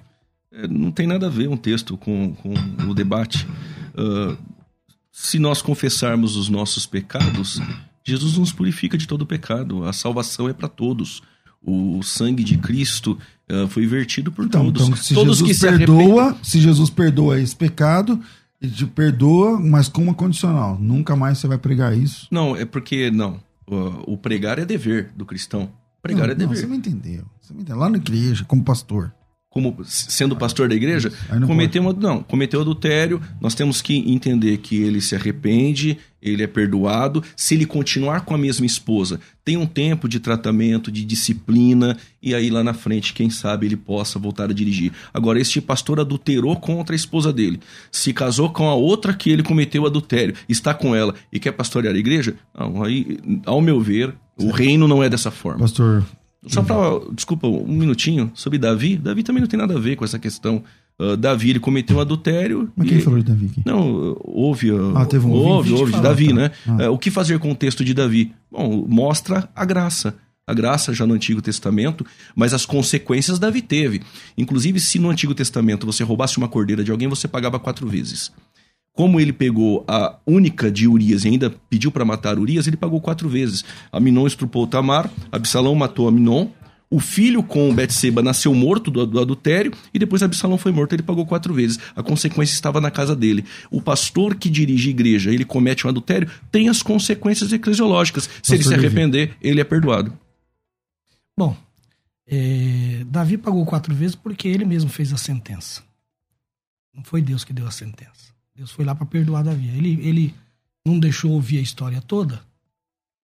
é, 0.51 0.67
não 0.67 0.91
tem 0.91 1.07
nada 1.07 1.27
a 1.27 1.31
ver 1.31 1.49
um 1.49 1.57
texto 1.57 1.97
com, 1.97 2.35
com 2.35 2.55
o 2.89 2.95
debate. 2.95 3.47
Uh, 3.95 4.37
se 5.13 5.39
nós 5.39 5.61
confessarmos 5.61 6.37
os 6.37 6.49
nossos 6.49 6.87
pecados, 6.87 7.61
Jesus 8.03 8.39
nos 8.39 8.53
purifica 8.53 8.97
de 8.97 9.07
todo 9.07 9.27
pecado. 9.27 9.85
A 9.85 9.93
salvação 9.93 10.49
é 10.49 10.53
para 10.53 10.69
todos. 10.69 11.23
O 11.63 12.03
sangue 12.03 12.45
de 12.45 12.59
Cristo 12.59 13.19
uh, 13.51 13.69
foi 13.69 13.87
vertido 13.87 14.31
por 14.31 14.45
então, 14.45 14.65
todos. 14.65 14.83
Então, 14.83 14.97
se 14.97 15.15
todos 15.15 15.39
Jesus 15.39 15.61
que 15.61 15.67
perdoa, 15.67 16.37
se, 16.43 16.53
se 16.53 16.61
Jesus 16.61 16.91
perdoa 16.91 17.41
esse 17.41 17.57
pecado, 17.57 18.21
ele 18.61 18.73
te 18.73 18.87
perdoa, 18.87 19.59
mas 19.61 19.89
com 19.89 20.03
uma 20.03 20.15
condicional. 20.15 20.79
Nunca 20.81 21.15
mais 21.15 21.39
você 21.39 21.47
vai 21.47 21.59
pregar 21.59 21.97
isso. 21.97 22.27
Não, 22.31 22.57
é 22.57 22.65
porque 22.65 23.11
não. 23.11 23.41
O, 23.67 24.15
o 24.15 24.19
pregar 24.19 24.59
é 24.59 24.65
dever 24.65 25.13
do 25.17 25.25
cristão. 25.25 25.73
Pregar 26.03 26.27
não, 26.27 26.33
é 26.33 26.35
dever. 26.35 26.55
Não, 26.55 26.61
você 26.61 26.67
não 26.67 26.75
entendeu. 26.75 27.25
Você 27.41 27.53
não 27.53 27.61
entendeu. 27.61 27.79
Lá 27.79 27.89
na 27.89 27.97
igreja, 27.97 28.45
como 28.45 28.63
pastor 28.63 29.13
como 29.55 29.77
sendo 29.85 30.35
pastor 30.35 30.69
da 30.69 30.75
igreja, 30.75 31.13
não 31.31 31.47
cometeu, 31.47 31.81
não, 31.93 32.25
cometeu 32.25 32.61
adultério, 32.61 33.23
nós 33.41 33.55
temos 33.55 33.81
que 33.81 33.95
entender 34.13 34.57
que 34.57 34.83
ele 34.83 35.01
se 35.01 35.15
arrepende, 35.15 35.97
ele 36.21 36.43
é 36.43 36.47
perdoado. 36.49 37.23
Se 37.37 37.55
ele 37.55 37.65
continuar 37.65 38.23
com 38.23 38.35
a 38.35 38.39
mesma 38.39 38.67
esposa, 38.67 39.21
tem 39.45 39.57
um 39.57 39.65
tempo 39.65 40.09
de 40.09 40.19
tratamento, 40.19 40.91
de 40.91 41.05
disciplina, 41.05 41.97
e 42.21 42.35
aí 42.35 42.51
lá 42.51 42.65
na 42.65 42.75
frente, 42.75 43.13
quem 43.13 43.31
sabe 43.31 43.67
ele 43.67 43.77
possa 43.77 44.19
voltar 44.19 44.51
a 44.51 44.53
dirigir. 44.53 44.91
Agora, 45.13 45.41
este 45.41 45.61
pastor 45.61 46.01
adulterou 46.01 46.57
contra 46.57 46.93
a 46.93 46.97
esposa 46.97 47.33
dele, 47.33 47.61
se 47.93 48.13
casou 48.13 48.51
com 48.51 48.69
a 48.69 48.75
outra 48.75 49.15
que 49.15 49.31
ele 49.31 49.45
cometeu 49.45 49.87
adultério, 49.87 50.35
está 50.49 50.75
com 50.75 50.97
ela 50.97 51.15
e 51.33 51.39
quer 51.39 51.53
pastorear 51.53 51.95
a 51.95 51.99
igreja, 51.99 52.35
não, 52.59 52.83
aí, 52.83 53.19
ao 53.47 53.61
meu 53.61 53.81
ver, 53.81 54.13
o 54.37 54.51
reino 54.51 54.89
não 54.89 55.01
é 55.01 55.09
dessa 55.09 55.31
forma. 55.31 55.61
Pastor 55.61 56.05
só 56.47 56.63
para, 56.63 57.01
desculpa, 57.13 57.47
um 57.47 57.67
minutinho 57.67 58.31
sobre 58.35 58.59
Davi. 58.59 58.97
Davi 58.97 59.23
também 59.23 59.41
não 59.41 59.49
tem 59.49 59.59
nada 59.59 59.75
a 59.75 59.81
ver 59.81 59.97
com 59.97 60.05
essa 60.05 60.19
questão. 60.19 60.63
Uh, 60.99 61.17
Davi 61.17 61.51
ele 61.51 61.61
cometeu 61.61 61.97
um 61.97 62.01
adultério. 62.01 62.71
Mas 62.77 62.89
quem 62.89 63.01
falou 63.01 63.19
de 63.19 63.25
Davi 63.25 63.47
aqui? 63.47 63.63
Não, 63.65 64.17
houve. 64.23 64.71
Uh, 64.71 64.97
ah, 64.97 65.07
teve 65.07 65.27
um 65.27 65.33
houve, 65.33 65.73
houve 65.73 65.93
de 65.93 66.01
Davi, 66.01 66.29
tá. 66.29 66.35
né? 66.35 66.51
Ah. 66.67 66.91
Uh, 66.91 66.93
o 66.93 66.99
que 66.99 67.11
fazer 67.11 67.39
com 67.39 67.51
o 67.51 67.55
texto 67.55 67.85
de 67.85 67.95
Davi? 67.95 68.33
Bom, 68.51 68.87
mostra 68.89 69.49
a 69.55 69.65
graça. 69.65 70.15
A 70.47 70.53
graça 70.53 70.93
já 70.93 71.07
no 71.07 71.15
Antigo 71.15 71.41
Testamento, 71.41 72.05
mas 72.37 72.53
as 72.53 72.67
consequências 72.67 73.39
Davi 73.39 73.63
teve. 73.63 74.03
Inclusive, 74.37 74.79
se 74.79 74.99
no 74.99 75.09
Antigo 75.09 75.35
Testamento 75.35 75.87
você 75.87 76.05
roubasse 76.05 76.37
uma 76.37 76.49
cordeira 76.49 76.85
de 76.85 76.91
alguém, 76.91 77.09
você 77.09 77.27
pagava 77.27 77.59
quatro 77.59 77.89
vezes. 77.89 78.31
Como 78.95 79.19
ele 79.19 79.33
pegou 79.33 79.85
a 79.89 80.17
única 80.25 80.71
de 80.71 80.87
Urias 80.87 81.25
e 81.25 81.29
ainda 81.29 81.51
pediu 81.69 81.91
para 81.91 82.05
matar 82.05 82.39
Urias, 82.39 82.69
ele 82.69 82.77
pagou 82.77 83.01
quatro 83.01 83.29
vezes. 83.29 83.65
Aminon 83.91 84.27
estrupou 84.27 84.69
Tamar, 84.69 85.11
Absalão 85.33 85.75
matou 85.75 86.07
Aminon, 86.07 86.49
o 86.95 87.01
filho 87.01 87.43
com 87.43 87.75
Betseba 87.75 88.23
nasceu 88.23 88.55
morto 88.55 88.89
do, 88.89 89.05
do, 89.05 89.21
adultério 89.21 89.73
e 89.93 89.99
depois 89.99 90.23
Absalão 90.23 90.57
foi 90.57 90.71
morto, 90.71 90.93
ele 90.93 91.03
pagou 91.03 91.27
quatro 91.27 91.53
vezes. 91.53 91.77
A 91.97 92.05
consequência 92.05 92.55
estava 92.55 92.81
na 92.81 92.89
casa 92.89 93.17
dele. 93.17 93.45
O 93.69 93.83
pastor 93.83 94.37
que 94.37 94.49
dirige 94.49 94.89
a 94.89 94.91
igreja, 94.93 95.33
ele 95.33 95.45
comete 95.45 95.89
um 95.89 95.91
adultério, 95.91 96.31
tem 96.53 96.69
as 96.69 96.83
consequências 96.83 97.53
eclesiológicas. 97.53 98.25
Se 98.25 98.31
pastor 98.31 98.55
ele 98.55 98.65
se 98.65 98.75
arrepender, 98.75 99.27
Davi. 99.29 99.39
ele 99.43 99.61
é 99.61 99.65
perdoado. 99.65 100.17
Bom, 101.37 101.57
é, 102.29 103.03
Davi 103.07 103.39
pagou 103.39 103.67
quatro 103.67 103.93
vezes 103.93 104.15
porque 104.15 104.47
ele 104.47 104.65
mesmo 104.65 104.89
fez 104.89 105.13
a 105.13 105.17
sentença. 105.17 105.83
Não 106.95 107.03
foi 107.03 107.21
Deus 107.21 107.43
que 107.43 107.53
deu 107.53 107.67
a 107.67 107.73
sentença. 107.73 108.34
Deus 108.55 108.71
foi 108.71 108.85
lá 108.85 108.95
para 108.95 109.07
perdoar 109.07 109.43
Davi. 109.43 109.69
Ele, 109.69 110.07
ele 110.07 110.35
não 110.87 110.99
deixou 110.99 111.33
ouvir 111.33 111.59
a 111.59 111.63
história 111.63 112.01
toda. 112.01 112.41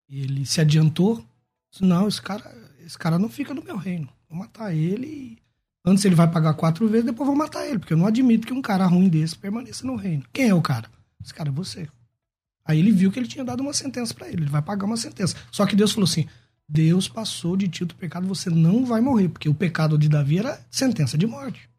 Ele 0.09 0.45
se 0.45 0.59
adiantou. 0.59 1.25
Disse, 1.71 1.83
não, 1.83 2.07
esse 2.07 2.21
cara, 2.21 2.53
esse 2.85 2.97
cara 2.97 3.17
não 3.17 3.29
fica 3.29 3.53
no 3.53 3.63
meu 3.63 3.77
reino. 3.77 4.09
Vou 4.29 4.37
matar 4.37 4.73
ele. 4.75 5.37
Antes 5.85 6.03
ele 6.05 6.15
vai 6.15 6.29
pagar 6.29 6.53
quatro 6.53 6.87
vezes, 6.87 7.05
depois 7.05 7.27
vou 7.27 7.35
matar 7.35 7.65
ele. 7.67 7.79
Porque 7.79 7.93
eu 7.93 7.97
não 7.97 8.05
admito 8.05 8.47
que 8.47 8.53
um 8.53 8.61
cara 8.61 8.85
ruim 8.85 9.07
desse 9.07 9.35
permaneça 9.35 9.87
no 9.87 9.95
reino. 9.95 10.23
Quem 10.33 10.49
é 10.49 10.53
o 10.53 10.61
cara? 10.61 10.89
Esse 11.23 11.33
cara 11.33 11.49
é 11.49 11.51
você. 11.51 11.87
Aí 12.65 12.79
ele 12.79 12.91
viu 12.91 13.11
que 13.11 13.19
ele 13.19 13.27
tinha 13.27 13.43
dado 13.43 13.61
uma 13.61 13.73
sentença 13.73 14.13
para 14.13 14.27
ele. 14.27 14.43
Ele 14.43 14.49
vai 14.49 14.61
pagar 14.61 14.85
uma 14.85 14.97
sentença. 14.97 15.35
Só 15.51 15.65
que 15.65 15.75
Deus 15.75 15.91
falou 15.91 16.07
assim: 16.07 16.27
Deus 16.67 17.07
passou 17.07 17.57
de 17.57 17.67
ti 17.67 17.85
do 17.85 17.95
pecado, 17.95 18.27
você 18.27 18.49
não 18.49 18.85
vai 18.85 19.01
morrer. 19.01 19.29
Porque 19.29 19.49
o 19.49 19.53
pecado 19.53 19.97
de 19.97 20.09
Davi 20.09 20.39
era 20.39 20.65
sentença 20.69 21.17
de 21.17 21.27
morte. 21.27 21.69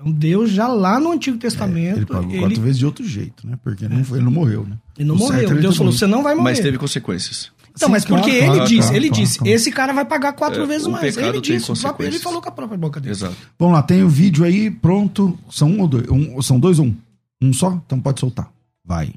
Então 0.00 0.10
Deus 0.10 0.50
já 0.50 0.66
lá 0.66 0.98
no 0.98 1.12
Antigo 1.12 1.36
Testamento. 1.36 1.96
É, 1.96 1.98
ele 1.98 2.06
pagou 2.06 2.30
ele... 2.30 2.40
quatro 2.40 2.62
vezes 2.62 2.78
de 2.78 2.86
outro 2.86 3.04
jeito, 3.04 3.46
né? 3.46 3.58
Porque 3.62 3.86
não 3.86 4.02
foi, 4.02 4.18
ele 4.18 4.24
não 4.24 4.32
morreu, 4.32 4.64
né? 4.64 4.78
Ele 4.96 5.06
não 5.06 5.14
o 5.14 5.18
morreu. 5.18 5.60
Deus 5.60 5.76
falou: 5.76 5.92
você 5.92 6.06
não 6.06 6.22
vai 6.22 6.34
morrer. 6.34 6.44
Mas 6.44 6.60
teve 6.60 6.78
consequências. 6.78 7.52
Então, 7.72 7.86
Sim, 7.86 7.92
mas 7.92 8.04
porque 8.04 8.30
claro, 8.30 8.36
ele 8.36 8.46
claro, 8.46 8.68
disse, 8.68 8.80
claro, 8.80 8.96
ele 8.96 9.10
disse, 9.10 9.48
esse 9.48 9.70
cara 9.70 9.92
vai 9.92 10.04
pagar 10.04 10.32
quatro 10.32 10.62
é, 10.62 10.66
vezes 10.66 10.86
mais. 10.86 11.16
Ele 11.16 11.40
disse, 11.40 11.70
ele 12.00 12.18
falou 12.18 12.42
com 12.42 12.48
a 12.48 12.52
própria 12.52 12.76
boca 12.76 12.98
dele. 12.98 13.12
Exato. 13.12 13.36
Vamos 13.58 13.74
lá, 13.74 13.82
tem 13.82 14.02
o 14.02 14.06
um 14.06 14.08
vídeo 14.08 14.44
aí, 14.44 14.70
pronto. 14.70 15.38
São 15.48 15.70
um 15.70 15.80
ou 15.82 15.86
dois? 15.86 16.08
Um, 16.08 16.42
são 16.42 16.58
dois 16.58 16.78
ou 16.78 16.86
um? 16.86 16.96
Um 17.40 17.52
só? 17.52 17.80
Então 17.86 18.00
pode 18.00 18.18
soltar. 18.20 18.50
Vai. 18.84 19.14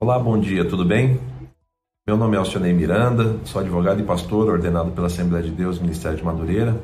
Olá, 0.00 0.18
bom 0.18 0.38
dia, 0.40 0.64
tudo 0.64 0.84
bem? 0.84 1.20
Meu 2.06 2.16
nome 2.16 2.36
é 2.36 2.38
Alcionei 2.38 2.72
Miranda, 2.72 3.38
sou 3.44 3.60
advogado 3.60 4.00
e 4.00 4.04
pastor 4.04 4.48
ordenado 4.48 4.92
pela 4.92 5.08
Assembleia 5.08 5.44
de 5.44 5.50
Deus, 5.50 5.78
Ministério 5.78 6.16
de 6.16 6.24
Madureira 6.24 6.80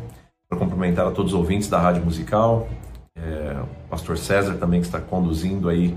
cumprimentar 0.56 1.06
a 1.06 1.10
todos 1.10 1.32
os 1.32 1.38
ouvintes 1.38 1.68
da 1.68 1.78
Rádio 1.78 2.04
Musical, 2.04 2.68
é, 3.16 3.56
o 3.62 3.88
pastor 3.88 4.16
César 4.18 4.54
também 4.54 4.80
que 4.80 4.86
está 4.86 5.00
conduzindo 5.00 5.68
aí 5.68 5.96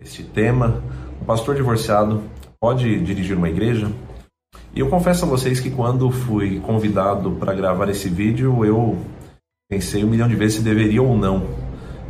este 0.00 0.22
tema. 0.22 0.82
O 1.20 1.24
pastor 1.24 1.54
divorciado 1.54 2.22
pode 2.60 3.00
dirigir 3.00 3.36
uma 3.36 3.48
igreja? 3.48 3.90
E 4.74 4.80
eu 4.80 4.88
confesso 4.88 5.24
a 5.24 5.28
vocês 5.28 5.60
que 5.60 5.70
quando 5.70 6.10
fui 6.10 6.60
convidado 6.60 7.32
para 7.32 7.54
gravar 7.54 7.88
esse 7.88 8.08
vídeo, 8.08 8.64
eu 8.64 8.98
pensei 9.70 10.04
um 10.04 10.08
milhão 10.08 10.28
de 10.28 10.36
vezes 10.36 10.56
se 10.56 10.62
deveria 10.62 11.02
ou 11.02 11.16
não 11.16 11.46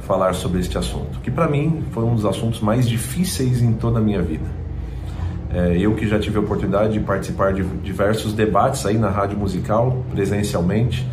falar 0.01 0.35
sobre 0.35 0.61
este 0.61 0.77
assunto, 0.77 1.21
que 1.21 1.31
para 1.31 1.49
mim 1.49 1.85
foi 1.93 2.05
um 2.05 2.15
dos 2.15 2.27
assuntos 2.27 2.61
mais 2.61 2.89
difíceis 2.89 3.63
em 3.63 3.73
toda 3.73 3.99
a 3.99 4.03
minha 4.03 4.21
vida. 4.21 4.45
É, 5.55 5.77
eu 5.79 5.95
que 5.95 6.09
já 6.09 6.19
tive 6.19 6.39
a 6.39 6.41
oportunidade 6.41 6.95
de 6.95 7.01
participar 7.01 7.53
de 7.53 7.63
diversos 7.63 8.33
debates 8.33 8.85
aí 8.87 8.97
na 8.97 9.11
rádio 9.11 9.39
musical, 9.39 10.05
presencialmente, 10.11 11.07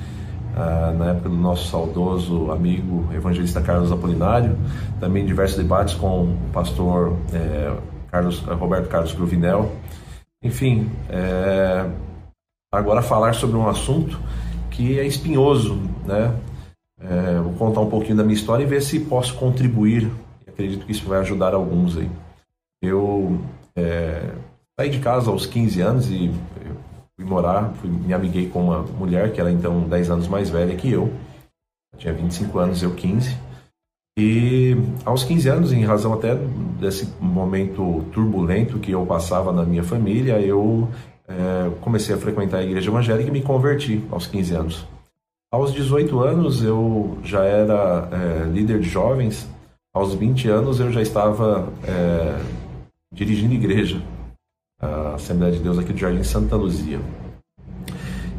ah, 0.60 0.92
na 0.92 1.12
época 1.12 1.30
do 1.30 1.38
nosso 1.38 1.70
saudoso 1.70 2.52
amigo 2.52 3.08
evangelista 3.14 3.62
Carlos 3.62 3.94
Apolinário, 3.94 4.58
também 5.00 5.26
diversos 5.26 5.56
debates 5.56 5.94
com 5.94 6.24
o 6.24 6.38
pastor 6.52 7.16
é, 7.32 7.74
Carlos, 8.12 8.40
Roberto 8.40 8.90
Carlos 8.90 9.14
Cruvinel. 9.14 9.72
Enfim, 10.44 10.92
é, 11.08 11.90
agora 12.70 13.02
falar 13.02 13.36
sobre 13.36 13.56
um 13.56 13.70
assunto 13.70 14.20
que 14.70 15.00
é 15.00 15.08
espinhoso, 15.08 15.80
né? 16.06 16.36
É, 17.00 17.40
vou 17.40 17.54
contar 17.54 17.80
um 17.80 17.90
pouquinho 17.90 18.18
da 18.18 18.24
minha 18.24 18.36
história 18.36 18.64
e 18.64 18.68
ver 18.68 18.82
se 18.82 19.00
posso 19.00 19.36
contribuir. 19.36 20.12
Acredito 20.46 20.86
que 20.86 20.92
isso 20.92 21.08
vai 21.08 21.20
ajudar 21.20 21.54
alguns 21.54 21.96
aí. 21.96 22.12
Eu 22.82 23.40
saí 24.78 24.90
de 24.90 25.00
casa 25.00 25.32
aos 25.32 25.46
15 25.46 25.82
anos 25.82 26.12
e 26.12 26.30
fui 27.20 27.26
morar, 27.26 27.74
fui, 27.82 27.90
me 27.90 28.14
amiguei 28.14 28.48
com 28.48 28.64
uma 28.64 28.82
mulher 28.82 29.34
que 29.34 29.42
era 29.42 29.52
então 29.52 29.82
10 29.82 30.10
anos 30.10 30.28
mais 30.30 30.50
velha 30.50 30.74
que 30.78 30.90
eu. 30.90 31.12
tinha 31.98 32.14
25 32.14 32.58
anos, 32.58 32.82
eu 32.82 32.96
15. 32.96 33.38
E 34.18 34.78
aos 35.04 35.26
15 35.26 35.50
anos, 35.50 35.74
em 35.74 35.84
razão 35.84 36.14
até 36.14 36.36
desse 36.80 37.14
momento 37.20 38.06
turbulento 38.14 38.80
que 38.80 38.92
eu 38.92 39.06
passava 39.06 39.52
na 39.52 39.64
minha 39.64 39.84
família, 39.84 40.40
eu 40.40 40.88
é, 41.28 41.70
comecei 41.82 42.16
a 42.16 42.18
frequentar 42.18 42.60
a 42.60 42.64
igreja 42.64 42.90
evangélica 42.90 43.30
e 43.30 43.34
me 43.34 43.42
converti 43.42 44.02
aos 44.12 44.26
15 44.26 44.56
anos. 44.56 44.88
Aos 45.52 45.74
18 45.74 46.20
anos, 46.20 46.64
eu 46.64 47.18
já 47.24 47.44
era 47.44 48.08
é, 48.12 48.44
líder 48.46 48.80
de 48.80 48.88
jovens. 48.88 49.50
Aos 49.94 50.14
20 50.14 50.48
anos, 50.48 50.80
eu 50.80 50.92
já 50.92 51.02
estava 51.02 51.68
é, 51.84 52.40
dirigindo 53.12 53.54
igreja 53.54 54.02
a 54.80 55.16
Assembleia 55.16 55.54
de 55.54 55.60
Deus 55.60 55.78
aqui 55.78 55.92
do 55.92 56.00
Jardim 56.00 56.24
Santa 56.24 56.56
Luzia. 56.56 57.00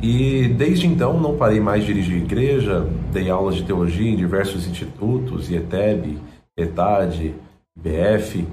E 0.03 0.49
desde 0.49 0.87
então 0.87 1.21
não 1.21 1.37
parei 1.37 1.61
mais 1.61 1.85
de 1.85 1.93
dirigir 1.93 2.23
igreja, 2.23 2.87
dei 3.13 3.29
aulas 3.29 3.57
de 3.57 3.65
teologia 3.65 4.11
em 4.11 4.17
diversos 4.17 4.67
institutos, 4.67 5.51
IETEB, 5.51 6.19
ETAD, 6.57 7.35
BF, 7.77 8.47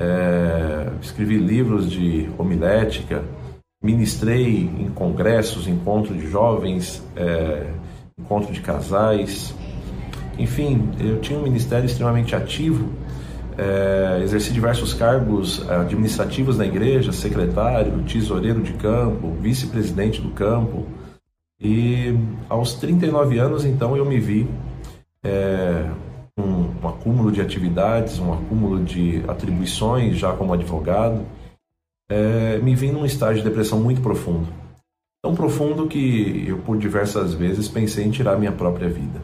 é, 0.00 0.92
escrevi 1.02 1.36
livros 1.36 1.90
de 1.90 2.28
homilética, 2.38 3.24
ministrei 3.82 4.70
em 4.78 4.88
congressos, 4.90 5.66
encontro 5.66 6.14
de 6.14 6.28
jovens, 6.28 7.02
é, 7.16 7.66
encontro 8.18 8.52
de 8.52 8.60
casais. 8.60 9.52
Enfim, 10.38 10.90
eu 11.00 11.20
tinha 11.20 11.38
um 11.38 11.42
ministério 11.42 11.86
extremamente 11.86 12.36
ativo 12.36 12.88
É, 13.56 14.20
exerci 14.22 14.52
diversos 14.52 14.92
cargos 14.94 15.68
administrativos 15.70 16.58
na 16.58 16.66
igreja, 16.66 17.12
secretário, 17.12 18.02
tesoureiro 18.02 18.60
de 18.60 18.72
campo, 18.74 19.30
vice-presidente 19.40 20.20
do 20.20 20.30
campo. 20.30 20.86
E 21.60 22.14
aos 22.48 22.74
39 22.74 23.38
anos, 23.38 23.64
então, 23.64 23.96
eu 23.96 24.04
me 24.04 24.18
vi 24.18 24.48
é, 25.24 25.88
um, 26.36 26.68
um 26.82 26.88
acúmulo 26.88 27.30
de 27.30 27.40
atividades, 27.40 28.18
um 28.18 28.32
acúmulo 28.32 28.82
de 28.82 29.22
atribuições 29.28 30.16
já 30.16 30.32
como 30.32 30.52
advogado. 30.52 31.24
É, 32.10 32.58
me 32.58 32.74
vi 32.74 32.90
num 32.90 33.06
estágio 33.06 33.42
de 33.42 33.48
depressão 33.48 33.80
muito 33.80 34.00
profundo. 34.02 34.48
Tão 35.22 35.34
profundo 35.34 35.86
que 35.86 36.44
eu, 36.46 36.58
por 36.58 36.76
diversas 36.76 37.32
vezes, 37.32 37.68
pensei 37.68 38.04
em 38.04 38.10
tirar 38.10 38.38
minha 38.38 38.52
própria 38.52 38.88
vida. 38.88 39.22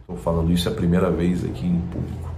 Estou 0.00 0.16
é, 0.16 0.18
falando 0.18 0.52
isso 0.52 0.68
a 0.68 0.72
primeira 0.72 1.10
vez 1.10 1.44
aqui 1.44 1.66
em 1.66 1.80
público. 1.90 2.31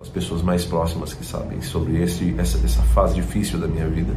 As 0.00 0.08
pessoas 0.08 0.40
mais 0.40 0.64
próximas 0.64 1.12
que 1.12 1.24
sabem 1.24 1.60
sobre 1.60 2.02
esse, 2.02 2.34
essa, 2.38 2.56
essa 2.64 2.82
fase 2.82 3.14
difícil 3.14 3.58
da 3.58 3.68
minha 3.68 3.86
vida. 3.86 4.14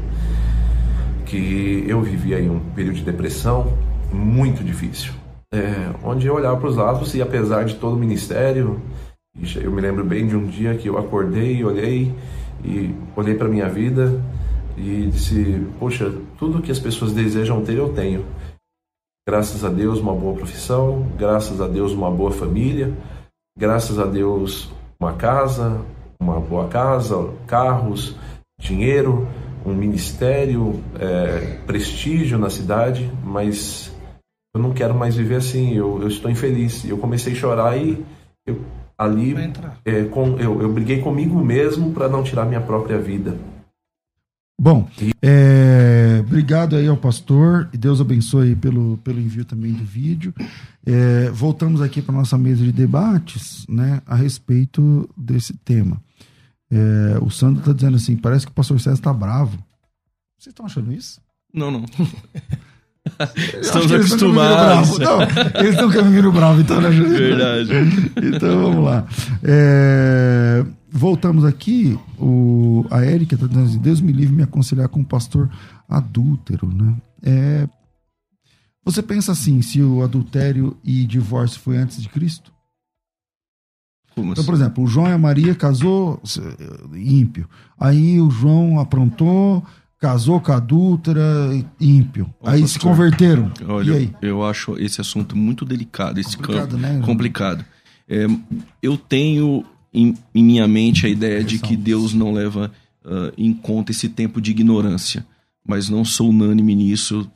Que 1.26 1.84
eu 1.88 2.02
vivi 2.02 2.34
aí 2.34 2.50
um 2.50 2.60
período 2.60 2.96
de 2.96 3.04
depressão 3.04 3.78
muito 4.12 4.64
difícil. 4.64 5.14
É, 5.54 5.92
onde 6.04 6.26
eu 6.26 6.36
olhava 6.36 6.58
para 6.58 6.70
os 6.70 6.78
lados 6.78 7.14
e 7.14 7.22
apesar 7.22 7.66
de 7.66 7.76
todo 7.76 7.96
o 7.96 8.00
ministério, 8.00 8.82
eu 9.56 9.72
me 9.72 9.82
lembro 9.82 10.04
bem 10.06 10.26
de 10.26 10.36
um 10.36 10.46
dia 10.46 10.76
que 10.76 10.88
eu 10.88 10.98
acordei, 10.98 11.64
olhei 11.64 12.16
e 12.64 12.96
olhei 13.16 13.36
para 13.36 13.50
minha 13.50 13.68
vida 13.68 14.22
e 14.78 15.08
disse: 15.12 15.68
Poxa, 15.80 16.14
tudo 16.38 16.62
que 16.62 16.72
as 16.72 16.80
pessoas 16.80 17.12
desejam 17.12 17.64
ter, 17.64 17.78
eu 17.78 17.90
tenho. 17.90 18.26
Graças 19.28 19.64
a 19.64 19.70
Deus, 19.70 20.00
uma 20.00 20.16
boa 20.16 20.36
profissão, 20.36 21.08
graças 21.18 21.60
a 21.62 21.68
Deus, 21.68 21.92
uma 21.92 22.12
boa 22.12 22.32
família, 22.32 22.94
graças 23.58 24.00
a 24.00 24.06
Deus, 24.06 24.72
uma 25.04 25.14
casa, 25.14 25.82
uma 26.20 26.40
boa 26.40 26.68
casa, 26.68 27.30
carros, 27.46 28.16
dinheiro, 28.60 29.28
um 29.66 29.74
ministério, 29.74 30.82
é, 31.00 31.58
prestígio 31.66 32.38
na 32.38 32.50
cidade, 32.50 33.12
mas 33.24 33.92
eu 34.56 34.62
não 34.62 34.72
quero 34.74 34.94
mais 34.94 35.16
viver 35.16 35.36
assim, 35.36 35.74
eu, 35.74 36.02
eu 36.02 36.08
estou 36.08 36.32
infeliz. 36.32 36.86
Eu 36.86 36.98
comecei 36.98 37.34
a 37.34 37.36
chorar 37.36 37.78
e 37.78 38.04
eu, 38.46 38.62
ali 38.98 39.36
é, 39.86 40.04
com, 40.06 40.38
eu, 40.40 40.62
eu 40.62 40.72
briguei 40.72 41.02
comigo 41.02 41.38
mesmo 41.44 41.92
para 41.92 42.08
não 42.08 42.24
tirar 42.24 42.46
minha 42.46 42.62
própria 42.62 42.98
vida. 42.98 43.38
Bom, 44.60 44.88
é, 45.22 45.73
obrigado 46.26 46.76
aí 46.76 46.88
ao 46.88 46.98
pastor 46.98 47.70
e 47.74 47.78
Deus 47.78 48.02
abençoe 48.02 48.56
pelo, 48.56 48.98
pelo 48.98 49.20
envio 49.20 49.46
também 49.46 49.72
do 49.74 49.84
vídeo. 49.84 50.34
É, 50.86 51.30
voltamos 51.30 51.82
aqui 51.82 52.02
para 52.02 52.14
nossa 52.14 52.38
mesa 52.38 52.64
de 52.64 52.72
debates, 52.72 53.66
né, 53.68 54.02
a 54.06 54.16
respeito 54.16 55.10
desse 55.16 55.54
tema. 55.58 56.02
É, 56.72 57.18
o 57.22 57.30
Sandro 57.30 57.60
está 57.60 57.74
dizendo 57.74 57.96
assim, 57.96 58.16
parece 58.16 58.46
que 58.46 58.52
o 58.52 58.56
pastor 58.56 58.80
César 58.80 58.96
está 58.96 59.14
bravo. 59.14 59.58
Vocês 60.38 60.52
estão 60.52 60.66
achando 60.66 60.92
isso? 60.92 61.22
Não, 61.54 61.70
não. 61.72 61.86
Estamos 63.62 63.92
acostumados. 63.92 64.98
Não, 64.98 65.22
eles 65.60 65.72
estão 65.72 65.90
caminhando 65.90 66.32
bravo, 66.32 66.62
então, 66.62 66.82
né, 66.82 66.90
Verdade. 66.90 67.72
Então 68.18 68.64
vamos 68.64 68.86
lá. 68.86 69.06
É, 69.44 70.66
voltamos 70.94 71.44
aqui. 71.44 72.00
O, 72.20 72.86
a 72.92 73.04
Érica 73.04 73.34
está 73.36 73.48
dizendo 73.48 73.66
assim: 73.66 73.80
Deus 73.80 74.00
me 74.00 74.12
livre 74.12 74.36
me 74.36 74.44
aconselhar 74.44 74.88
com 74.88 75.00
um 75.00 75.04
pastor 75.04 75.50
adúltero, 75.90 76.68
né? 76.74 76.96
É, 77.24 77.68
você 78.86 79.02
pensa 79.02 79.32
assim, 79.32 79.62
se 79.62 79.82
o 79.82 80.04
adultério 80.04 80.78
e 80.84 81.06
divórcio 81.06 81.60
foi 81.60 81.78
antes 81.78 82.02
de 82.02 82.10
Cristo? 82.10 82.52
Como 84.14 84.32
então, 84.32 84.44
assim? 84.44 84.46
por 84.46 84.56
exemplo, 84.56 84.84
o 84.84 84.88
João 84.88 85.08
e 85.08 85.12
a 85.12 85.18
Maria 85.18 85.56
casou 85.56 86.22
ímpio. 86.94 87.50
Aí 87.80 88.20
o 88.20 88.30
João 88.30 88.80
aprontou, 88.80 89.66
casou 89.98 90.40
com 90.40 90.52
a 90.52 90.58
adúltera, 90.58 91.24
ímpio. 91.80 92.32
Ô, 92.40 92.48
aí 92.48 92.62
pastor, 92.62 92.68
se 92.68 92.80
converteram. 92.80 93.52
Olha, 93.68 93.94
e 93.94 93.96
aí? 93.96 94.16
eu 94.22 94.46
acho 94.46 94.78
esse 94.78 95.02
assunto 95.02 95.36
muito 95.36 95.66
delicado, 95.66 96.20
esse 96.20 96.38
Complicado, 96.38 96.72
campo 96.72 96.82
né? 96.82 97.02
complicado. 97.04 97.66
É, 98.08 98.28
eu 98.82 98.98
tenho 98.98 99.66
em, 99.94 100.18
em 100.34 100.44
minha 100.44 100.68
mente 100.68 101.06
a 101.06 101.10
ideia 101.10 101.44
de 101.44 101.60
que 101.60 101.76
Deus 101.78 102.14
não 102.14 102.34
leva 102.34 102.72
ah, 103.06 103.32
em 103.38 103.54
conta 103.54 103.92
esse 103.92 104.10
tempo 104.10 104.42
de 104.42 104.52
ignorância. 104.52 105.26
Mas 105.66 105.88
não 105.88 106.04
sou 106.04 106.30
unânime 106.30 106.76
nisso. 106.76 107.30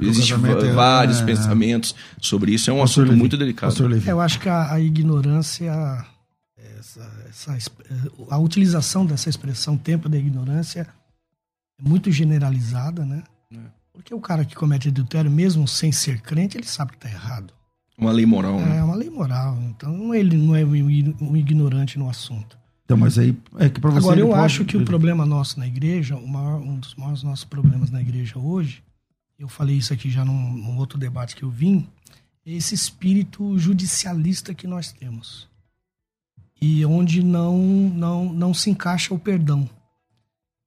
Existem 0.00 0.34
é- 0.36 0.72
vários 0.72 1.20
é- 1.20 1.24
pensamentos 1.24 1.94
sobre 2.20 2.52
isso. 2.52 2.68
É 2.68 2.72
um 2.72 2.82
assunto 2.82 3.06
Levi, 3.08 3.18
muito 3.20 3.36
delicado. 3.36 3.72
Eu 4.04 4.20
acho 4.20 4.40
que 4.40 4.48
a, 4.48 4.72
a 4.72 4.80
ignorância, 4.80 5.72
essa, 6.76 7.08
essa 7.28 7.56
exp- 7.56 7.80
a 8.28 8.36
utilização 8.38 9.06
dessa 9.06 9.28
expressão 9.28 9.76
tempo 9.76 10.08
da 10.08 10.18
ignorância 10.18 10.88
é 11.80 11.88
muito 11.88 12.10
generalizada, 12.10 13.04
né? 13.04 13.22
Porque 13.92 14.12
o 14.14 14.20
cara 14.20 14.44
que 14.44 14.54
comete 14.56 14.88
adultério, 14.88 15.30
mesmo 15.30 15.66
sem 15.68 15.92
ser 15.92 16.20
crente, 16.20 16.56
ele 16.56 16.66
sabe 16.66 16.92
que 16.92 16.96
está 16.98 17.08
errado. 17.08 17.52
Uma 17.98 18.12
lei 18.12 18.24
moral, 18.24 18.60
né? 18.60 18.78
É 18.78 18.82
uma 18.84 18.94
lei 18.94 19.10
moral. 19.10 19.58
Então 19.70 20.14
ele 20.14 20.36
não 20.36 20.54
é 20.54 20.64
um 20.64 20.88
ig- 20.90 21.16
ignorante 21.36 21.98
no 21.98 22.08
assunto. 22.08 22.56
Então, 22.84 22.96
mas 22.96 23.18
aí 23.18 23.36
é 23.58 23.68
que 23.68 23.80
para 23.80 23.90
você. 23.90 23.98
Agora, 23.98 24.20
eu 24.20 24.28
pode- 24.28 24.40
acho 24.40 24.64
que 24.64 24.76
o 24.76 24.84
problema 24.84 25.26
nosso 25.26 25.58
na 25.58 25.66
igreja, 25.66 26.16
o 26.16 26.26
maior, 26.26 26.60
um 26.60 26.76
dos 26.78 26.94
maiores 26.94 27.22
nossos 27.22 27.44
problemas 27.44 27.90
na 27.90 28.00
igreja 28.00 28.38
hoje, 28.38 28.82
eu 29.38 29.48
falei 29.48 29.76
isso 29.76 29.92
aqui 29.92 30.08
já 30.08 30.24
num, 30.24 30.52
num 30.52 30.78
outro 30.78 30.98
debate 30.98 31.34
que 31.36 31.42
eu 31.42 31.50
vim, 31.50 31.86
é 32.46 32.52
esse 32.52 32.74
espírito 32.74 33.58
judicialista 33.58 34.54
que 34.54 34.66
nós 34.66 34.90
temos. 34.92 35.48
E 36.62 36.84
onde 36.86 37.22
não, 37.22 37.58
não, 37.58 38.32
não 38.32 38.54
se 38.54 38.70
encaixa 38.70 39.12
o 39.12 39.18
perdão. 39.18 39.68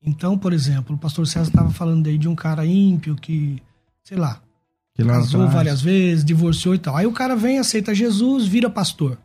Então, 0.03 0.38
por 0.38 0.53
exemplo, 0.53 0.95
o 0.95 0.99
pastor 0.99 1.25
César 1.27 1.49
estava 1.49 1.69
falando 1.71 2.07
aí 2.07 2.17
de 2.17 2.27
um 2.27 2.36
cara 2.36 2.65
ímpio 2.65 3.15
que, 3.15 3.61
sei 4.03 4.17
lá 4.17 4.41
casou 4.98 5.42
atrás- 5.42 5.54
várias 5.54 5.82
vezes, 5.82 6.26
divorciou 6.26 6.76
e 6.76 6.80
tal. 6.80 6.96
Aí 6.96 7.06
o 7.06 7.14
cara 7.14 7.36
vem, 7.36 7.60
aceita 7.60 7.96
Jesus, 7.96 8.46
vira 8.48 8.70
pastor. 8.70 9.18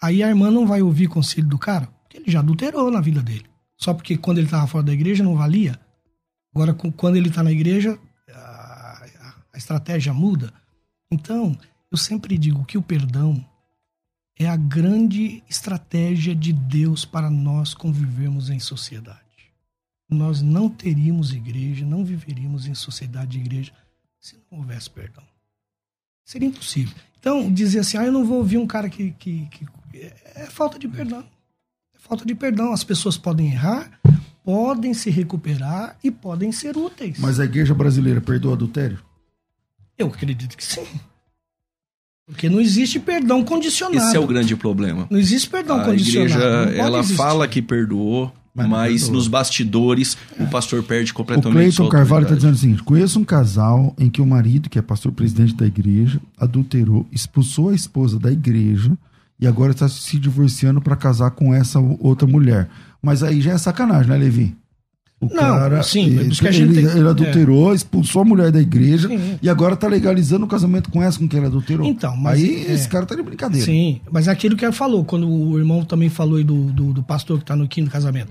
Aí 0.00 0.22
a 0.22 0.28
irmã 0.28 0.50
não 0.50 0.66
vai 0.66 0.82
ouvir 0.82 1.08
conselho 1.08 1.48
do 1.48 1.58
cara, 1.58 1.86
porque 2.02 2.18
ele 2.18 2.30
já 2.30 2.40
adulterou 2.40 2.90
na 2.90 3.00
vida 3.00 3.22
dele. 3.22 3.46
Só 3.76 3.94
porque 3.94 4.16
quando 4.16 4.38
ele 4.38 4.46
estava 4.46 4.66
fora 4.66 4.84
da 4.84 4.92
igreja 4.92 5.22
não 5.24 5.36
valia. 5.36 5.78
Agora, 6.54 6.74
quando 6.74 7.16
ele 7.16 7.28
está 7.28 7.42
na 7.42 7.52
igreja, 7.52 7.98
a 9.52 9.56
estratégia 9.56 10.12
muda. 10.12 10.52
Então, 11.10 11.56
eu 11.90 11.96
sempre 11.96 12.36
digo 12.38 12.64
que 12.64 12.78
o 12.78 12.82
perdão 12.82 13.44
é 14.38 14.46
a 14.46 14.56
grande 14.56 15.42
estratégia 15.48 16.34
de 16.34 16.52
Deus 16.52 17.04
para 17.04 17.28
nós 17.30 17.74
convivermos 17.74 18.50
em 18.50 18.60
sociedade. 18.60 19.18
Nós 20.10 20.40
não 20.42 20.68
teríamos 20.68 21.32
igreja, 21.32 21.84
não 21.84 22.04
viveríamos 22.04 22.66
em 22.66 22.74
sociedade 22.74 23.32
de 23.32 23.38
igreja 23.38 23.72
se 24.28 24.36
não 24.50 24.58
houvesse 24.60 24.90
perdão. 24.90 25.22
Seria 26.24 26.48
impossível. 26.48 26.94
Então, 27.18 27.52
dizer 27.52 27.80
assim, 27.80 27.96
ah, 27.96 28.04
eu 28.06 28.12
não 28.12 28.24
vou 28.24 28.38
ouvir 28.38 28.58
um 28.58 28.66
cara 28.66 28.88
que. 28.88 29.12
que, 29.12 29.46
que- 29.50 29.66
é 30.34 30.46
falta 30.50 30.78
de 30.78 30.86
perdão. 30.86 31.20
É 31.94 31.98
falta 31.98 32.24
de 32.24 32.34
perdão. 32.34 32.72
As 32.72 32.84
pessoas 32.84 33.16
podem 33.16 33.46
errar, 33.50 33.98
podem 34.44 34.94
se 34.94 35.10
recuperar 35.10 35.96
e 36.04 36.10
podem 36.10 36.52
ser 36.52 36.76
úteis. 36.76 37.18
Mas 37.18 37.40
a 37.40 37.44
igreja 37.44 37.74
brasileira 37.74 38.20
perdoa 38.20 38.52
adultério? 38.54 39.02
Eu 39.96 40.06
acredito 40.08 40.56
que 40.56 40.64
sim. 40.64 40.86
Porque 42.26 42.48
não 42.48 42.60
existe 42.60 43.00
perdão 43.00 43.42
condicionado. 43.42 44.06
Esse 44.06 44.16
é 44.16 44.20
o 44.20 44.26
grande 44.26 44.54
problema. 44.54 45.06
Não 45.10 45.18
existe 45.18 45.48
perdão 45.48 45.80
a 45.80 45.84
condicionado. 45.84 46.30
igreja, 46.30 46.56
Não 46.60 46.66
pode 46.66 46.78
ela 46.78 46.98
existir. 47.00 47.16
fala 47.16 47.48
que 47.48 47.62
perdoou, 47.62 48.32
Mas 48.66 49.08
nos 49.08 49.28
bastidores 49.28 50.16
o 50.38 50.46
pastor 50.46 50.82
perde 50.82 51.12
O 51.12 51.14
completamente 51.14 51.54
Cleiton 51.56 51.84
sua 51.84 51.90
Carvalho 51.90 52.24
está 52.24 52.34
dizendo 52.34 52.54
o 52.54 52.58
seguinte: 52.58 52.82
conheço 52.82 53.18
um 53.20 53.24
casal 53.24 53.94
em 53.98 54.08
que 54.10 54.20
o 54.20 54.26
marido, 54.26 54.68
que 54.68 54.78
é 54.78 54.82
pastor 54.82 55.12
presidente 55.12 55.54
da 55.54 55.66
igreja, 55.66 56.20
adulterou, 56.38 57.06
expulsou 57.12 57.68
a 57.68 57.74
esposa 57.74 58.18
da 58.18 58.32
igreja 58.32 58.96
e 59.40 59.46
agora 59.46 59.72
está 59.72 59.88
se 59.88 60.18
divorciando 60.18 60.80
para 60.80 60.96
casar 60.96 61.30
com 61.30 61.54
essa 61.54 61.78
outra 61.78 62.26
mulher. 62.26 62.68
Mas 63.02 63.22
aí 63.22 63.40
já 63.40 63.52
é 63.52 63.58
sacanagem, 63.58 64.10
né, 64.10 64.16
Levi? 64.16 64.56
O 65.20 65.26
Não, 65.34 65.82
sim, 65.82 66.06
ele, 66.06 66.16
por 66.18 66.32
isso 66.32 66.40
que 66.40 66.46
a 66.46 66.52
gente 66.52 66.78
ele, 66.78 66.86
tem- 66.86 66.96
ele 66.96 67.08
adulterou, 67.08 67.74
expulsou 67.74 68.22
a 68.22 68.24
mulher 68.24 68.52
da 68.52 68.60
igreja 68.60 69.08
Sim. 69.08 69.36
e 69.42 69.48
agora 69.48 69.74
está 69.74 69.88
legalizando 69.88 70.44
o 70.44 70.48
casamento 70.48 70.90
com 70.90 71.02
essa 71.02 71.18
com 71.18 71.26
quem 71.26 71.38
ele 71.38 71.48
adulterou. 71.48 71.84
Então, 71.84 72.16
mas 72.16 72.40
aí 72.40 72.66
é- 72.66 72.72
esse 72.72 72.88
cara 72.88 73.04
tá 73.04 73.16
de 73.16 73.22
brincadeira. 73.22 73.66
Sim, 73.66 74.00
mas 74.12 74.28
é 74.28 74.30
aquilo 74.30 74.56
que 74.56 74.64
ele 74.64 74.70
falou, 74.72 75.04
quando 75.04 75.28
o 75.28 75.58
irmão 75.58 75.84
também 75.84 76.08
falou 76.08 76.36
aí 76.36 76.44
do, 76.44 76.66
do, 76.70 76.92
do 76.92 77.02
pastor 77.02 77.38
que 77.38 77.42
está 77.42 77.56
no 77.56 77.66
quinto 77.66 77.90
casamento. 77.90 78.30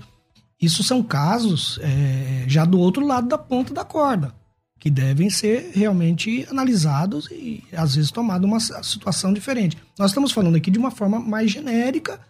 Isso 0.60 0.82
são 0.82 1.02
casos 1.02 1.78
é, 1.82 2.44
já 2.48 2.64
do 2.64 2.78
outro 2.78 3.06
lado 3.06 3.28
da 3.28 3.38
ponta 3.38 3.72
da 3.72 3.84
corda, 3.84 4.34
que 4.78 4.90
devem 4.90 5.30
ser 5.30 5.72
realmente 5.74 6.46
analisados 6.50 7.28
e, 7.30 7.62
às 7.72 7.94
vezes, 7.94 8.10
tomada 8.10 8.46
uma 8.46 8.60
situação 8.60 9.32
diferente. 9.32 9.76
Nós 9.98 10.10
estamos 10.10 10.32
falando 10.32 10.56
aqui 10.56 10.70
de 10.70 10.78
uma 10.78 10.90
forma 10.90 11.20
mais 11.20 11.50
genérica, 11.50 12.20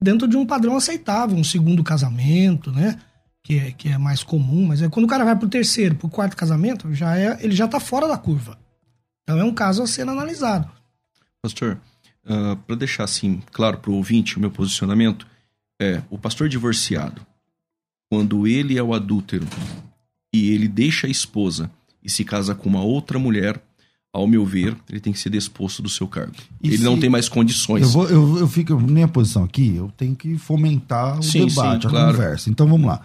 dentro 0.00 0.28
de 0.28 0.36
um 0.36 0.46
padrão 0.46 0.76
aceitável, 0.76 1.36
um 1.36 1.44
segundo 1.44 1.82
casamento, 1.82 2.70
né? 2.70 2.98
Que 3.42 3.58
é, 3.58 3.72
que 3.72 3.88
é 3.88 3.96
mais 3.96 4.22
comum, 4.22 4.66
mas 4.66 4.82
é 4.82 4.88
quando 4.88 5.06
o 5.06 5.08
cara 5.08 5.24
vai 5.24 5.34
pro 5.34 5.48
terceiro, 5.48 5.94
pro 5.94 6.08
quarto 6.08 6.36
casamento, 6.36 6.92
já 6.94 7.16
é, 7.16 7.38
ele 7.40 7.54
já 7.54 7.66
tá 7.66 7.80
fora 7.80 8.06
da 8.06 8.18
curva. 8.18 8.58
Então 9.22 9.38
é 9.38 9.44
um 9.44 9.54
caso 9.54 9.82
a 9.82 9.86
ser 9.86 10.08
analisado. 10.08 10.70
Pastor, 11.40 11.80
para 12.66 12.76
deixar 12.76 13.04
assim 13.04 13.42
claro 13.52 13.78
para 13.78 13.90
o 13.90 13.94
ouvinte 13.94 14.36
o 14.36 14.40
meu 14.40 14.50
posicionamento, 14.50 15.26
é 15.80 16.02
o 16.10 16.18
pastor 16.18 16.48
divorciado, 16.48 17.26
quando 18.10 18.46
ele 18.46 18.76
é 18.78 18.82
o 18.82 18.94
adúltero 18.94 19.46
e 20.34 20.50
ele 20.50 20.68
deixa 20.68 21.06
a 21.06 21.10
esposa 21.10 21.70
e 22.02 22.10
se 22.10 22.24
casa 22.24 22.54
com 22.54 22.68
uma 22.68 22.82
outra 22.82 23.18
mulher, 23.18 23.60
ao 24.12 24.26
meu 24.26 24.44
ver, 24.44 24.74
ele 24.88 25.00
tem 25.00 25.12
que 25.12 25.18
ser 25.18 25.30
disposto 25.30 25.82
do 25.82 25.88
seu 25.88 26.06
cargo. 26.08 26.32
E 26.62 26.68
ele 26.68 26.82
não 26.82 26.98
tem 26.98 27.10
mais 27.10 27.28
condições. 27.28 27.82
Eu, 27.82 27.88
vou, 27.90 28.08
eu, 28.08 28.38
eu 28.38 28.48
fico, 28.48 28.78
minha 28.80 29.06
posição 29.08 29.44
aqui, 29.44 29.76
eu 29.76 29.92
tenho 29.96 30.16
que 30.16 30.38
fomentar 30.38 31.18
o 31.18 31.22
Sim, 31.22 31.46
debate, 31.46 31.82
sim, 31.82 31.88
a 31.88 31.90
claro. 31.90 32.16
conversa. 32.16 32.50
Então 32.50 32.66
vamos 32.66 32.86
lá. 32.86 33.00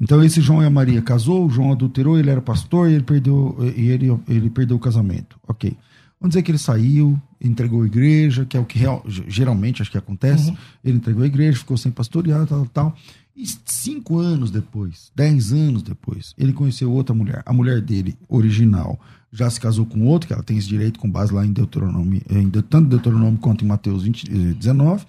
Então 0.00 0.22
esse 0.22 0.40
João 0.40 0.62
e 0.62 0.66
a 0.66 0.70
Maria 0.70 1.02
casou, 1.02 1.44
o 1.46 1.50
João 1.50 1.72
adulterou, 1.72 2.16
ele 2.18 2.30
era 2.30 2.40
pastor 2.40 2.88
e 2.88 2.94
ele 2.94 3.02
perdeu, 3.02 3.56
e 3.76 3.88
ele, 3.88 4.16
ele 4.28 4.48
perdeu 4.48 4.76
o 4.76 4.80
casamento. 4.80 5.36
Ok. 5.48 5.76
Vamos 6.20 6.32
dizer 6.34 6.42
que 6.42 6.50
ele 6.52 6.58
saiu, 6.58 7.20
entregou 7.40 7.82
a 7.82 7.86
igreja, 7.86 8.44
que 8.44 8.56
é 8.56 8.60
o 8.60 8.64
que 8.64 8.78
real- 8.78 9.04
geralmente 9.06 9.82
acho 9.82 9.90
que 9.90 9.98
acontece. 9.98 10.52
Ele 10.84 10.96
entregou 10.96 11.22
a 11.24 11.26
igreja, 11.26 11.58
ficou 11.58 11.76
sem 11.76 11.90
pastorear, 11.92 12.46
tal, 12.46 12.64
tal. 12.66 12.96
E 13.38 13.46
cinco 13.66 14.18
anos 14.18 14.50
depois, 14.50 15.12
dez 15.14 15.52
anos 15.52 15.80
depois, 15.80 16.34
ele 16.36 16.52
conheceu 16.52 16.90
outra 16.90 17.14
mulher. 17.14 17.40
A 17.46 17.52
mulher 17.52 17.80
dele, 17.80 18.18
original, 18.28 18.98
já 19.32 19.48
se 19.48 19.60
casou 19.60 19.86
com 19.86 20.04
outro, 20.08 20.26
que 20.26 20.32
ela 20.32 20.42
tem 20.42 20.58
esse 20.58 20.66
direito 20.66 20.98
com 20.98 21.08
base 21.08 21.32
lá 21.32 21.46
em 21.46 21.52
Deuteronômio, 21.52 22.20
em, 22.28 22.50
tanto 22.50 22.88
Deuteronômio 22.88 23.38
quanto 23.38 23.64
em 23.64 23.68
Mateus 23.68 24.02
20, 24.02 24.24
eh, 24.28 24.54
19. 24.54 25.06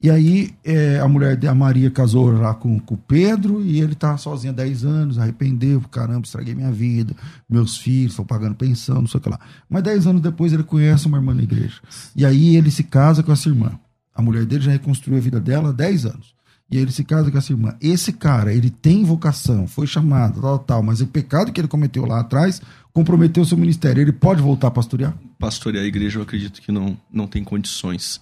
E 0.00 0.08
aí 0.08 0.54
é, 0.62 1.00
a 1.00 1.08
mulher 1.08 1.36
de 1.36 1.48
a 1.48 1.54
Maria 1.56 1.90
casou 1.90 2.30
lá 2.30 2.54
com, 2.54 2.78
com 2.78 2.94
o 2.94 2.98
Pedro 2.98 3.60
e 3.60 3.80
ele 3.80 3.96
tá 3.96 4.16
sozinho 4.16 4.52
há 4.52 4.56
10 4.56 4.84
anos, 4.84 5.18
arrependeu, 5.18 5.80
caramba, 5.90 6.24
estraguei 6.24 6.54
minha 6.54 6.70
vida, 6.70 7.16
meus 7.50 7.78
filhos, 7.78 8.12
estão 8.12 8.24
pagando 8.24 8.54
pensão, 8.54 9.00
não 9.00 9.08
sei 9.08 9.18
o 9.18 9.20
que 9.20 9.28
lá. 9.28 9.40
Mas 9.68 9.82
10 9.82 10.06
anos 10.06 10.22
depois 10.22 10.52
ele 10.52 10.62
conhece 10.62 11.08
uma 11.08 11.18
irmã 11.18 11.34
na 11.34 11.42
igreja. 11.42 11.80
E 12.14 12.24
aí 12.24 12.54
ele 12.54 12.70
se 12.70 12.84
casa 12.84 13.24
com 13.24 13.32
essa 13.32 13.48
irmã. 13.48 13.72
A 14.14 14.22
mulher 14.22 14.44
dele 14.44 14.62
já 14.62 14.70
reconstruiu 14.70 15.18
a 15.18 15.20
vida 15.20 15.40
dela 15.40 15.70
há 15.70 15.72
10 15.72 16.06
anos. 16.06 16.35
E 16.70 16.76
aí 16.76 16.82
ele 16.82 16.92
se 16.92 17.04
casa 17.04 17.30
com 17.30 17.38
essa 17.38 17.52
irmã. 17.52 17.76
Esse 17.80 18.12
cara, 18.12 18.52
ele 18.52 18.70
tem 18.70 19.04
vocação, 19.04 19.66
foi 19.66 19.86
chamado, 19.86 20.40
tal, 20.40 20.58
tal, 20.58 20.82
mas 20.82 21.00
o 21.00 21.06
pecado 21.06 21.52
que 21.52 21.60
ele 21.60 21.68
cometeu 21.68 22.04
lá 22.04 22.20
atrás 22.20 22.60
comprometeu 22.92 23.42
o 23.42 23.46
seu 23.46 23.56
ministério. 23.56 24.00
Ele 24.00 24.12
pode 24.12 24.42
voltar 24.42 24.68
a 24.68 24.70
pastorear? 24.70 25.16
pastorear 25.38 25.84
a 25.84 25.86
igreja, 25.86 26.18
eu 26.18 26.22
acredito 26.22 26.60
que 26.60 26.72
não, 26.72 26.96
não 27.12 27.26
tem 27.26 27.44
condições 27.44 28.20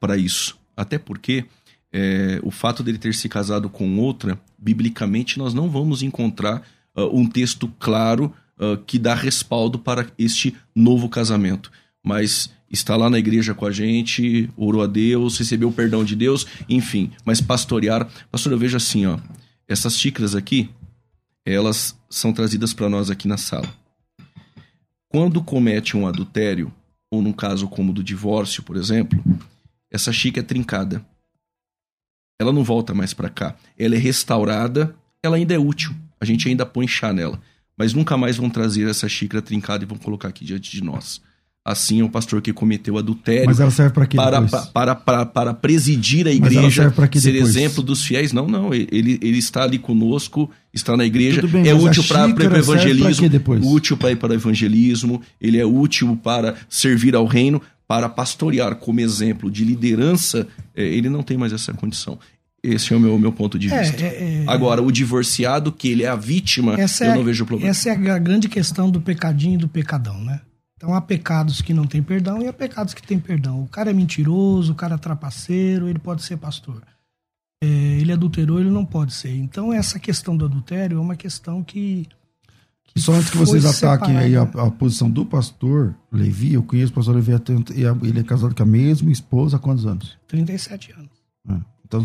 para 0.00 0.16
isso. 0.16 0.56
Até 0.76 0.98
porque 0.98 1.44
é, 1.92 2.40
o 2.42 2.50
fato 2.50 2.82
dele 2.82 2.98
ter 2.98 3.14
se 3.14 3.28
casado 3.28 3.68
com 3.68 3.98
outra, 3.98 4.38
biblicamente, 4.58 5.38
nós 5.38 5.54
não 5.54 5.68
vamos 5.70 6.02
encontrar 6.02 6.62
ah, 6.94 7.06
um 7.06 7.26
texto 7.26 7.68
claro 7.78 8.32
ah, 8.58 8.78
que 8.86 8.98
dá 8.98 9.14
respaldo 9.14 9.78
para 9.78 10.06
este 10.18 10.54
novo 10.74 11.08
casamento. 11.08 11.70
Mas 12.02 12.50
está 12.70 12.96
lá 12.96 13.08
na 13.08 13.18
igreja 13.18 13.54
com 13.54 13.66
a 13.66 13.72
gente, 13.72 14.50
orou 14.56 14.82
a 14.82 14.86
Deus, 14.86 15.38
recebeu 15.38 15.68
o 15.68 15.72
perdão 15.72 16.04
de 16.04 16.14
Deus, 16.14 16.46
enfim. 16.68 17.12
Mas 17.24 17.40
pastorear. 17.40 18.08
Pastor, 18.30 18.52
eu 18.52 18.58
vejo 18.58 18.76
assim, 18.76 19.06
ó. 19.06 19.18
Essas 19.66 19.98
xícaras 19.98 20.34
aqui, 20.34 20.70
elas 21.44 21.98
são 22.10 22.32
trazidas 22.32 22.72
para 22.72 22.88
nós 22.88 23.10
aqui 23.10 23.26
na 23.26 23.36
sala. 23.36 23.68
Quando 25.08 25.42
comete 25.42 25.96
um 25.96 26.06
adultério, 26.06 26.72
ou 27.10 27.22
num 27.22 27.32
caso 27.32 27.68
como 27.68 27.90
o 27.90 27.94
do 27.94 28.04
divórcio, 28.04 28.62
por 28.62 28.76
exemplo, 28.76 29.22
essa 29.90 30.12
xícara 30.12 30.44
é 30.44 30.46
trincada. 30.46 31.04
Ela 32.40 32.52
não 32.52 32.62
volta 32.62 32.94
mais 32.94 33.14
para 33.14 33.30
cá. 33.30 33.56
Ela 33.78 33.94
é 33.94 33.98
restaurada, 33.98 34.94
ela 35.22 35.36
ainda 35.36 35.54
é 35.54 35.58
útil. 35.58 35.94
A 36.20 36.24
gente 36.24 36.48
ainda 36.48 36.66
põe 36.66 36.86
chá 36.86 37.12
nela. 37.12 37.40
Mas 37.76 37.94
nunca 37.94 38.16
mais 38.16 38.36
vão 38.36 38.50
trazer 38.50 38.88
essa 38.88 39.08
xícara 39.08 39.40
trincada 39.40 39.84
e 39.84 39.86
vão 39.86 39.96
colocar 39.96 40.28
aqui 40.28 40.44
diante 40.44 40.70
de 40.70 40.82
nós. 40.82 41.22
Assim 41.68 42.00
é 42.00 42.04
o 42.04 42.08
pastor 42.08 42.40
que 42.40 42.50
cometeu 42.50 42.96
adultério. 42.96 43.44
Mas 43.44 43.60
ela 43.60 43.70
serve 43.70 43.92
para 43.92 44.06
quê 44.06 44.16
para, 44.16 44.40
depois? 44.40 44.64
para, 44.68 44.94
para, 44.94 45.26
para 45.26 45.52
presidir 45.52 46.26
a 46.26 46.30
Mas 46.30 46.40
ela 46.40 46.66
igreja, 46.66 46.90
ser 47.14 47.34
exemplo 47.34 47.82
dos 47.82 48.02
fiéis. 48.02 48.32
Não, 48.32 48.48
não. 48.48 48.72
Ele, 48.72 49.18
ele 49.20 49.36
está 49.36 49.64
ali 49.64 49.78
conosco, 49.78 50.50
está 50.72 50.96
na 50.96 51.04
igreja. 51.04 51.42
Tudo 51.42 51.50
bem, 51.52 51.68
é 51.68 51.74
útil 51.74 52.02
para 52.04 52.24
o 52.24 52.28
serve 52.28 52.48
pra 52.48 52.58
evangelismo. 52.58 53.28
Útil 53.62 53.96
para 53.98 54.12
ir 54.12 54.16
para 54.16 54.32
o 54.32 54.34
evangelismo. 54.34 55.20
Ele 55.38 55.58
é 55.58 55.66
útil 55.66 56.18
para 56.22 56.54
servir 56.70 57.14
ao 57.14 57.26
reino, 57.26 57.60
para 57.86 58.08
pastorear 58.08 58.74
como 58.76 59.00
exemplo 59.00 59.50
de 59.50 59.62
liderança. 59.62 60.46
é, 60.74 60.82
ele 60.82 61.10
não 61.10 61.22
tem 61.22 61.36
mais 61.36 61.52
essa 61.52 61.74
condição. 61.74 62.18
Esse 62.62 62.94
é 62.94 62.96
o 62.96 63.00
meu, 63.00 63.18
meu 63.18 63.30
ponto 63.30 63.58
de 63.58 63.72
É, 63.72 63.82
vista. 63.82 64.02
é, 64.02 64.06
é. 64.06 64.44
Agora, 64.46 64.82
o 64.82 64.90
divorciado, 64.90 65.70
que 65.70 65.88
ele 65.88 66.02
é 66.02 66.08
a 66.08 66.16
vítima, 66.16 66.74
Essa 66.80 67.04
eu 67.04 67.12
é, 67.12 67.14
não 67.14 67.24
vejo 67.24 67.44
problema. 67.46 67.70
Essa 67.70 67.90
é 67.90 68.10
a 68.10 68.18
grande 68.18 68.48
questão 68.48 68.90
do 68.90 69.00
pecadinho 69.00 69.54
e 69.54 69.58
do 69.58 69.68
pecadão, 69.68 70.18
né? 70.24 70.40
Então 70.78 70.94
há 70.94 71.00
pecados 71.00 71.60
que 71.60 71.74
não 71.74 71.84
têm 71.84 72.00
perdão 72.02 72.40
e 72.40 72.46
há 72.46 72.52
pecados 72.52 72.94
que 72.94 73.02
têm 73.02 73.18
perdão. 73.18 73.64
O 73.64 73.68
cara 73.68 73.90
é 73.90 73.92
mentiroso, 73.92 74.72
o 74.72 74.74
cara 74.76 74.94
é 74.94 74.98
trapaceiro, 74.98 75.88
ele 75.88 75.98
pode 75.98 76.22
ser 76.22 76.36
pastor. 76.36 76.80
É, 77.60 77.66
ele 77.66 78.12
adulterou, 78.12 78.60
ele 78.60 78.70
não 78.70 78.84
pode 78.84 79.12
ser. 79.12 79.34
Então 79.36 79.72
essa 79.72 79.98
questão 79.98 80.36
do 80.36 80.44
adultério 80.44 80.96
é 80.96 81.00
uma 81.00 81.16
questão 81.16 81.64
que. 81.64 82.06
que 82.84 83.00
Só 83.00 83.12
antes 83.12 83.28
que 83.28 83.36
vocês 83.36 83.66
ataquem 83.66 84.16
aí 84.16 84.36
a, 84.36 84.42
a 84.42 84.70
posição 84.70 85.10
do 85.10 85.26
pastor 85.26 85.92
Levi, 86.12 86.54
eu 86.54 86.62
conheço 86.62 86.92
o 86.92 86.94
pastor 86.94 87.16
Levi 87.16 87.32
e 87.74 88.08
ele 88.08 88.20
é 88.20 88.22
casado 88.22 88.54
com 88.54 88.62
a 88.62 88.66
mesma 88.66 89.10
esposa 89.10 89.56
há 89.56 89.58
quantos 89.58 89.84
anos? 89.84 90.16
37 90.28 90.92
anos. 90.92 91.10
Ah, 91.48 91.58
Então 91.84 92.04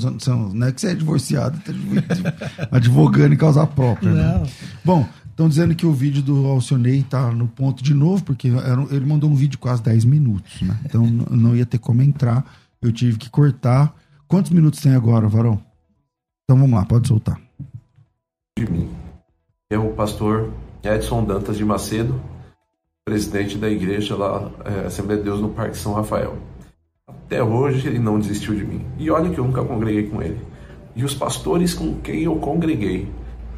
não 0.52 0.66
é 0.66 0.72
que 0.72 0.82
você 0.82 0.88
é 0.88 0.96
divorciado, 0.96 1.60
tá 1.60 1.72
advogando 2.76 3.36
em 3.36 3.38
causa 3.38 3.68
própria. 3.68 4.12
né? 4.12 4.40
Não. 4.40 4.48
Bom, 4.84 5.08
estão 5.34 5.50
dizendo 5.50 5.76
que 5.76 5.86
o 5.86 5.92
vídeo 5.92 6.22
do 6.22 6.46
Alcionei 6.46 7.04
tá 7.04 7.32
no 7.32 7.48
ponto 7.48 7.84
de 7.84 7.94
novo, 7.94 8.24
porque 8.24 8.50
era 8.50 8.82
ele 8.92 9.06
mandou 9.06 9.30
um 9.30 9.36
vídeo 9.36 9.54
de 9.54 9.58
quase 9.58 9.82
10 9.82 10.06
minutos, 10.06 10.62
né? 10.62 10.80
Então 10.86 11.06
não 11.06 11.56
ia 11.56 11.66
ter 11.66 11.80
como 11.80 12.02
entrar, 12.02 12.46
eu 12.82 12.92
tive 12.92 13.18
que 13.18 13.30
cortar. 13.30 13.96
Quantos 14.28 14.52
minutos 14.52 14.80
tem 14.80 14.94
agora, 14.94 15.28
Varão? 15.28 15.60
Então 16.44 16.58
vamos 16.58 16.78
lá, 16.78 16.86
pode 16.86 17.08
soltar. 17.08 17.40
de 18.58 18.72
mim. 18.72 18.90
É 19.72 19.78
o 19.78 19.90
pastor 19.94 20.52
Edson 20.84 21.26
Dantas 21.26 21.58
de 21.58 21.66
Macedo, 21.66 22.22
presidente 23.04 23.58
da 23.58 23.70
igreja 23.70 24.16
lá, 24.16 24.52
é, 24.66 24.88
Assembleia 24.88 25.20
de 25.20 25.26
Deus 25.26 25.42
no 25.42 25.50
Parque 25.50 25.78
São 25.78 25.94
Rafael. 25.94 26.38
Até 27.08 27.44
hoje 27.44 27.88
ele 27.88 28.00
não 28.00 28.20
desistiu 28.20 28.54
de 28.54 28.64
mim. 28.64 28.86
E 29.00 29.10
olha 29.10 29.32
que 29.32 29.40
eu 29.40 29.46
nunca 29.46 29.64
congreguei 29.64 30.08
com 30.10 30.22
ele. 30.22 30.40
E 30.96 31.04
os 31.04 31.16
pastores 31.16 31.74
com 31.74 32.00
quem 32.02 32.22
eu 32.24 32.36
congreguei, 32.36 33.12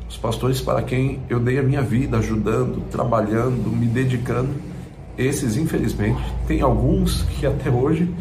os 0.08 0.18
pastores 0.18 0.62
para 0.62 0.82
quem 0.82 1.20
eu 1.30 1.40
dei 1.40 1.58
a 1.60 1.64
minha 1.64 1.82
vida 1.82 2.18
ajudando, 2.18 2.82
trabalhando, 2.90 3.70
me 3.70 3.88
dedicando, 3.88 4.50
esses 5.18 5.58
infelizmente 5.58 6.22
tem 6.48 6.62
alguns 6.62 7.24
que 7.24 7.46
até 7.46 7.70
hoje 7.70 8.14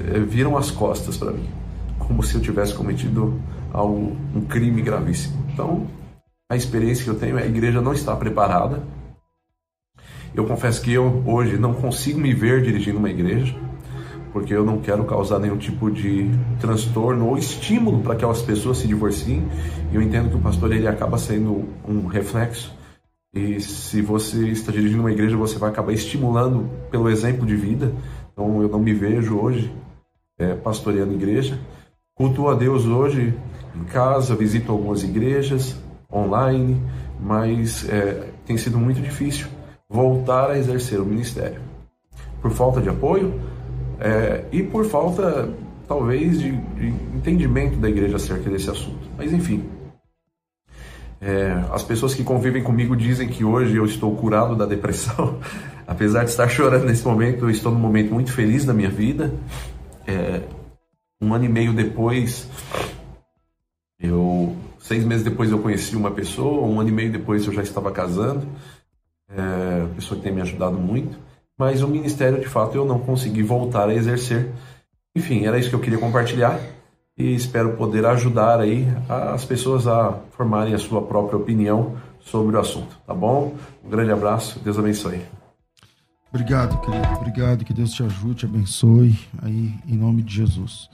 eh, 0.00 0.20
viram 0.20 0.56
as 0.56 0.70
costas 0.70 1.16
para 1.16 1.32
mim, 1.32 1.48
como 1.98 2.22
se 2.22 2.34
eu 2.34 2.40
tivesse 2.40 2.74
cometido 2.74 3.40
algo, 3.72 4.16
um 4.34 4.40
crime 4.42 4.80
gravíssimo. 4.80 5.44
Então, 5.52 5.86
a 6.50 6.56
experiência 6.56 7.04
que 7.04 7.10
eu 7.10 7.18
tenho 7.18 7.38
é 7.38 7.42
a 7.42 7.46
igreja 7.46 7.80
não 7.80 7.92
está 7.92 8.14
preparada. 8.16 8.82
Eu 10.34 10.46
confesso 10.46 10.80
que 10.80 10.92
eu 10.92 11.22
hoje 11.26 11.58
não 11.58 11.74
consigo 11.74 12.20
me 12.20 12.32
ver 12.32 12.62
dirigindo 12.62 12.98
uma 12.98 13.10
igreja, 13.10 13.54
porque 14.32 14.54
eu 14.54 14.64
não 14.64 14.78
quero 14.78 15.04
causar 15.04 15.38
nenhum 15.38 15.56
tipo 15.56 15.90
de 15.90 16.30
transtorno 16.60 17.28
ou 17.28 17.38
estímulo 17.38 18.00
para 18.00 18.14
que 18.14 18.18
aquelas 18.18 18.42
pessoas 18.42 18.78
se 18.78 18.86
divorciem. 18.86 19.46
E 19.92 19.96
eu 19.96 20.02
entendo 20.02 20.30
que 20.30 20.36
o 20.36 20.40
pastor 20.40 20.72
ele 20.72 20.86
acaba 20.86 21.18
sendo 21.18 21.68
um 21.86 22.06
reflexo. 22.06 22.76
E 23.34 23.60
se 23.60 24.00
você 24.00 24.48
está 24.48 24.72
dirigindo 24.72 25.00
uma 25.00 25.12
igreja, 25.12 25.36
você 25.36 25.58
vai 25.58 25.70
acabar 25.70 25.92
estimulando 25.92 26.68
pelo 26.90 27.08
exemplo 27.08 27.46
de 27.46 27.56
vida. 27.56 27.92
Então 28.32 28.62
eu 28.62 28.68
não 28.68 28.78
me 28.78 28.92
vejo 28.92 29.38
hoje 29.38 29.72
é, 30.38 30.54
pastoreando 30.54 31.14
igreja. 31.14 31.58
Cultuo 32.14 32.48
a 32.48 32.54
Deus 32.54 32.84
hoje 32.84 33.34
em 33.76 33.84
casa, 33.84 34.34
visito 34.34 34.72
algumas 34.72 35.04
igrejas 35.04 35.76
online, 36.12 36.82
mas 37.20 37.88
é, 37.88 38.32
tem 38.46 38.56
sido 38.56 38.78
muito 38.78 39.00
difícil 39.00 39.46
voltar 39.88 40.50
a 40.50 40.58
exercer 40.58 41.00
o 41.00 41.04
ministério 41.04 41.60
por 42.40 42.50
falta 42.50 42.80
de 42.80 42.88
apoio 42.88 43.40
é, 44.00 44.44
e 44.52 44.62
por 44.62 44.84
falta, 44.84 45.48
talvez, 45.86 46.38
de, 46.40 46.52
de 46.52 46.86
entendimento 47.16 47.76
da 47.76 47.88
igreja 47.88 48.16
acerca 48.16 48.48
desse 48.48 48.70
assunto. 48.70 49.08
Mas 49.16 49.32
enfim, 49.32 49.64
é, 51.20 51.64
as 51.72 51.82
pessoas 51.82 52.14
que 52.14 52.22
convivem 52.22 52.62
comigo 52.62 52.96
dizem 52.96 53.28
que 53.28 53.44
hoje 53.44 53.76
eu 53.76 53.84
estou 53.84 54.14
curado 54.14 54.54
da 54.54 54.66
depressão. 54.66 55.38
Apesar 55.86 56.24
de 56.24 56.30
estar 56.30 56.48
chorando 56.48 56.84
nesse 56.84 57.04
momento, 57.04 57.46
eu 57.46 57.50
estou 57.50 57.72
num 57.72 57.78
momento 57.78 58.12
muito 58.14 58.32
feliz 58.32 58.64
da 58.64 58.72
minha 58.72 58.90
vida. 58.90 59.32
É, 60.06 60.42
um 61.20 61.34
ano 61.34 61.44
e 61.44 61.48
meio 61.48 61.72
depois, 61.72 62.48
eu 63.98 64.54
seis 64.78 65.04
meses 65.04 65.24
depois 65.24 65.50
eu 65.50 65.58
conheci 65.58 65.96
uma 65.96 66.10
pessoa. 66.10 66.66
Um 66.66 66.78
ano 66.78 66.88
e 66.88 66.92
meio 66.92 67.10
depois 67.10 67.44
eu 67.46 67.52
já 67.52 67.62
estava 67.62 67.90
casando. 67.90 68.46
É, 69.28 69.86
pessoa 69.96 70.16
que 70.16 70.24
tem 70.24 70.32
me 70.32 70.40
ajudado 70.40 70.78
muito. 70.78 71.18
Mas 71.58 71.82
o 71.82 71.88
ministério, 71.88 72.40
de 72.40 72.46
fato, 72.46 72.76
eu 72.76 72.84
não 72.84 73.00
consegui 73.00 73.42
voltar 73.42 73.88
a 73.88 73.94
exercer. 73.94 74.52
Enfim, 75.14 75.44
era 75.44 75.58
isso 75.58 75.68
que 75.68 75.74
eu 75.74 75.80
queria 75.80 75.98
compartilhar 75.98 76.60
e 77.18 77.34
espero 77.34 77.76
poder 77.76 78.06
ajudar 78.06 78.60
aí 78.60 78.86
as 79.08 79.44
pessoas 79.44 79.88
a 79.88 80.20
formarem 80.30 80.72
a 80.72 80.78
sua 80.78 81.02
própria 81.02 81.36
opinião 81.36 81.96
sobre 82.20 82.56
o 82.56 82.60
assunto, 82.60 82.96
tá 83.04 83.12
bom? 83.12 83.56
Um 83.84 83.90
grande 83.90 84.12
abraço, 84.12 84.60
Deus 84.60 84.78
abençoe. 84.78 85.20
Obrigado, 86.30 86.80
querido. 86.82 87.08
Obrigado. 87.16 87.64
Que 87.64 87.72
Deus 87.72 87.90
te 87.90 88.02
ajude, 88.02 88.36
te 88.36 88.44
abençoe 88.44 89.18
aí, 89.42 89.74
em 89.88 89.96
nome 89.96 90.22
de 90.22 90.34
Jesus. 90.34 90.88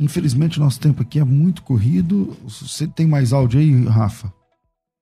Infelizmente, 0.00 0.58
nosso 0.58 0.80
tempo 0.80 1.02
aqui 1.02 1.20
é 1.20 1.24
muito 1.24 1.62
corrido. 1.62 2.36
Você 2.44 2.86
tem 2.88 3.06
mais 3.06 3.32
áudio 3.32 3.60
aí, 3.60 3.84
Rafa? 3.84 4.32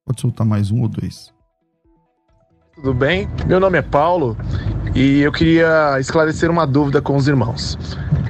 Pode 0.04 0.20
soltar 0.20 0.46
mais 0.46 0.70
um 0.70 0.82
ou 0.82 0.88
dois. 0.88 1.32
Tudo 2.76 2.92
bem? 2.92 3.26
Meu 3.46 3.58
nome 3.58 3.78
é 3.78 3.82
Paulo 3.82 4.36
e 4.94 5.22
eu 5.22 5.32
queria 5.32 5.98
esclarecer 5.98 6.50
uma 6.50 6.66
dúvida 6.66 7.00
com 7.00 7.16
os 7.16 7.26
irmãos. 7.26 7.78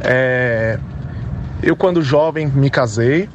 É... 0.00 0.78
Eu, 1.60 1.74
quando 1.74 2.00
jovem, 2.00 2.46
me 2.46 2.70
casei, 2.70 3.28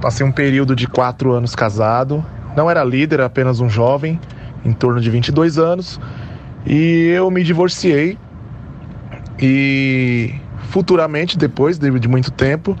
passei 0.00 0.24
um 0.24 0.30
período 0.30 0.76
de 0.76 0.86
quatro 0.86 1.32
anos 1.32 1.56
casado, 1.56 2.24
não 2.56 2.70
era 2.70 2.84
líder, 2.84 3.20
apenas 3.20 3.58
um 3.58 3.68
jovem, 3.68 4.20
em 4.64 4.72
torno 4.72 5.00
de 5.00 5.10
22 5.10 5.58
anos, 5.58 5.98
e 6.64 7.08
eu 7.08 7.28
me 7.28 7.42
divorciei 7.42 8.16
e 9.40 10.36
futuramente, 10.70 11.36
depois 11.36 11.80
de 11.80 12.08
muito 12.08 12.30
tempo, 12.30 12.76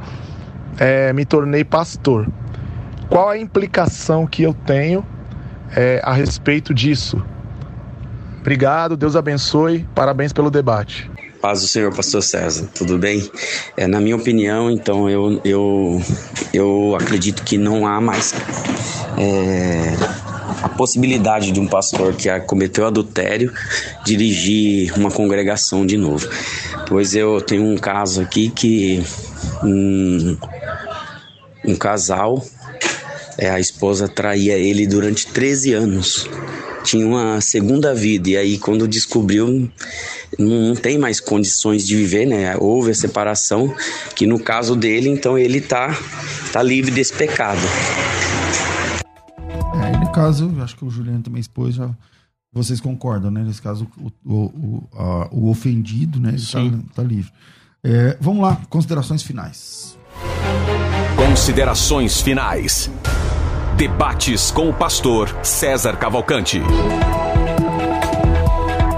é, 0.78 1.12
me 1.12 1.24
tornei 1.24 1.64
pastor. 1.64 2.28
Qual 3.08 3.28
a 3.28 3.36
implicação 3.36 4.28
que 4.28 4.44
eu 4.44 4.54
tenho 4.54 5.04
é, 5.76 6.00
a 6.02 6.12
respeito 6.12 6.72
disso? 6.74 7.22
Obrigado, 8.40 8.96
Deus 8.96 9.14
abençoe, 9.14 9.86
parabéns 9.94 10.32
pelo 10.32 10.50
debate. 10.50 11.10
Paz 11.40 11.60
do 11.60 11.68
Senhor, 11.68 11.94
Pastor 11.94 12.22
César, 12.22 12.68
tudo 12.74 12.98
bem? 12.98 13.28
É, 13.76 13.86
na 13.86 14.00
minha 14.00 14.16
opinião, 14.16 14.70
então, 14.70 15.10
eu, 15.10 15.40
eu, 15.44 16.02
eu 16.52 16.96
acredito 17.00 17.42
que 17.42 17.58
não 17.58 17.86
há 17.86 18.00
mais 18.00 18.32
é, 19.18 19.96
a 20.62 20.68
possibilidade 20.68 21.50
de 21.50 21.58
um 21.58 21.66
pastor 21.66 22.14
que 22.14 22.28
cometeu 22.40 22.86
adultério 22.86 23.52
dirigir 24.04 24.92
uma 24.96 25.10
congregação 25.10 25.84
de 25.84 25.96
novo. 25.96 26.28
Pois 26.88 27.14
eu 27.14 27.40
tenho 27.40 27.64
um 27.64 27.76
caso 27.76 28.22
aqui 28.22 28.48
que 28.48 29.04
um, 29.64 30.36
um 31.64 31.74
casal, 31.74 32.44
é, 33.38 33.50
a 33.50 33.60
esposa 33.60 34.08
traía 34.08 34.56
ele 34.58 34.86
durante 34.86 35.26
13 35.26 35.72
anos. 35.72 36.28
Tinha 36.84 37.06
uma 37.06 37.40
segunda 37.40 37.94
vida, 37.94 38.30
e 38.30 38.36
aí 38.36 38.58
quando 38.58 38.88
descobriu, 38.88 39.70
não 40.38 40.74
tem 40.74 40.98
mais 40.98 41.20
condições 41.20 41.86
de 41.86 41.96
viver, 41.96 42.26
né? 42.26 42.56
Houve 42.56 42.90
a 42.90 42.94
separação, 42.94 43.74
que 44.16 44.26
no 44.26 44.38
caso 44.38 44.74
dele, 44.74 45.08
então 45.08 45.38
ele 45.38 45.60
tá, 45.60 45.96
tá 46.52 46.62
livre 46.62 46.90
desse 46.90 47.12
pecado. 47.12 47.60
É, 49.74 49.96
no 49.98 50.10
caso, 50.10 50.52
acho 50.60 50.76
que 50.76 50.84
o 50.84 50.90
Juliano 50.90 51.22
também 51.22 51.40
expôs, 51.40 51.74
já, 51.74 51.90
vocês 52.52 52.80
concordam, 52.80 53.30
né? 53.30 53.42
Nesse 53.42 53.62
caso, 53.62 53.86
o, 53.96 54.10
o, 54.24 54.44
o, 54.44 54.88
a, 54.92 55.28
o 55.32 55.50
ofendido, 55.50 56.20
né? 56.20 56.34
Ele. 56.34 56.70
Tá, 56.70 56.82
tá 56.96 57.02
livre. 57.02 57.32
É, 57.84 58.16
vamos 58.20 58.42
lá, 58.42 58.60
considerações 58.68 59.22
finais. 59.22 59.96
Considerações 61.16 62.20
finais. 62.20 62.90
Debates 63.76 64.50
com 64.50 64.68
o 64.68 64.72
pastor 64.72 65.34
César 65.42 65.96
Cavalcante. 65.96 66.60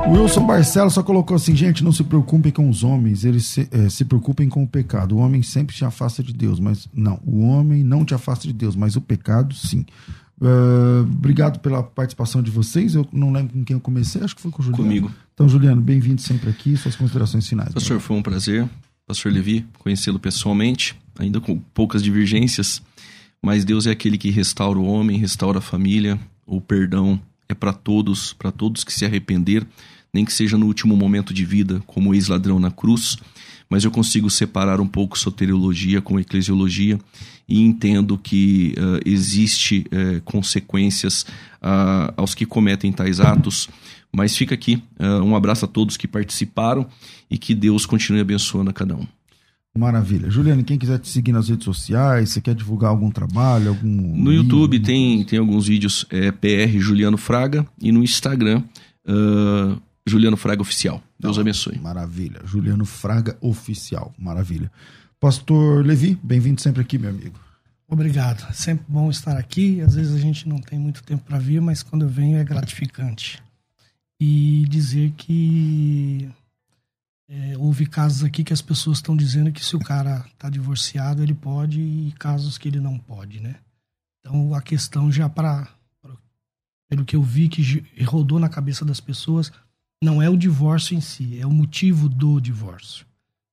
Wilson 0.09 0.47
Barcelos 0.47 0.95
só 0.95 1.03
colocou 1.03 1.37
assim, 1.37 1.57
gente, 1.57 1.83
não 1.83 1.93
se 1.93 2.05
preocupem 2.05 2.53
com 2.53 2.69
os 2.69 2.83
homens, 2.83 3.25
eles 3.25 3.47
se, 3.47 3.69
é, 3.71 3.89
se 3.89 4.05
preocupem 4.05 4.49
com 4.49 4.63
o 4.63 4.67
pecado. 4.67 5.17
O 5.17 5.19
homem 5.19 5.43
sempre 5.43 5.75
te 5.75 5.85
afasta 5.85 6.23
de 6.23 6.33
Deus, 6.33 6.61
mas 6.61 6.89
não, 6.93 7.19
o 7.25 7.43
homem 7.47 7.83
não 7.83 8.05
te 8.05 8.15
afasta 8.15 8.47
de 8.47 8.53
Deus, 8.53 8.77
mas 8.77 8.97
o 8.97 9.01
pecado 9.01 9.55
sim. 9.55 9.87
Uh, 10.41 11.03
obrigado 11.03 11.61
pela 11.61 11.83
participação 11.83 12.43
de 12.43 12.51
vocês. 12.51 12.95
Eu 12.95 13.07
não 13.13 13.33
lembro 13.33 13.55
com 13.55 13.65
quem 13.65 13.75
eu 13.75 13.81
comecei, 13.81 14.23
acho 14.23 14.37
que 14.37 14.43
foi 14.43 14.51
com 14.51 14.61
o 14.61 14.65
Juliano. 14.65 14.85
Comigo. 14.85 15.11
Então, 15.33 15.49
Juliano, 15.49 15.81
bem-vindo 15.81 16.21
sempre 16.21 16.51
aqui. 16.51 16.77
Suas 16.77 16.97
considerações 16.97 17.49
finais. 17.49 17.73
Pastor, 17.73 18.01
foi 18.01 18.17
um 18.17 18.23
prazer, 18.23 18.69
Pastor 19.07 19.33
Levi, 19.33 19.65
conhecê-lo 19.79 20.19
pessoalmente, 20.19 20.95
ainda 21.19 21.41
com 21.41 21.59
poucas 21.59 22.03
divergências, 22.03 22.83
mas 23.45 23.65
Deus 23.65 23.87
é 23.87 23.91
aquele 23.91 24.19
que 24.19 24.31
restaura 24.31 24.79
o 24.79 24.87
homem, 24.87 25.19
restaura 25.19 25.59
a 25.59 25.63
família. 25.63 26.19
O 26.47 26.61
perdão 26.61 27.21
é 27.49 27.55
para 27.55 27.73
todos, 27.73 28.33
para 28.33 28.51
todos 28.51 28.85
que 28.85 28.93
se 28.93 29.05
arrepender, 29.05 29.67
nem 30.13 30.25
que 30.25 30.33
seja 30.33 30.57
no 30.57 30.67
último 30.67 30.97
momento 30.97 31.35
de 31.35 31.45
vida, 31.45 31.83
como 31.87 32.11
o 32.11 32.15
ex-ladrão 32.15 32.59
na 32.59 32.71
cruz 32.71 33.19
mas 33.69 33.85
eu 33.85 33.91
consigo 33.91 34.31
separar 34.31 34.81
um 34.81 34.87
pouco 34.87 35.19
soteriologia 35.19 36.01
com 36.01 36.21
eclesiologia 36.21 36.99
e 37.49 37.61
entendo 37.61 38.17
que 38.17 38.75
uh, 38.79 39.01
existe 39.05 39.87
uh, 39.87 40.21
consequências 40.23 41.23
uh, 41.63 42.13
aos 42.17 42.35
que 42.35 42.47
cometem 42.47 42.93
tais 42.93 43.21
atos. 43.21 43.69
Mas 44.13 44.37
fica 44.37 44.55
aqui 44.55 44.81
um 45.25 45.35
abraço 45.35 45.65
a 45.65 45.69
todos 45.69 45.97
que 45.97 46.07
participaram 46.07 46.87
e 47.29 47.37
que 47.37 47.53
Deus 47.53 47.85
continue 47.85 48.21
abençoando 48.21 48.71
a 48.71 48.73
cada 48.73 48.95
um. 48.95 49.05
Maravilha. 49.77 50.31
Juliano, 50.31 50.63
quem 50.63 50.79
quiser 50.79 51.01
te 51.01 51.09
seguir 51.09 51.33
nas 51.33 51.49
redes 51.49 51.65
sociais, 51.65 52.31
você 52.31 52.41
quer 52.41 52.55
divulgar 52.55 52.91
algum 52.91 53.11
trabalho, 53.11 53.71
algum. 53.71 53.89
No 53.89 54.31
livro, 54.31 54.33
YouTube 54.33 54.79
tem, 54.79 55.25
tem 55.25 55.39
alguns 55.39 55.67
vídeos 55.67 56.07
é, 56.11 56.31
PR 56.31 56.79
Juliano 56.79 57.17
Fraga 57.17 57.67
e 57.81 57.91
no 57.91 58.03
Instagram 58.03 58.63
uh, 59.05 59.81
Juliano 60.07 60.37
Fraga 60.37 60.63
Oficial. 60.63 61.03
Deus 61.19 61.41
abençoe. 61.41 61.77
Maravilha. 61.79 62.41
Juliano 62.45 62.85
Fraga 62.85 63.37
Oficial. 63.41 64.15
Maravilha. 64.17 64.71
Pastor 65.19 65.85
Levi, 65.85 66.17
bem-vindo 66.23 66.61
sempre 66.61 66.81
aqui, 66.81 66.97
meu 66.97 67.11
amigo. 67.11 67.37
Obrigado. 67.89 68.47
É 68.49 68.53
sempre 68.53 68.85
bom 68.87 69.11
estar 69.11 69.37
aqui. 69.37 69.81
Às 69.81 69.97
vezes 69.97 70.15
a 70.15 70.19
gente 70.19 70.49
não 70.49 70.59
tem 70.59 70.79
muito 70.79 71.03
tempo 71.03 71.25
para 71.25 71.39
vir, 71.39 71.61
mas 71.61 71.83
quando 71.83 72.03
eu 72.03 72.09
venho 72.09 72.39
é 72.39 72.45
gratificante. 72.45 73.43
E 74.21 74.65
dizer 74.69 75.13
que 75.17 76.29
é, 77.29 77.57
houve 77.57 77.87
casos 77.87 78.23
aqui 78.23 78.45
que 78.45 78.53
as 78.53 78.61
pessoas 78.61 78.99
estão 78.99 79.17
dizendo 79.17 79.51
que 79.51 79.65
se 79.65 79.75
o 79.75 79.81
cara 79.81 80.25
está 80.27 80.51
divorciado, 80.51 81.23
ele 81.23 81.35
pode, 81.35 81.81
e 81.81 82.13
casos 82.19 82.59
que 82.59 82.69
ele 82.69 82.81
não 82.81 82.99
pode, 82.99 83.41
né? 83.41 83.57
Então 84.21 84.55
a 84.55 84.63
questão 84.63 85.11
já 85.11 85.29
para. 85.29 85.69
Pelo 86.89 87.05
que 87.05 87.17
eu 87.17 87.23
vi 87.23 87.49
que 87.49 87.63
rodou 88.05 88.39
na 88.39 88.49
cabeça 88.49 88.85
das 88.85 89.01
pessoas, 89.01 89.51
não 90.03 90.21
é 90.21 90.29
o 90.29 90.37
divórcio 90.37 90.97
em 90.97 91.01
si, 91.01 91.41
é 91.41 91.47
o 91.47 91.51
motivo 91.51 92.09
do 92.09 92.39
divórcio. 92.39 93.07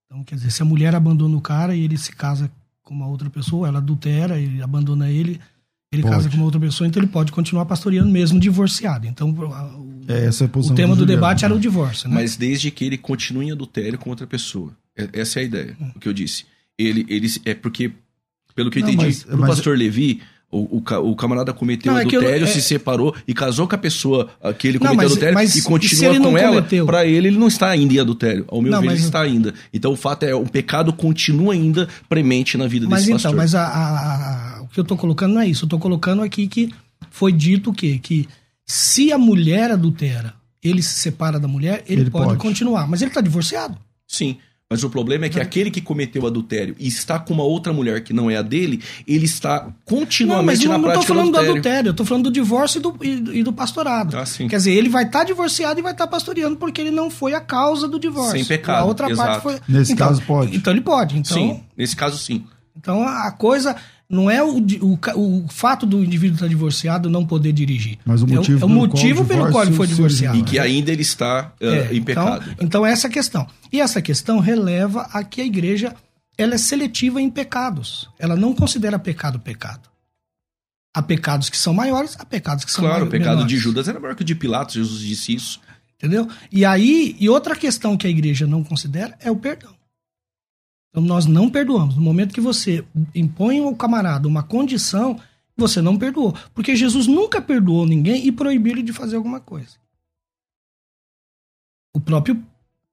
Então, 0.05 0.23
quer 0.23 0.35
dizer, 0.35 0.51
se 0.51 0.61
a 0.61 0.65
mulher 0.65 0.93
abandona 0.93 1.37
o 1.37 1.41
cara 1.41 1.73
e 1.73 1.81
ele 1.81 1.97
se 1.97 2.13
casa 2.13 2.51
com 2.83 2.93
uma 2.93 3.07
outra 3.07 3.29
pessoa, 3.29 3.69
ela 3.69 3.79
adultera, 3.79 4.37
ele 4.37 4.61
abandona 4.61 5.09
ele, 5.09 5.39
ele 5.91 6.03
pode. 6.03 6.15
casa 6.15 6.29
com 6.29 6.35
uma 6.35 6.45
outra 6.45 6.59
pessoa, 6.59 6.87
então 6.87 7.01
ele 7.01 7.11
pode 7.11 7.31
continuar 7.31 7.65
pastoreando 7.65 8.09
mesmo 8.09 8.39
divorciado. 8.39 9.05
Então, 9.07 9.29
o, 9.29 10.01
é, 10.07 10.25
essa 10.25 10.45
é 10.45 10.49
o 10.53 10.73
tema 10.73 10.95
do, 10.95 11.01
do 11.01 11.05
debate 11.05 11.43
era 11.43 11.53
o 11.53 11.59
divórcio. 11.59 12.07
Né? 12.07 12.15
Mas 12.15 12.37
desde 12.37 12.71
que 12.71 12.85
ele 12.85 12.97
continue 12.97 13.47
em 13.47 13.51
adultério 13.51 13.99
com 13.99 14.09
outra 14.09 14.25
pessoa. 14.25 14.71
É, 14.97 15.09
essa 15.13 15.39
é 15.39 15.41
a 15.41 15.45
ideia, 15.45 15.77
hum. 15.79 15.91
o 15.95 15.99
que 15.99 16.07
eu 16.07 16.13
disse. 16.13 16.45
Ele, 16.77 17.05
ele 17.09 17.27
é 17.45 17.53
porque, 17.53 17.91
pelo 18.55 18.71
que 18.71 18.79
eu 18.79 18.83
entendi, 18.83 19.05
mas, 19.05 19.25
o 19.25 19.37
mas... 19.37 19.49
pastor 19.49 19.77
Levi, 19.77 20.21
o, 20.51 20.77
o, 20.77 21.11
o, 21.11 21.15
camarada 21.15 21.53
cometeu 21.53 21.93
não, 21.93 21.99
é 21.99 22.03
adultério, 22.03 22.43
é 22.43 22.47
se 22.47 22.61
separou 22.61 23.15
e 23.25 23.33
casou 23.33 23.67
com 23.67 23.75
a 23.75 23.77
pessoa 23.77 24.29
que 24.57 24.67
ele 24.67 24.79
cometeu 24.79 24.97
não, 24.97 25.03
mas, 25.03 25.05
adultério 25.11 25.33
mas, 25.33 25.55
e 25.55 25.61
continua 25.61 26.19
com 26.19 26.37
ela. 26.37 26.61
Para 26.85 27.05
ele, 27.05 27.29
ele 27.29 27.37
não 27.37 27.47
está 27.47 27.69
ainda 27.69 27.93
em 27.93 27.99
adultério. 27.99 28.43
Ao 28.49 28.61
meu 28.61 28.71
não, 28.71 28.81
ver, 28.81 28.87
mas... 28.87 28.99
ele 28.99 29.05
está 29.05 29.21
ainda. 29.21 29.53
Então 29.73 29.93
o 29.93 29.95
fato 29.95 30.23
é, 30.23 30.35
o 30.35 30.45
pecado 30.45 30.91
continua 30.91 31.53
ainda 31.53 31.87
premente 32.09 32.57
na 32.57 32.67
vida 32.67 32.85
mas 32.89 33.05
desse 33.05 33.11
então, 33.11 33.33
pastor. 33.33 33.35
Mas 33.37 33.55
a, 33.55 33.63
a, 33.63 34.50
a, 34.50 34.50
o 34.50 34.50
que 34.71 34.79
eu 34.79 34.83
estou 34.83 34.97
colocando 34.97 35.33
não 35.33 35.41
é 35.41 35.47
isso. 35.47 35.63
Eu 35.63 35.67
estou 35.67 35.79
colocando 35.79 36.21
aqui 36.21 36.47
que 36.47 36.73
foi 37.09 37.31
dito 37.31 37.71
o 37.71 37.73
quê? 37.73 37.99
Que 38.01 38.27
se 38.65 39.11
a 39.11 39.17
mulher 39.17 39.71
adultera, 39.71 40.33
ele 40.63 40.81
se 40.81 40.99
separa 40.99 41.39
da 41.39 41.47
mulher, 41.47 41.83
ele, 41.87 42.01
ele 42.01 42.09
pode, 42.09 42.25
pode 42.25 42.39
continuar. 42.39 42.87
Mas 42.87 43.01
ele 43.01 43.11
está 43.11 43.21
divorciado. 43.21 43.77
Sim. 44.07 44.37
Mas 44.71 44.85
o 44.85 44.89
problema 44.89 45.25
é 45.25 45.29
que 45.29 45.37
aquele 45.37 45.69
que 45.69 45.81
cometeu 45.81 46.25
adultério 46.25 46.73
e 46.79 46.87
está 46.87 47.19
com 47.19 47.33
uma 47.33 47.43
outra 47.43 47.73
mulher 47.73 48.01
que 48.05 48.13
não 48.13 48.31
é 48.31 48.37
a 48.37 48.41
dele, 48.41 48.81
ele 49.05 49.25
está 49.25 49.67
continuamente 49.83 50.65
não, 50.65 50.77
na 50.77 50.87
prática 50.87 51.13
do 51.13 51.19
adultério. 51.19 51.33
Não, 51.33 51.33
estou 51.33 51.33
falando 51.33 51.33
do 51.33 51.37
adultério, 51.37 51.87
eu 51.89 51.91
estou 51.91 52.05
falando 52.05 52.23
do 52.23 52.31
divórcio 52.31 52.79
e 52.79 52.81
do, 52.81 52.97
e, 53.01 53.39
e 53.39 53.43
do 53.43 53.51
pastorado. 53.51 54.15
Ah, 54.15 54.23
Quer 54.23 54.55
dizer, 54.55 54.71
ele 54.71 54.87
vai 54.87 55.03
estar 55.03 55.19
tá 55.19 55.25
divorciado 55.25 55.77
e 55.77 55.83
vai 55.83 55.91
estar 55.91 56.05
tá 56.05 56.09
pastoreando 56.09 56.55
porque 56.55 56.79
ele 56.79 56.89
não 56.89 57.09
foi 57.09 57.33
a 57.33 57.41
causa 57.41 57.85
do 57.85 57.99
divórcio. 57.99 58.37
Sem 58.37 58.45
pecado, 58.45 58.83
A 58.83 58.85
outra 58.85 59.11
exato. 59.11 59.27
parte 59.29 59.43
foi... 59.43 59.59
Nesse 59.67 59.91
então, 59.91 60.07
caso 60.07 60.21
pode. 60.21 60.55
Então 60.55 60.71
ele 60.71 60.81
pode. 60.81 61.17
Então, 61.17 61.37
sim, 61.37 61.63
nesse 61.75 61.93
caso 61.93 62.17
sim. 62.17 62.45
Então 62.73 63.05
a 63.05 63.29
coisa 63.29 63.75
não 64.11 64.29
é 64.29 64.43
o, 64.43 64.57
o, 64.57 64.99
o 65.15 65.47
fato 65.47 65.85
do 65.85 66.03
indivíduo 66.03 66.35
estar 66.35 66.47
divorciado 66.47 67.09
não 67.09 67.25
poder 67.25 67.53
dirigir. 67.53 67.97
Mas 68.05 68.21
o 68.21 68.27
motivo, 68.27 68.57
é 68.57 68.59
o, 68.59 68.61
é 68.61 68.65
o 68.65 68.69
motivo 68.69 69.25
pelo 69.25 69.49
qual 69.49 69.63
ele 69.63 69.73
foi 69.73 69.87
divorciado. 69.87 70.37
E 70.37 70.43
que 70.43 70.59
ainda 70.59 70.91
ele 70.91 71.01
está 71.01 71.53
uh, 71.61 71.65
é, 71.65 71.93
em 71.93 71.97
então, 71.97 72.03
pecado. 72.03 72.43
Então, 72.51 72.65
então 72.67 72.85
essa 72.85 73.07
é 73.07 73.09
a 73.09 73.11
questão. 73.11 73.47
E 73.71 73.79
essa 73.79 74.01
questão 74.01 74.39
releva 74.39 75.07
a 75.13 75.23
que 75.23 75.39
a 75.39 75.45
igreja 75.45 75.95
ela 76.37 76.55
é 76.55 76.57
seletiva 76.57 77.21
em 77.21 77.29
pecados. 77.29 78.09
Ela 78.19 78.35
não 78.35 78.53
considera 78.53 78.99
pecado 78.99 79.39
pecado. 79.39 79.89
Há 80.93 81.01
pecados 81.01 81.49
que 81.49 81.57
são 81.57 81.73
maiores, 81.73 82.17
há 82.19 82.25
pecados 82.25 82.65
que 82.65 82.71
são 82.71 82.81
claro, 82.81 83.05
maiores. 83.05 83.09
Claro, 83.09 83.21
o 83.21 83.23
pecado 83.23 83.37
menores. 83.37 83.57
de 83.57 83.63
Judas 83.63 83.87
era 83.87 83.97
maior 83.97 84.13
que 84.13 84.23
o 84.23 84.25
de 84.25 84.35
Pilatos, 84.35 84.75
Jesus 84.75 84.99
disse 84.99 85.33
isso. 85.33 85.61
Entendeu? 85.97 86.27
E 86.51 86.65
aí, 86.65 87.15
e 87.17 87.29
outra 87.29 87.55
questão 87.55 87.95
que 87.95 88.07
a 88.07 88.09
igreja 88.09 88.45
não 88.45 88.61
considera 88.61 89.15
é 89.21 89.31
o 89.31 89.37
perdão. 89.37 89.73
Então 90.91 91.01
nós 91.01 91.25
não 91.25 91.49
perdoamos. 91.49 91.95
No 91.95 92.01
momento 92.01 92.33
que 92.33 92.41
você 92.41 92.85
impõe 93.15 93.59
ao 93.59 93.75
camarada 93.75 94.27
uma 94.27 94.43
condição, 94.43 95.19
você 95.55 95.81
não 95.81 95.97
perdoou. 95.97 96.35
Porque 96.53 96.75
Jesus 96.75 97.07
nunca 97.07 97.41
perdoou 97.41 97.85
ninguém 97.85 98.27
e 98.27 98.31
proibiu 98.31 98.73
ele 98.73 98.83
de 98.83 98.93
fazer 98.93 99.15
alguma 99.15 99.39
coisa. 99.39 99.79
O 101.95 101.99
próprio 101.99 102.43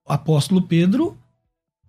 apóstolo 0.07 0.63
Pedro 0.63 1.19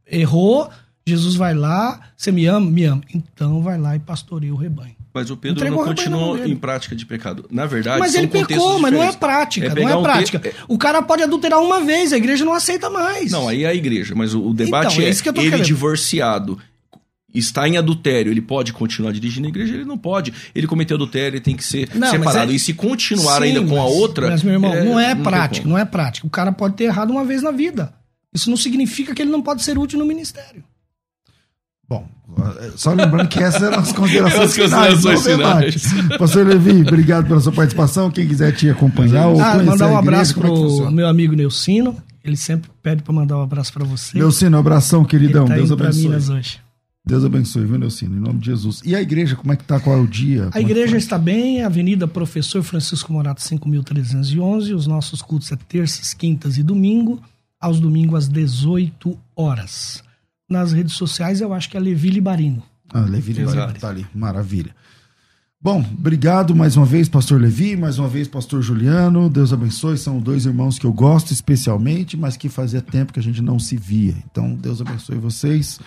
errou, 0.06 0.70
Jesus 1.06 1.36
vai 1.36 1.54
lá, 1.54 2.12
você 2.18 2.32
me 2.32 2.46
ama? 2.46 2.70
Me 2.70 2.84
ama. 2.86 3.04
Então 3.14 3.62
vai 3.62 3.78
lá 3.78 3.96
e 3.96 4.00
pastoreia 4.00 4.54
o 4.54 4.58
rebanho. 4.58 4.99
Mas 5.14 5.30
o 5.32 5.38
Pedro 5.38 5.58
Entregou 5.60 5.80
não 5.80 5.86
continuou 5.88 6.38
em 6.46 6.56
prática 6.56 6.96
de 6.96 7.06
pecado. 7.06 7.46
Na 7.50 7.66
verdade, 7.66 8.00
Mas 8.00 8.14
ele 8.14 8.28
pecou, 8.28 8.78
mas 8.80 8.94
não 8.94 9.02
é 9.02 9.12
prática, 9.12 9.68
não 9.68 9.76
pegar 9.76 9.98
é 9.98 10.02
prática. 10.04 10.40
te- 10.40 10.54
O 10.68 10.78
cara 10.78 11.02
pode 11.02 11.24
adulterar 11.24 11.60
uma 11.60 11.82
vez, 11.82 12.14
a 12.14 12.18
igreja 12.18 12.46
não 12.46 12.54
aceita 12.54 12.90
mais. 12.90 13.32
Não, 13.32 13.48
aí 13.48 13.64
é 13.64 13.68
a 13.68 13.74
igreja, 13.74 14.14
mas 14.16 14.34
o, 14.36 14.42
o 14.50 14.54
debate 14.54 14.94
Então, 14.94 15.04
é 15.04 15.08
é, 15.08 15.10
ele 15.10 15.50
querendo. 15.50 15.66
divorciado. 15.66 16.60
Está 17.34 17.68
em 17.68 17.78
adultério, 17.78 18.32
ele 18.32 18.42
pode 18.42 18.74
continuar 18.74 19.12
dirigindo 19.12 19.46
a 19.46 19.50
igreja? 19.50 19.76
Ele 19.76 19.86
não 19.86 19.98
pode. 20.00 20.34
Ele 20.56 20.66
cometeu 20.66 20.96
adultério, 20.96 21.36
ele 21.36 21.44
tem 21.44 21.56
que 21.56 21.64
ser 21.64 21.88
Não, 21.94 22.02
mas 22.02 22.10
separado. 22.12 22.52
é- 22.52 22.56
E 22.56 22.60
se 22.60 22.74
continuar 22.74 23.38
Sim, 23.38 23.44
ainda 23.50 23.62
com 23.64 23.80
a 23.80 23.84
mas- 23.86 23.94
outra. 23.94 24.30
Mas, 24.32 24.42
meu 24.44 24.54
irmão, 24.54 24.74
não 24.84 25.00
é 25.00 25.14
tem 25.14 25.24
prática, 25.24 25.68
não 25.68 25.78
é 25.78 25.86
prática. 25.86 26.26
O 26.26 26.30
cara 26.30 26.52
pode 26.52 26.76
ter 26.76 26.86
errado 26.86 27.12
uma 27.12 27.24
vez 27.24 27.44
na 27.44 27.52
vida. 27.52 27.94
Isso 28.34 28.50
não 28.50 28.58
significa 28.58 29.14
que 29.14 29.22
ele 29.22 29.30
não 29.32 29.42
pode 29.44 29.62
ser 29.64 29.78
útil 29.78 30.00
no 30.00 30.06
ministério. 30.06 30.64
Bom, 31.90 32.08
é, 32.62 32.72
só 32.76 32.94
lembrando 32.94 33.28
que 33.28 33.40
essas 33.42 33.64
eram 33.64 33.80
as 33.80 33.92
considerações 33.92 34.54
finais, 34.54 34.94
considerações 35.04 35.26
não 35.26 35.34
o 35.34 35.38
debate. 35.38 35.80
finais. 35.80 36.18
Pastor 36.20 36.46
Levi, 36.46 36.82
obrigado 36.84 37.28
pela 37.28 37.40
sua 37.40 37.52
participação. 37.52 38.12
Quem 38.12 38.28
quiser 38.28 38.52
te 38.56 38.70
acompanhar 38.70 39.28
ou 39.28 39.42
Ah, 39.42 39.54
conhecer 39.54 39.66
mandar 39.72 39.86
um 39.88 39.98
a 39.98 40.00
igreja, 40.02 40.10
abraço 40.10 40.32
é 40.32 40.34
que 40.36 40.40
pro 40.40 40.56
funciona? 40.56 40.92
meu 40.92 41.08
amigo 41.08 41.36
Neucino. 41.36 41.98
Ele 42.24 42.38
sempre 42.38 42.70
pede 42.84 43.02
pra 43.02 43.12
mandar 43.14 43.38
um 43.38 43.42
abraço 43.42 43.74
pra 43.74 43.84
você. 43.84 44.18
Neucino, 44.20 44.58
abração, 44.58 45.04
queridão. 45.04 45.44
Ele 45.46 45.50
tá 45.50 45.56
Deus 45.56 45.72
abençoe. 45.72 46.02
Minas 46.04 46.30
hoje. 46.30 46.60
Deus 47.06 47.26
abençoe, 47.26 47.66
viu, 47.66 47.80
Neucino? 47.80 48.18
Em 48.18 48.20
nome 48.20 48.40
de 48.40 48.46
Jesus. 48.48 48.82
E 48.86 48.94
a 48.96 49.02
igreja, 49.02 49.36
como 49.36 49.52
é 49.52 49.56
que 49.56 49.64
tá? 49.64 49.80
Qual 49.80 49.98
é 49.98 50.00
o 50.02 50.06
dia? 50.06 50.42
A 50.44 50.52
Como 50.52 50.58
é 50.58 50.60
que 50.60 50.72
igreja 50.72 50.90
foi? 50.92 50.98
está 51.00 51.18
bem, 51.18 51.64
Avenida 51.64 52.08
Professor 52.08 52.62
Francisco 52.62 53.12
Morato 53.12 53.42
5311. 53.42 54.74
Os 54.76 54.86
nossos 54.86 55.22
cultos 55.22 55.52
é 55.52 55.56
terças, 55.56 56.14
quintas 56.14 56.58
e 56.58 56.62
domingo, 56.64 57.20
aos 57.60 57.80
domingos 57.80 58.16
às 58.26 58.28
18 58.30 59.18
horas. 59.36 60.04
Nas 60.50 60.74
redes 60.74 60.96
sociais 60.96 61.42
eu 61.42 61.54
acho 61.54 61.70
que 61.70 61.78
é 61.78 61.80
Levi 61.80 62.10
Libarino. 62.10 62.64
Ah, 62.92 63.02
Levi 63.02 63.40
Exato. 63.40 63.80
tá 63.80 63.90
ali. 63.90 64.06
Maravilha. 64.14 64.76
Bom, 65.62 65.86
obrigado 65.92 66.56
mais 66.56 66.78
uma 66.78 66.86
vez, 66.86 67.10
pastor 67.10 67.40
Levi, 67.40 67.76
mais 67.76 68.00
uma 68.00 68.08
vez, 68.08 68.30
pastor 68.30 68.62
Juliano. 68.62 69.30
Deus 69.30 69.52
abençoe. 69.52 69.98
São 69.98 70.20
dois 70.20 70.46
irmãos 70.46 70.80
que 70.80 70.86
eu 70.86 70.94
gosto 70.94 71.32
especialmente, 71.32 72.16
mas 72.16 72.38
que 72.38 72.48
fazia 72.48 72.82
tempo 72.82 73.12
que 73.12 73.20
a 73.20 73.24
gente 73.24 73.42
não 73.42 73.60
se 73.60 73.76
via. 73.76 74.16
Então, 74.32 74.56
Deus 74.56 74.80
abençoe 74.80 75.18
vocês. 75.18 75.78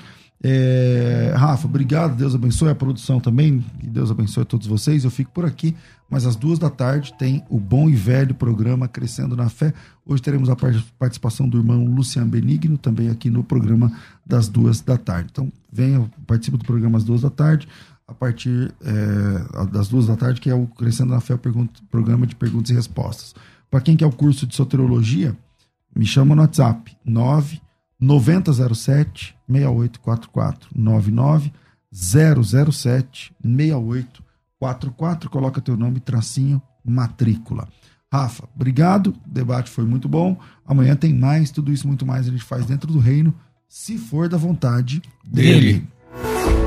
É, 0.42 1.32
Rafa, 1.36 1.66
obrigado. 1.68 2.16
Deus 2.16 2.34
abençoe 2.34 2.68
a 2.68 2.74
produção 2.74 3.20
também. 3.20 3.64
Deus 3.82 4.10
abençoe 4.10 4.42
a 4.42 4.46
todos 4.46 4.66
vocês. 4.66 5.04
Eu 5.04 5.10
fico 5.10 5.30
por 5.30 5.44
aqui, 5.44 5.76
mas 6.10 6.26
às 6.26 6.34
duas 6.34 6.58
da 6.58 6.68
tarde 6.68 7.14
tem 7.16 7.44
o 7.48 7.60
bom 7.60 7.88
e 7.88 7.94
velho 7.94 8.34
programa 8.34 8.88
Crescendo 8.88 9.36
na 9.36 9.48
Fé. 9.48 9.72
Hoje 10.04 10.20
teremos 10.20 10.50
a 10.50 10.56
par- 10.56 10.74
participação 10.98 11.48
do 11.48 11.58
irmão 11.58 11.84
Luciano 11.84 12.28
Benigno, 12.28 12.76
também 12.76 13.08
aqui 13.08 13.30
no 13.30 13.44
programa 13.44 13.92
das 14.26 14.48
duas 14.48 14.80
da 14.80 14.98
tarde. 14.98 15.28
Então, 15.30 15.52
venha, 15.72 16.10
participe 16.26 16.56
do 16.58 16.64
programa 16.64 16.98
às 16.98 17.04
duas 17.04 17.20
da 17.20 17.30
tarde, 17.30 17.68
a 18.08 18.12
partir 18.12 18.74
é, 18.84 19.66
das 19.66 19.88
duas 19.88 20.08
da 20.08 20.16
tarde, 20.16 20.40
que 20.40 20.50
é 20.50 20.54
o 20.54 20.66
Crescendo 20.66 21.10
na 21.12 21.20
Fé, 21.20 21.34
o 21.34 21.38
programa 21.88 22.26
de 22.26 22.34
perguntas 22.34 22.70
e 22.70 22.74
respostas. 22.74 23.32
Para 23.70 23.80
quem 23.80 23.96
quer 23.96 24.06
o 24.06 24.12
curso 24.12 24.44
de 24.44 24.56
soteriologia, 24.56 25.36
me 25.94 26.04
chama 26.04 26.34
no 26.34 26.42
WhatsApp, 26.42 26.96
9 27.04 27.61
9007 28.02 29.36
6844 29.48 30.68
99 30.74 31.52
007 31.92 33.32
6844. 33.44 35.30
Coloca 35.30 35.60
teu 35.60 35.76
nome, 35.76 36.00
tracinho, 36.00 36.60
matrícula. 36.84 37.68
Rafa, 38.12 38.48
obrigado. 38.54 39.14
O 39.24 39.30
debate 39.30 39.70
foi 39.70 39.84
muito 39.84 40.08
bom. 40.08 40.36
Amanhã 40.66 40.96
tem 40.96 41.14
mais, 41.14 41.52
tudo 41.52 41.72
isso 41.72 41.86
muito 41.86 42.04
mais 42.04 42.26
a 42.26 42.30
gente 42.30 42.42
faz 42.42 42.66
dentro 42.66 42.92
do 42.92 42.98
reino, 42.98 43.32
se 43.68 43.96
for 43.96 44.28
da 44.28 44.36
vontade 44.36 45.00
dele. 45.24 45.86